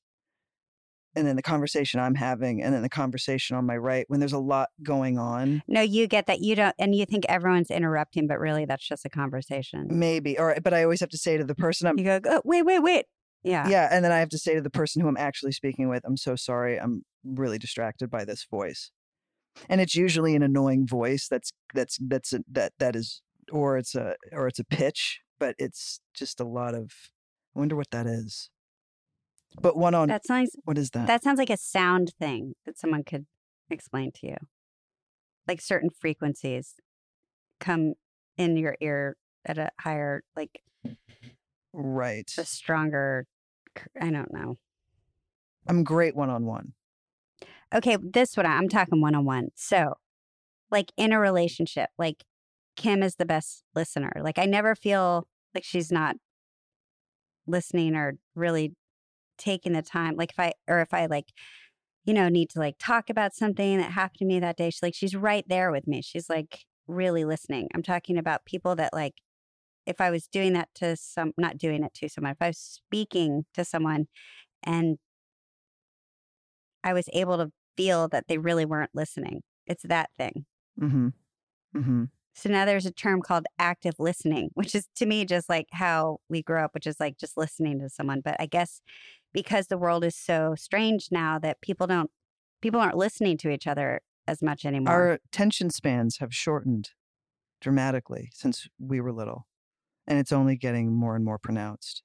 and 1.16 1.28
then 1.28 1.36
the 1.36 1.44
conversation 1.44 2.00
I'm 2.00 2.16
having 2.16 2.62
and 2.62 2.74
then 2.74 2.82
the 2.82 2.90
conversation 2.90 3.56
on 3.56 3.66
my 3.66 3.78
right 3.78 4.06
when 4.08 4.20
there's 4.20 4.34
a 4.34 4.40
lot 4.40 4.70
going 4.82 5.18
on 5.18 5.62
No, 5.68 5.82
you 5.82 6.08
get 6.08 6.26
that 6.28 6.40
you 6.40 6.56
don't, 6.56 6.76
and 6.80 6.96
you 6.96 7.06
think 7.06 7.26
everyone's 7.30 7.72
interrupting, 7.72 8.28
but 8.28 8.40
really 8.40 8.66
that's 8.66 8.88
just 8.88 9.06
a 9.06 9.10
conversation. 9.10 9.88
maybe 9.90 10.38
or 10.38 10.58
but 10.64 10.74
I 10.74 10.84
always 10.84 11.00
have 11.00 11.10
to 11.10 11.18
say 11.18 11.38
to 11.38 11.44
the 11.44 11.56
person 11.56 11.88
I'm 11.88 11.98
You 11.98 12.06
go, 12.06 12.20
oh, 12.26 12.42
wait, 12.44 12.64
wait, 12.64 12.80
wait. 12.80 13.06
Yeah. 13.44 13.68
yeah 13.68 13.90
and 13.92 14.04
then 14.06 14.12
I 14.12 14.20
have 14.20 14.30
to 14.30 14.38
say 14.38 14.56
to 14.56 14.62
the 14.62 14.70
person 14.70 15.02
who 15.02 15.08
I'm 15.08 15.18
actually 15.18 15.52
speaking 15.52 15.90
with 15.90 16.04
I'm 16.06 16.18
so 16.18 16.36
sorry 16.36 16.80
I'm 16.80 17.04
really 17.24 17.58
distracted 17.58 18.10
by 18.10 18.26
this 18.26 18.46
voice 18.50 18.92
and 19.70 19.82
it's 19.82 19.96
usually 19.96 20.36
an 20.36 20.44
annoying 20.44 20.88
voice 20.88 21.28
that's 21.30 21.52
that's 21.74 21.98
that's 22.02 22.34
a, 22.34 22.40
that 22.52 22.74
that 22.80 22.96
is 22.96 23.22
or 23.52 23.78
it's 23.78 23.96
a 23.96 24.16
or 24.32 24.48
it's 24.48 24.60
a 24.60 24.64
pitch 24.64 25.22
but 25.40 25.56
it's 25.58 26.00
just 26.14 26.40
a 26.40 26.46
lot 26.46 26.74
of 26.74 26.92
I 27.56 27.60
wonder 27.60 27.76
what 27.76 27.92
that 27.92 28.08
is 28.08 28.50
but 29.62 29.78
one 29.78 29.94
on 29.94 30.08
That 30.08 30.26
sounds 30.26 30.56
what 30.64 30.78
is 30.78 30.92
that 30.92 31.08
that 31.08 31.24
sounds 31.24 31.38
like 31.38 31.50
a 31.50 31.58
sound 31.58 32.14
thing 32.20 32.54
that 32.66 32.78
someone 32.78 33.04
could 33.04 33.26
explain 33.70 34.12
to 34.16 34.28
you. 34.28 34.38
Like 35.48 35.62
certain 35.62 35.90
frequencies 35.90 36.76
come 37.60 37.94
in 38.38 38.58
your 38.58 38.76
ear 38.82 39.18
at 39.46 39.58
a 39.58 39.70
higher, 39.80 40.24
like 40.36 40.62
right 41.74 42.32
a 42.38 42.46
stronger. 42.46 43.28
i 44.00 44.10
don't 44.10 44.34
know. 44.34 44.58
I'm 45.68 45.84
great 45.84 46.16
one 46.16 46.30
on 46.30 46.46
one 46.46 46.74
Okay, 47.74 47.98
this 48.02 48.38
one 48.38 48.46
I'm 48.46 48.70
talking 48.70 49.02
one 49.02 49.16
on 49.16 49.26
one. 49.26 49.50
So, 49.56 49.96
like 50.72 50.92
in 50.98 51.14
a 51.14 51.20
relationship, 51.20 51.90
like 51.98 52.24
Kim 52.76 53.04
is 53.04 53.16
the 53.16 53.26
best 53.26 53.64
listener. 53.76 54.12
Like 54.22 54.40
I 54.40 54.46
never 54.46 54.76
feel 54.76 55.28
like 55.56 55.64
she's 55.64 55.92
not 55.92 56.16
listening 57.48 57.96
or 57.96 58.18
really 58.36 58.76
taking 59.38 59.74
the 59.74 59.82
time. 59.82 60.16
Like 60.18 60.32
if 60.32 60.40
I 60.40 60.54
or 60.68 60.82
if 60.82 60.94
I 60.94 61.08
like, 61.08 61.34
you 62.06 62.14
know, 62.14 62.30
need 62.30 62.50
to 62.52 62.60
like 62.60 62.76
talk 62.80 63.10
about 63.10 63.36
something 63.36 63.78
that 63.80 63.92
happened 63.92 64.20
to 64.20 64.26
me 64.26 64.40
that 64.40 64.58
day, 64.58 64.70
she's 64.70 64.84
like 64.84 64.96
she's 64.96 65.16
right 65.16 65.46
there 65.48 65.72
with 65.72 65.88
me. 65.88 66.02
She's 66.02 66.30
like 66.30 66.66
really 66.88 67.26
listening. 67.26 67.70
I'm 67.76 67.84
talking 67.84 68.18
about 68.18 68.46
people 68.46 68.76
that 68.78 68.94
like 68.94 69.16
if 69.88 70.02
I 70.02 70.12
was 70.12 70.28
doing 70.28 70.54
that 70.54 70.70
to 70.76 70.96
some 70.98 71.34
not 71.38 71.58
doing 71.58 71.84
it 71.84 71.94
to 71.96 72.10
someone, 72.10 72.32
if 72.34 72.42
I 72.42 72.50
was 72.50 72.60
speaking 72.60 73.46
to 73.56 73.66
someone 73.66 74.08
and 74.64 74.98
I 76.84 76.94
was 76.94 77.10
able 77.14 77.38
to 77.38 77.52
feel 77.76 78.08
that 78.10 78.28
they 78.28 78.38
really 78.38 78.66
weren't 78.66 78.92
listening. 78.94 79.42
It's 79.66 79.84
that 79.84 80.10
thing. 80.18 80.46
mm-hmm 80.80 81.10
mm-hmm 81.76 82.04
So 82.36 82.50
now 82.50 82.66
there's 82.66 82.86
a 82.86 82.92
term 82.92 83.22
called 83.22 83.46
active 83.60 83.96
listening, 84.00 84.50
which 84.54 84.76
is 84.76 84.88
to 84.96 85.06
me 85.06 85.26
just 85.26 85.50
like 85.50 85.68
how 85.72 86.18
we 86.30 86.42
grew 86.42 86.60
up, 86.60 86.74
which 86.74 86.88
is 86.88 87.00
like 87.00 87.18
just 87.18 87.38
listening 87.38 87.80
to 87.80 87.90
someone. 87.90 88.22
But 88.24 88.36
I 88.40 88.46
guess 88.46 88.82
because 89.34 89.68
the 89.68 89.78
world 89.78 90.04
is 90.04 90.16
so 90.16 90.56
strange 90.58 91.10
now 91.12 91.40
that 91.40 91.62
people 91.62 91.88
don't 91.88 92.12
people 92.62 92.80
aren't 92.80 92.98
listening 92.98 93.38
to 93.38 93.50
each 93.50 93.68
other 93.68 94.02
as 94.28 94.42
much 94.42 94.66
anymore. 94.66 94.94
our 94.94 95.12
attention 95.12 95.70
spans 95.70 96.18
have 96.20 96.34
shortened 96.34 96.92
dramatically 97.60 98.30
since 98.34 98.68
we 98.80 99.02
were 99.02 99.12
little 99.12 99.48
and 100.08 100.18
it's 100.18 100.32
only 100.32 100.56
getting 100.56 100.94
more 100.94 101.16
and 101.16 101.26
more 101.26 101.38
pronounced 101.38 102.04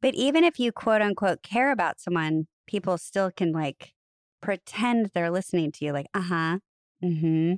but 0.00 0.14
even 0.14 0.44
if 0.44 0.58
you 0.58 0.72
quote 0.72 1.02
unquote 1.02 1.42
care 1.42 1.70
about 1.72 2.00
someone, 2.00 2.46
people 2.66 2.98
still 2.98 3.30
can 3.30 3.52
like 3.52 3.92
pretend 4.40 5.10
they're 5.14 5.30
listening 5.30 5.72
to 5.72 5.84
you, 5.84 5.92
like, 5.92 6.06
uh 6.14 6.20
huh, 6.20 6.58
mm 7.02 7.20
hmm, 7.20 7.52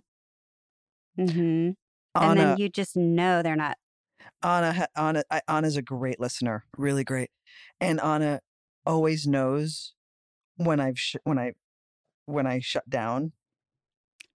mm 1.23 1.33
hmm. 1.33 1.71
And 2.15 2.39
then 2.39 2.59
you 2.59 2.69
just 2.69 2.97
know 2.97 3.43
they're 3.43 3.57
not. 3.57 3.79
Anna, 4.43 4.87
Anna, 4.97 5.25
Anna's 5.49 5.77
a 5.77 5.83
great 5.83 6.21
listener, 6.21 6.65
really 6.77 7.05
great, 7.05 7.31
and 7.81 8.01
Anna 8.01 8.41
always 8.85 9.27
knows 9.27 9.95
when 10.57 10.81
I've 10.81 10.99
sh- 10.99 11.17
when 11.25 11.39
I 11.39 11.53
when 12.27 12.47
I 12.47 12.61
shut 12.61 12.89
down. 12.89 13.33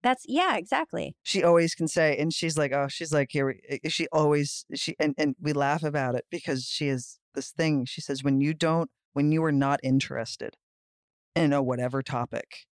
That's, 0.00 0.24
yeah, 0.28 0.56
exactly. 0.56 1.16
She 1.24 1.42
always 1.42 1.74
can 1.74 1.88
say, 1.88 2.16
and 2.16 2.32
she's 2.32 2.56
like, 2.56 2.72
oh, 2.72 2.86
she's 2.86 3.12
like, 3.12 3.30
here. 3.32 3.56
She 3.88 4.06
always 4.12 4.64
she 4.74 4.94
and 4.98 5.14
and 5.18 5.34
we 5.40 5.52
laugh 5.52 5.82
about 5.82 6.14
it 6.14 6.24
because 6.30 6.64
she 6.64 6.88
is 6.88 7.18
this 7.34 7.50
thing. 7.50 7.84
She 7.84 8.00
says, 8.00 8.22
when 8.22 8.40
you 8.40 8.54
don't, 8.54 8.90
when 9.12 9.32
you 9.32 9.42
are 9.44 9.52
not 9.52 9.80
interested 9.82 10.56
in 11.34 11.52
a 11.52 11.62
whatever 11.62 12.02
topic, 12.02 12.66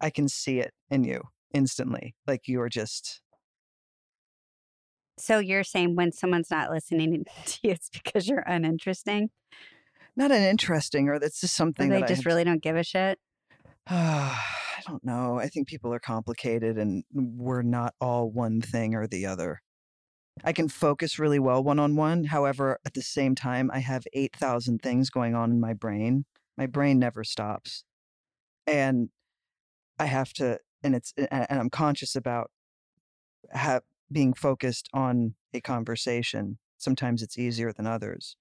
I 0.00 0.10
can 0.10 0.28
see 0.28 0.58
it 0.58 0.72
in 0.90 1.04
you 1.04 1.22
instantly. 1.52 2.14
Like 2.26 2.42
you 2.46 2.60
are 2.60 2.68
just 2.68 3.20
So 5.18 5.38
you're 5.38 5.64
saying 5.64 5.96
when 5.96 6.12
someone's 6.12 6.50
not 6.50 6.70
listening 6.70 7.24
to 7.46 7.58
you, 7.62 7.70
it's 7.72 7.90
because 7.90 8.28
you're 8.28 8.44
uninteresting? 8.46 9.30
not 10.16 10.30
uninteresting, 10.30 11.08
or 11.08 11.18
that's 11.18 11.40
just 11.40 11.54
Or 11.54 11.56
something 11.56 11.88
they 11.88 12.00
that 12.00 12.04
I 12.04 12.08
just 12.08 12.20
have 12.20 12.26
really 12.26 12.44
don't 12.44 12.62
give 12.62 12.76
a 12.76 12.84
shit? 12.84 13.18
I 13.86 14.82
don't 14.86 15.04
know. 15.04 15.38
I 15.38 15.48
think 15.48 15.68
people 15.68 15.92
are 15.92 15.98
complicated 15.98 16.78
and 16.78 17.04
we're 17.12 17.62
not 17.62 17.94
all 18.00 18.30
one 18.30 18.60
thing 18.60 18.94
or 18.94 19.06
the 19.06 19.26
other. 19.26 19.60
I 20.42 20.52
can 20.52 20.68
focus 20.68 21.18
really 21.18 21.38
well 21.38 21.62
one 21.62 21.78
on 21.78 21.96
one. 21.96 22.24
However, 22.24 22.78
at 22.86 22.94
the 22.94 23.02
same 23.02 23.34
time, 23.34 23.70
I 23.72 23.80
have 23.80 24.04
8,000 24.14 24.80
things 24.80 25.10
going 25.10 25.34
on 25.34 25.50
in 25.50 25.60
my 25.60 25.74
brain. 25.74 26.24
My 26.60 26.66
brain 26.66 26.98
never 26.98 27.24
stops. 27.24 27.84
And 28.66 29.08
I 29.98 30.04
have 30.04 30.34
to, 30.34 30.58
and 30.84 30.94
it's, 30.94 31.14
and 31.16 31.46
I'm 31.48 31.70
conscious 31.70 32.14
about 32.14 32.50
ha- 33.54 33.80
being 34.12 34.34
focused 34.34 34.90
on 34.92 35.36
a 35.54 35.62
conversation. 35.62 36.58
Sometimes 36.76 37.22
it's 37.22 37.38
easier 37.38 37.72
than 37.72 37.86
others. 37.86 38.36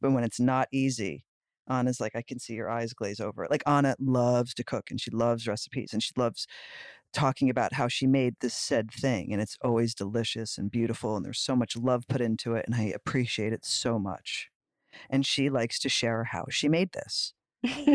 But 0.00 0.10
when 0.10 0.24
it's 0.24 0.40
not 0.40 0.66
easy, 0.72 1.24
Anna's 1.68 2.00
like, 2.00 2.16
I 2.16 2.22
can 2.22 2.40
see 2.40 2.54
your 2.54 2.68
eyes 2.68 2.92
glaze 2.92 3.20
over. 3.20 3.46
Like 3.48 3.62
Anna 3.68 3.94
loves 4.00 4.52
to 4.54 4.64
cook 4.64 4.90
and 4.90 5.00
she 5.00 5.12
loves 5.12 5.46
recipes 5.46 5.90
and 5.92 6.02
she 6.02 6.12
loves 6.16 6.48
talking 7.12 7.48
about 7.48 7.74
how 7.74 7.86
she 7.86 8.08
made 8.08 8.34
this 8.40 8.54
said 8.54 8.90
thing 8.90 9.32
and 9.32 9.40
it's 9.40 9.56
always 9.62 9.94
delicious 9.94 10.58
and 10.58 10.72
beautiful 10.72 11.16
and 11.16 11.24
there's 11.24 11.38
so 11.38 11.54
much 11.54 11.76
love 11.76 12.08
put 12.08 12.20
into 12.20 12.54
it 12.54 12.64
and 12.66 12.74
I 12.74 12.86
appreciate 12.86 13.52
it 13.52 13.64
so 13.64 13.96
much. 13.96 14.48
And 15.08 15.24
she 15.24 15.48
likes 15.50 15.78
to 15.80 15.88
share 15.88 16.24
how 16.24 16.46
she 16.50 16.68
made 16.68 16.90
this. 16.90 17.32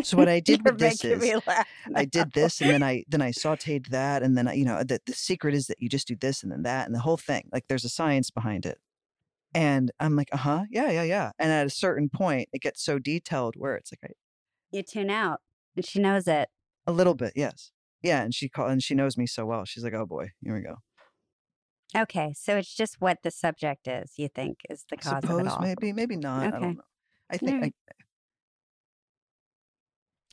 So 0.02 0.18
what 0.18 0.30
I 0.30 0.40
did 0.40 0.64
with 0.64 0.78
this 0.78 1.04
is 1.04 1.34
I 1.96 2.06
did 2.06 2.34
this 2.34 2.62
and 2.62 2.70
then 2.70 2.84
I 2.84 3.04
then 3.08 3.22
I 3.22 3.32
sauteed 3.32 3.90
that 3.90 4.24
and 4.24 4.38
then 4.38 4.48
I, 4.48 4.54
you 4.54 4.66
know 4.66 4.84
that 4.84 5.06
the 5.06 5.14
secret 5.14 5.56
is 5.56 5.68
that 5.68 5.82
you 5.82 5.90
just 5.90 6.08
do 6.08 6.16
this 6.16 6.44
and 6.44 6.52
then 6.52 6.64
that 6.64 6.86
and 6.88 6.96
the 6.96 7.00
whole 7.00 7.18
thing 7.18 7.50
like 7.54 7.68
there's 7.68 7.86
a 7.86 7.90
science 7.90 8.32
behind 8.32 8.66
it. 8.66 8.80
And 9.56 9.92
I'm 10.00 10.16
like, 10.16 10.30
uh-huh, 10.34 10.66
yeah, 10.72 10.92
yeah, 10.92 11.04
yeah. 11.04 11.32
And 11.40 11.52
at 11.52 11.68
a 11.68 11.72
certain 11.72 12.10
point 12.10 12.50
it 12.54 12.62
gets 12.62 12.84
so 12.84 13.00
detailed 13.00 13.56
where 13.58 13.76
it's 13.76 13.92
like 13.94 14.02
I, 14.12 14.14
You 14.70 14.84
tune 14.84 15.10
out, 15.10 15.42
and 15.76 15.84
she 15.84 16.00
knows 16.00 16.28
it. 16.28 16.50
a 16.88 16.92
little 16.92 17.16
bit, 17.16 17.34
yes. 17.36 17.72
Yeah, 18.02 18.22
and 18.24 18.34
she 18.34 18.50
call 18.50 18.68
and 18.68 18.84
she 18.84 18.94
knows 18.96 19.18
me 19.18 19.26
so 19.26 19.46
well. 19.46 19.66
She's 19.66 19.84
like, 19.84 19.94
"Oh 19.94 20.06
boy, 20.06 20.32
here 20.42 20.54
we 20.56 20.62
go." 20.62 20.78
Okay, 21.96 22.34
so 22.34 22.58
it's 22.58 22.76
just 22.76 23.00
what 23.00 23.20
the 23.24 23.32
subject 23.32 23.88
is. 23.88 24.14
You 24.18 24.28
think 24.28 24.60
is 24.70 24.86
the 24.90 24.98
I 25.06 25.14
cause 25.14 25.30
of 25.30 25.40
it 25.40 25.48
all? 25.48 25.60
maybe, 25.60 25.94
maybe 25.94 26.18
not. 26.18 26.54
I 26.54 26.58
Okay. 26.58 26.60
don't 26.60 26.76
know. 26.78 26.84
I 27.30 27.38
think 27.38 27.58
I, 27.62 27.72
Alright. 27.72 27.76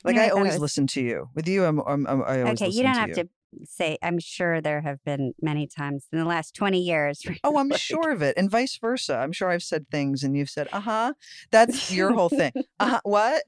Like 0.03 0.15
Yeah, 0.15 0.23
I 0.23 0.25
I 0.27 0.29
always 0.29 0.53
was- 0.53 0.61
listen 0.61 0.87
to 0.87 1.01
you. 1.01 1.29
With 1.35 1.47
you, 1.47 1.65
I'm, 1.65 1.79
I'm, 1.79 2.05
I'm 2.07 2.21
I 2.23 2.41
always 2.41 2.61
Okay, 2.61 2.71
you 2.71 2.83
don't 2.83 2.93
to 2.93 2.99
have 2.99 3.09
you. 3.09 3.15
to 3.15 3.29
say. 3.65 3.97
I'm 4.01 4.19
sure 4.19 4.61
there 4.61 4.81
have 4.81 5.03
been 5.05 5.33
many 5.41 5.67
times 5.67 6.07
in 6.11 6.17
the 6.19 6.25
last 6.25 6.55
20 6.55 6.79
years. 6.79 7.23
Oh, 7.43 7.57
I'm 7.57 7.69
like, 7.69 7.79
sure 7.79 8.11
of 8.11 8.21
it, 8.21 8.35
and 8.37 8.49
vice 8.49 8.77
versa. 8.77 9.15
I'm 9.17 9.31
sure 9.31 9.49
I've 9.49 9.63
said 9.63 9.85
things, 9.91 10.23
and 10.23 10.35
you've 10.35 10.49
said, 10.49 10.67
"Uh 10.73 10.79
huh." 10.81 11.13
That's 11.51 11.91
your 11.91 12.13
whole 12.13 12.29
thing. 12.29 12.51
Uh 12.79 12.89
huh. 12.89 12.99
What? 13.03 13.43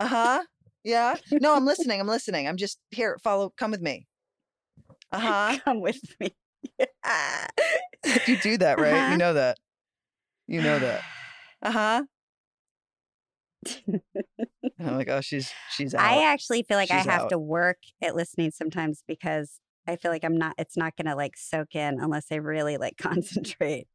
Uh 0.00 0.06
huh. 0.08 0.42
Yeah. 0.84 1.16
No, 1.32 1.54
I'm 1.54 1.64
listening. 1.64 2.00
I'm 2.00 2.06
listening. 2.08 2.48
I'm 2.48 2.56
just 2.56 2.78
here. 2.90 3.18
Follow. 3.22 3.52
Come 3.56 3.70
with 3.70 3.80
me. 3.82 4.06
Uh 5.12 5.20
huh. 5.20 5.58
Come 5.64 5.80
with 5.80 6.00
me. 6.20 6.34
you 8.26 8.36
do 8.38 8.58
that, 8.58 8.78
right? 8.80 8.92
Uh-huh. 8.94 9.12
You 9.12 9.18
know 9.18 9.34
that. 9.34 9.58
You 10.46 10.62
know 10.62 10.78
that. 10.78 11.02
Uh 11.60 11.70
huh. 11.72 12.02
Like, 15.08 15.16
oh, 15.16 15.20
she's 15.20 15.52
she's 15.70 15.94
out. 15.94 16.02
I 16.02 16.24
actually 16.24 16.62
feel 16.62 16.76
like 16.76 16.90
I 16.90 16.98
have 16.98 17.22
out. 17.22 17.28
to 17.30 17.38
work 17.38 17.78
at 18.02 18.14
listening 18.14 18.50
sometimes 18.50 19.02
because 19.06 19.60
I 19.86 19.96
feel 19.96 20.10
like 20.10 20.24
I'm 20.24 20.36
not. 20.36 20.54
It's 20.58 20.76
not 20.76 20.96
going 20.96 21.06
to 21.06 21.16
like 21.16 21.36
soak 21.36 21.74
in 21.74 21.98
unless 22.00 22.26
I 22.30 22.36
really 22.36 22.76
like 22.76 22.96
concentrate. 22.98 23.88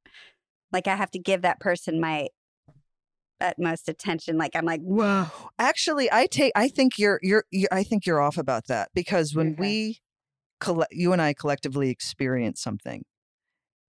Like 0.71 0.87
I 0.87 0.95
have 0.95 1.11
to 1.11 1.19
give 1.19 1.43
that 1.43 1.59
person 1.59 2.01
my 2.01 2.29
utmost 3.39 3.89
attention. 3.89 4.37
Like 4.37 4.55
I'm 4.55 4.65
like, 4.65 4.81
whoa. 4.81 5.27
Actually, 5.59 6.11
I 6.11 6.25
take. 6.27 6.51
I 6.55 6.67
think 6.67 6.97
you're. 6.97 7.19
You're. 7.21 7.45
you're 7.51 7.69
I 7.71 7.83
think 7.83 8.05
you're 8.05 8.21
off 8.21 8.37
about 8.37 8.67
that 8.67 8.89
because 8.93 9.35
when 9.35 9.53
Okay. 9.53 9.59
we, 9.59 9.99
collect 10.59 10.93
you 10.93 11.13
and 11.13 11.21
I 11.21 11.33
collectively 11.33 11.89
experience 11.89 12.61
something, 12.61 13.03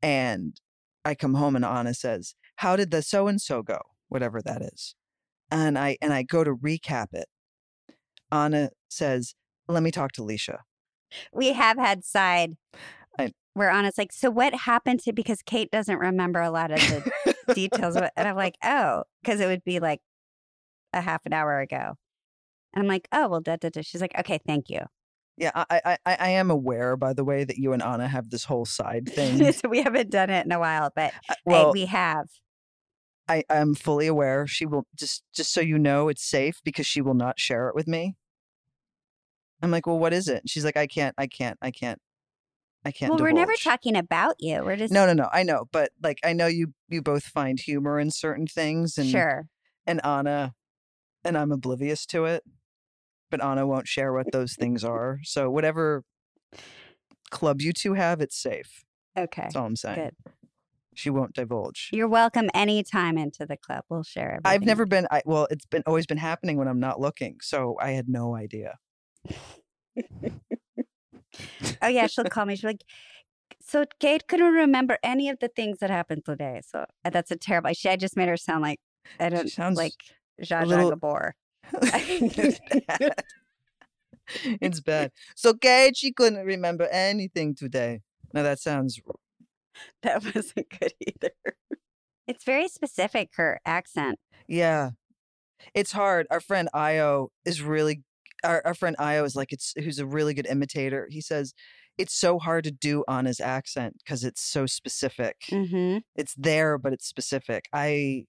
And 0.03 0.61
I 1.05 1.14
come 1.14 1.35
home 1.35 1.57
and 1.57 1.64
Anna 1.64 1.95
says, 1.95 2.35
How 2.57 2.77
did 2.77 2.91
the 2.91 3.01
so 3.03 3.29
and 3.29 3.41
so 3.41 3.62
go? 3.62 3.81
Whatever 4.09 4.43
that 4.43 4.61
is. 4.61 4.95
And 5.55 5.79
I 5.79 5.97
and 6.03 6.13
I 6.13 6.23
go 6.25 6.43
to 6.45 6.55
recap 6.55 7.09
it. 7.13 7.27
Anna 8.33 8.71
says, 8.89 9.35
Let 9.69 9.83
me 9.83 9.91
talk 9.91 10.13
to 10.13 10.23
Leisha. 10.23 10.59
We 11.33 11.53
have 11.53 11.77
had 11.79 12.05
side 12.05 12.57
I- 13.19 13.33
where 13.55 13.71
Anna's 13.71 13.97
like, 13.97 14.13
so 14.13 14.31
what 14.31 14.53
happened 14.55 15.01
to 15.05 15.13
because 15.13 15.43
Kate 15.43 15.71
doesn't 15.71 15.99
remember 15.99 16.41
a 16.41 16.51
lot 16.51 16.73
of 16.73 16.79
the 16.81 17.35
details. 17.55 17.95
And 17.97 18.11
I'm 18.17 18.35
like, 18.35 18.57
oh, 18.65 19.05
because 19.23 19.39
it 19.39 19.47
would 19.47 19.63
be 19.65 19.79
like 19.79 20.01
a 20.93 21.01
half 21.01 21.25
an 21.25 21.33
hour 21.33 21.61
ago. 21.61 21.95
And 22.75 22.83
I'm 22.83 22.89
like, 22.89 23.07
oh, 23.13 23.29
well, 23.29 23.41
da, 23.41 23.55
da, 23.57 23.69
da. 23.69 23.83
She's 23.83 24.01
like, 24.01 24.19
okay, 24.19 24.41
thank 24.45 24.69
you. 24.69 24.81
Yeah, 25.37 25.51
I, 25.55 25.65
I 25.85 25.97
I 26.07 26.17
I 26.21 26.29
am 26.31 26.51
aware, 26.51 26.97
by 26.97 27.13
the 27.13 27.25
way, 27.25 27.45
that 27.45 27.59
you 27.59 27.73
and 27.73 27.83
Anna 27.83 28.07
have 28.09 28.31
this 28.31 28.45
whole 28.45 28.65
side 28.65 29.09
thing. 29.13 29.53
so 29.53 29.69
we 29.69 29.83
haven't 29.83 30.11
done 30.11 30.31
it 30.31 30.45
in 30.47 30.51
a 30.53 30.59
while, 30.59 30.91
but 30.97 31.13
I- 31.29 31.35
hey, 31.35 31.37
well, 31.47 31.73
we 31.73 31.87
have. 31.87 32.27
I 33.29 33.45
am 33.49 33.75
fully 33.75 34.07
aware. 34.07 34.47
She 34.47 34.66
will 34.66 34.87
just 34.95 35.22
just 35.33 35.53
so 35.53 35.61
you 35.61 35.79
know, 35.79 36.09
it's 36.09 36.25
safe 36.25 36.61
because 36.64 36.87
she 36.87 37.01
will 37.01 37.14
not 37.14 37.41
share 37.41 37.68
it 37.68 37.75
with 37.75 37.89
me. 37.89 38.16
I'm 39.62 39.70
like, 39.70 39.87
well, 39.87 39.99
what 39.99 40.12
is 40.12 40.29
it? 40.29 40.43
She's 40.47 40.64
like, 40.64 40.77
I 40.77 40.87
can't, 40.87 41.14
I 41.16 41.27
can't, 41.27 41.59
I 41.62 41.70
can't, 41.70 41.99
I 42.85 42.91
can't. 42.91 43.11
Well, 43.11 43.22
we're 43.22 43.33
never 43.33 43.55
talking 43.55 43.97
about 43.97 44.37
you. 44.39 44.62
We're 44.62 44.77
just 44.77 44.93
No, 44.93 45.07
no, 45.07 45.14
no. 45.14 45.29
I 45.33 45.43
know, 45.43 45.64
but 45.72 45.91
like, 46.03 46.18
I 46.22 46.35
know 46.35 46.47
you 46.47 46.75
you 46.89 47.01
both 47.01 47.25
find 47.25 47.59
humor 47.59 47.99
in 47.99 48.11
certain 48.11 48.47
things, 48.47 48.99
and 48.99 49.09
sure. 49.09 49.47
and 49.87 50.05
Anna, 50.05 50.55
and 51.25 51.39
I'm 51.39 51.51
oblivious 51.51 52.05
to 52.07 52.27
it, 52.27 52.45
but 53.31 53.43
Anna 53.43 53.66
won't 53.66 53.89
share 53.89 54.12
what 54.12 54.33
those 54.33 54.55
things 54.55 54.85
are. 54.85 55.20
So 55.22 55.51
whatever 55.51 56.05
club 57.31 57.62
you 57.62 57.72
two 57.72 57.95
have, 57.95 58.20
it's 58.20 58.37
safe. 58.37 58.85
Okay. 59.16 59.43
That's 59.43 59.57
all 59.57 59.66
I'm 59.66 59.77
saying. 59.77 59.97
Good. 59.97 60.33
She 60.95 61.11
won't 61.11 61.35
divulge. 61.35 61.91
You're 61.93 62.09
welcome 62.09 62.49
anytime 62.55 63.19
into 63.19 63.47
the 63.47 63.57
club. 63.57 63.85
We'll 63.89 64.03
share 64.05 64.33
everything. 64.33 64.43
I've 64.53 64.63
never 64.63 64.87
been. 64.87 65.07
I 65.11 65.23
well, 65.25 65.47
it's 65.51 65.67
been 65.67 65.83
always 65.87 66.07
been 66.07 66.19
happening 66.19 66.57
when 66.57 66.69
I'm 66.69 66.81
not 66.81 67.01
looking, 67.01 67.39
so 67.43 67.77
I 67.81 67.91
had 67.93 68.09
no 68.09 68.35
idea. 68.37 68.79
Oh 71.83 71.89
yeah, 71.89 72.07
she'll 72.07 72.25
call 72.25 72.47
me. 72.47 72.55
She's 72.55 72.65
like, 72.65 72.85
so 73.61 73.85
Kate 73.99 74.27
couldn't 74.29 74.53
remember 74.53 74.99
any 75.03 75.29
of 75.29 75.39
the 75.41 75.49
things 75.49 75.79
that 75.81 75.91
happened 75.91 76.25
today. 76.25 76.61
So 76.65 76.85
uh, 77.05 77.11
that's 77.11 77.31
a 77.31 77.37
terrible. 77.37 77.73
She, 77.73 77.89
I 77.89 77.97
just 77.97 78.17
made 78.17 78.29
her 78.29 78.37
sound 78.37 78.63
like 78.63 78.79
I 79.19 79.29
don't 79.31 79.51
sounds 79.51 79.77
like 79.77 79.95
Zsa 80.43 80.65
little- 80.67 80.91
Gabor. 80.91 81.35
it's 81.73 82.61
it's 84.45 84.81
bad. 84.81 85.11
So 85.37 85.55
Kate, 85.55 85.97
she 85.97 86.13
couldn't 86.13 86.45
remember 86.47 86.89
anything 86.93 87.55
today. 87.55 88.01
Now 88.33 88.43
that 88.45 88.61
sounds 88.61 89.01
That 90.03 90.25
wasn't 90.25 90.68
good 90.79 90.93
either. 91.07 91.33
It's 92.27 92.45
very 92.45 92.68
specific. 92.68 93.31
Her 93.37 93.61
accent. 93.66 94.18
yeah. 94.49 94.91
It's 95.72 95.93
hard. 95.93 96.27
Our 96.31 96.41
friend 96.41 96.68
Io 96.75 97.31
is 97.47 97.62
really 97.62 98.03
our, 98.45 98.61
our 98.66 98.75
friend 98.75 98.97
Io 98.99 99.25
is 99.25 99.35
like 99.35 99.53
it's 99.53 99.72
who's 99.77 99.99
a 99.99 100.07
really 100.07 100.35
good 100.35 100.47
imitator. 100.47 101.09
He 101.11 101.20
says 101.20 101.55
it's 101.97 102.14
so 102.14 102.39
hard 102.39 102.64
to 102.64 102.70
do 102.70 103.05
on 103.09 103.25
his 103.25 103.41
accent 103.41 103.97
because 104.05 104.25
it's 104.25 104.43
so 104.43 104.66
specific. 104.66 105.37
Mm-hmm. 105.51 105.99
It's 106.16 106.35
there, 106.37 106.77
but 106.77 106.93
it's 106.93 107.07
specific. 107.07 107.66
I 107.72 108.25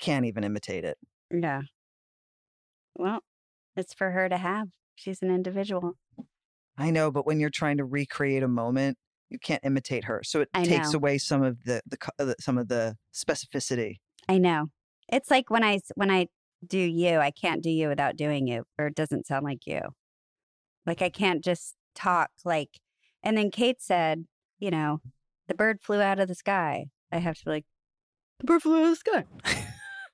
can't 0.00 0.26
even 0.26 0.44
imitate 0.44 0.84
it. 0.84 0.98
Yeah. 1.30 1.62
Well, 2.96 3.20
it's 3.76 3.94
for 3.94 4.10
her 4.10 4.28
to 4.28 4.36
have. 4.36 4.68
She's 4.96 5.22
an 5.22 5.30
individual. 5.30 5.94
I 6.76 6.90
know, 6.90 7.10
but 7.10 7.26
when 7.26 7.40
you're 7.40 7.50
trying 7.50 7.78
to 7.78 7.84
recreate 7.84 8.42
a 8.42 8.48
moment, 8.48 8.98
you 9.30 9.38
can't 9.38 9.64
imitate 9.64 10.04
her. 10.04 10.20
So 10.24 10.40
it 10.40 10.48
I 10.52 10.64
takes 10.64 10.92
know. 10.92 10.98
away 10.98 11.18
some 11.18 11.42
of 11.42 11.62
the, 11.64 11.80
the, 11.86 11.96
the 12.18 12.36
some 12.40 12.58
of 12.58 12.68
the 12.68 12.96
specificity. 13.14 13.96
I 14.28 14.38
know. 14.38 14.66
It's 15.08 15.30
like 15.30 15.50
when 15.50 15.64
I 15.64 15.80
when 15.94 16.10
I 16.10 16.26
do 16.66 16.78
you, 16.78 17.18
I 17.18 17.30
can't 17.30 17.62
do 17.62 17.70
you 17.70 17.88
without 17.88 18.16
doing 18.16 18.46
you, 18.46 18.64
or 18.78 18.88
it 18.88 18.94
doesn't 18.94 19.26
sound 19.26 19.44
like 19.44 19.66
you. 19.66 19.80
Like 20.84 21.00
I 21.00 21.08
can't 21.08 21.42
just 21.42 21.74
talk 21.94 22.30
like. 22.44 22.80
And 23.22 23.36
then 23.36 23.50
Kate 23.50 23.80
said, 23.80 24.24
you 24.58 24.70
know, 24.70 25.00
the 25.46 25.54
bird 25.54 25.80
flew 25.82 26.00
out 26.00 26.18
of 26.18 26.28
the 26.28 26.34
sky. 26.34 26.86
I 27.12 27.18
have 27.18 27.36
to 27.38 27.44
be 27.44 27.50
like, 27.50 27.64
the 28.38 28.46
bird 28.46 28.62
flew 28.62 28.78
out 28.78 28.84
of 28.84 28.90
the 28.90 28.96
sky. 28.96 29.24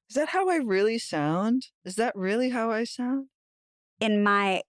Is 0.08 0.14
that 0.14 0.28
how 0.28 0.48
I 0.48 0.56
really 0.56 0.98
sound? 0.98 1.68
Is 1.84 1.96
that 1.96 2.14
really 2.14 2.50
how 2.50 2.70
I 2.70 2.84
sound? 2.84 3.26
In 4.00 4.22
my 4.22 4.62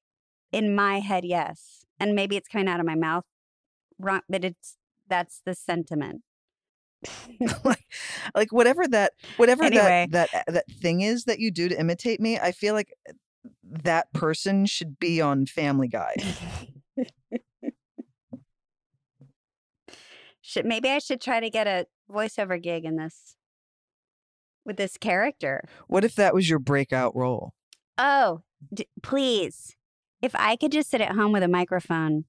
in 0.51 0.73
my 0.73 0.99
head, 0.99 1.25
yes, 1.25 1.85
and 1.99 2.15
maybe 2.15 2.37
it's 2.37 2.47
coming 2.47 2.67
out 2.67 2.79
of 2.79 2.85
my 2.85 2.95
mouth 2.95 3.25
wrong, 3.99 4.21
but 4.29 4.43
it's 4.43 4.77
that's 5.09 5.41
the 5.45 5.53
sentiment. 5.55 6.21
like, 7.63 7.85
like 8.35 8.51
whatever 8.51 8.87
that 8.87 9.13
whatever 9.37 9.63
Anyway. 9.63 10.07
that 10.11 10.31
that 10.31 10.47
uh, 10.47 10.51
that 10.51 10.65
thing 10.81 11.01
is 11.01 11.25
that 11.25 11.39
you 11.39 11.51
do 11.51 11.69
to 11.69 11.79
imitate 11.79 12.19
me, 12.19 12.39
I 12.39 12.51
feel 12.51 12.73
like 12.73 12.91
uh, 13.07 13.13
that 13.63 14.11
person 14.13 14.65
should 14.65 14.97
be 14.99 15.21
on 15.21 15.45
Family 15.45 15.87
Guy. 15.87 16.15
should 20.41 20.65
maybe 20.65 20.89
I 20.89 20.99
should 20.99 21.21
try 21.21 21.39
to 21.39 21.49
get 21.49 21.67
a 21.67 21.85
voiceover 22.11 22.61
gig 22.61 22.85
in 22.85 22.95
this 22.97 23.35
with 24.65 24.77
this 24.77 24.97
character. 24.97 25.63
What 25.87 26.03
if 26.03 26.15
that 26.15 26.33
was 26.33 26.49
your 26.49 26.59
breakout 26.59 27.15
role? 27.15 27.53
Oh, 27.97 28.41
d- 28.73 28.87
please. 29.01 29.75
If 30.21 30.33
I 30.35 30.55
could 30.55 30.71
just 30.71 30.89
sit 30.89 30.99
at 31.01 31.15
home 31.15 31.31
with 31.31 31.43
a 31.43 31.47
microphone 31.47 32.25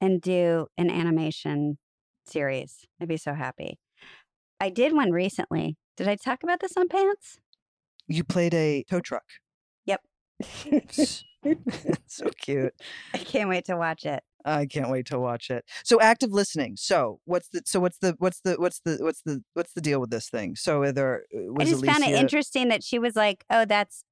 and 0.00 0.20
do 0.20 0.66
an 0.76 0.90
animation 0.90 1.78
series, 2.26 2.84
I'd 3.00 3.08
be 3.08 3.16
so 3.16 3.34
happy. 3.34 3.78
I 4.60 4.70
did 4.70 4.92
one 4.92 5.10
recently. 5.12 5.76
Did 5.96 6.08
I 6.08 6.16
talk 6.16 6.42
about 6.42 6.60
this 6.60 6.76
on 6.76 6.88
Pants? 6.88 7.38
You 8.06 8.24
played 8.24 8.54
a 8.54 8.84
tow 8.88 9.00
truck. 9.00 9.24
Yep. 9.86 10.00
so 12.06 12.30
cute. 12.40 12.74
I 13.14 13.18
can't 13.18 13.48
wait 13.48 13.64
to 13.66 13.76
watch 13.76 14.04
it. 14.04 14.22
I 14.44 14.66
can't 14.66 14.90
wait 14.90 15.06
to 15.06 15.18
watch 15.18 15.50
it. 15.50 15.64
So 15.84 16.00
active 16.00 16.30
listening. 16.32 16.76
So 16.76 17.20
what's 17.24 17.48
the 17.48 17.62
so 17.66 17.80
what's 17.80 17.98
the 17.98 18.14
what's 18.18 18.40
the 18.40 18.56
what's 18.58 18.80
the 18.80 18.98
what's 19.00 19.22
the 19.22 19.42
what's 19.54 19.72
the 19.72 19.80
deal 19.80 20.00
with 20.00 20.10
this 20.10 20.28
thing? 20.30 20.56
So 20.56 20.90
there 20.92 21.24
uh, 21.34 21.38
I 21.38 21.50
was 21.50 21.70
just 21.70 21.84
found 21.84 22.04
it 22.04 22.14
interesting 22.14 22.68
that 22.68 22.82
she 22.82 22.98
was 22.98 23.14
like, 23.16 23.44
"Oh, 23.50 23.64
that's 23.64 24.04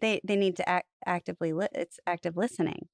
they 0.00 0.20
they 0.24 0.36
need 0.36 0.56
to 0.56 0.68
act, 0.68 0.86
actively 1.04 1.52
li- 1.52 1.68
it's 1.72 1.98
active 2.06 2.36
listening," 2.36 2.88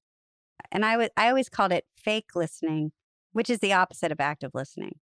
and 0.71 0.85
I 0.85 0.97
was 0.97 1.09
I 1.17 1.29
always 1.29 1.49
called 1.49 1.71
it 1.71 1.85
fake 1.97 2.29
listening, 2.35 2.91
which 3.33 3.49
is 3.49 3.59
the 3.59 3.73
opposite 3.73 4.11
of 4.11 4.19
active 4.19 4.51
listening. 4.53 4.99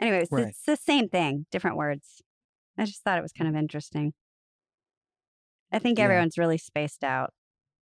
Anyways, 0.00 0.28
Right. 0.30 0.48
it's 0.48 0.64
the 0.64 0.76
same 0.76 1.08
thing, 1.08 1.46
different 1.50 1.76
words. 1.76 2.22
I 2.78 2.84
just 2.86 3.02
thought 3.02 3.18
it 3.18 3.22
was 3.22 3.32
kind 3.32 3.48
of 3.48 3.56
interesting. 3.56 4.14
I 5.72 5.78
think 5.78 5.98
Yeah. 5.98 6.04
everyone's 6.04 6.38
really 6.38 6.58
spaced 6.58 7.04
out, 7.04 7.32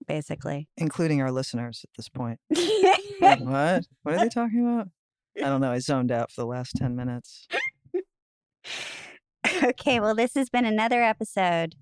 basically. 0.08 0.70
including 0.78 1.22
our 1.22 1.32
listeners 1.32 1.82
at 1.84 1.90
this 1.98 2.10
point. 2.10 2.40
Like, 2.52 2.60
what? 3.40 3.86
What 4.04 4.16
are 4.16 4.20
they 4.20 4.30
talking 4.30 4.62
about? 4.66 4.90
I 5.38 5.42
don't 5.50 5.62
know. 5.62 5.72
I 5.72 5.80
zoned 5.80 6.12
out 6.12 6.32
for 6.32 6.42
the 6.42 6.48
last 6.48 6.74
10 6.78 6.96
minutes. 6.96 7.48
okay, 9.64 10.00
well, 10.00 10.16
this 10.16 10.34
has 10.36 10.50
been 10.50 10.66
another 10.66 11.02
episode 11.04 11.76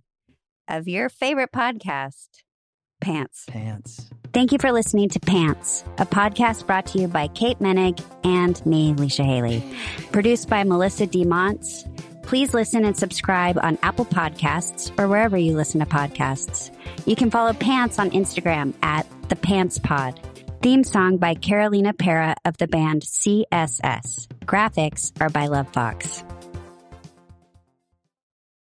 of 0.68 0.88
your 0.88 1.10
favorite 1.10 1.52
podcast, 1.52 2.30
Pants. 3.02 3.46
Pants. 3.48 4.10
Thank 4.34 4.52
you 4.52 4.58
for 4.58 4.72
listening 4.72 5.10
to 5.10 5.20
Pants, 5.20 5.84
a 6.00 6.08
podcast 6.08 6.66
brought 6.66 6.88
to 6.88 7.00
you 7.00 7.08
by 7.08 7.28
Kate 7.28 7.60
Moennig 7.60 8.04
and 8.24 8.66
me, 8.66 8.92
Leisha 8.96 9.24
Hailey. 9.24 9.64
Produced 10.12 10.50
by 10.50 10.64
Melissa 10.64 11.06
D. 11.06 11.24
Montz. 11.24 11.88
Please 12.24 12.52
listen 12.52 12.84
and 12.84 12.98
subscribe 12.98 13.60
on 13.62 13.78
Apple 13.84 14.06
Podcasts 14.06 14.92
or 15.00 15.08
wherever 15.08 15.38
you 15.38 15.56
listen 15.56 15.82
to 15.82 15.86
podcasts. 15.86 16.72
You 17.06 17.16
can 17.16 17.30
follow 17.30 17.54
Pants 17.54 18.00
on 18.00 18.10
Instagram 18.10 18.74
at 18.82 19.06
the 19.30 19.36
Pants 19.36 19.78
Pod. 19.78 20.20
Theme 20.64 20.84
song 20.84 21.18
by 21.18 21.36
Carolina 21.36 21.94
Parra 21.94 22.36
of 22.44 22.58
the 22.58 22.68
band 22.68 23.04
CSS. 23.04 24.28
Graphics 24.46 25.12
are 25.22 25.30
by 25.30 25.46
Lovefoxxx. 25.46 26.33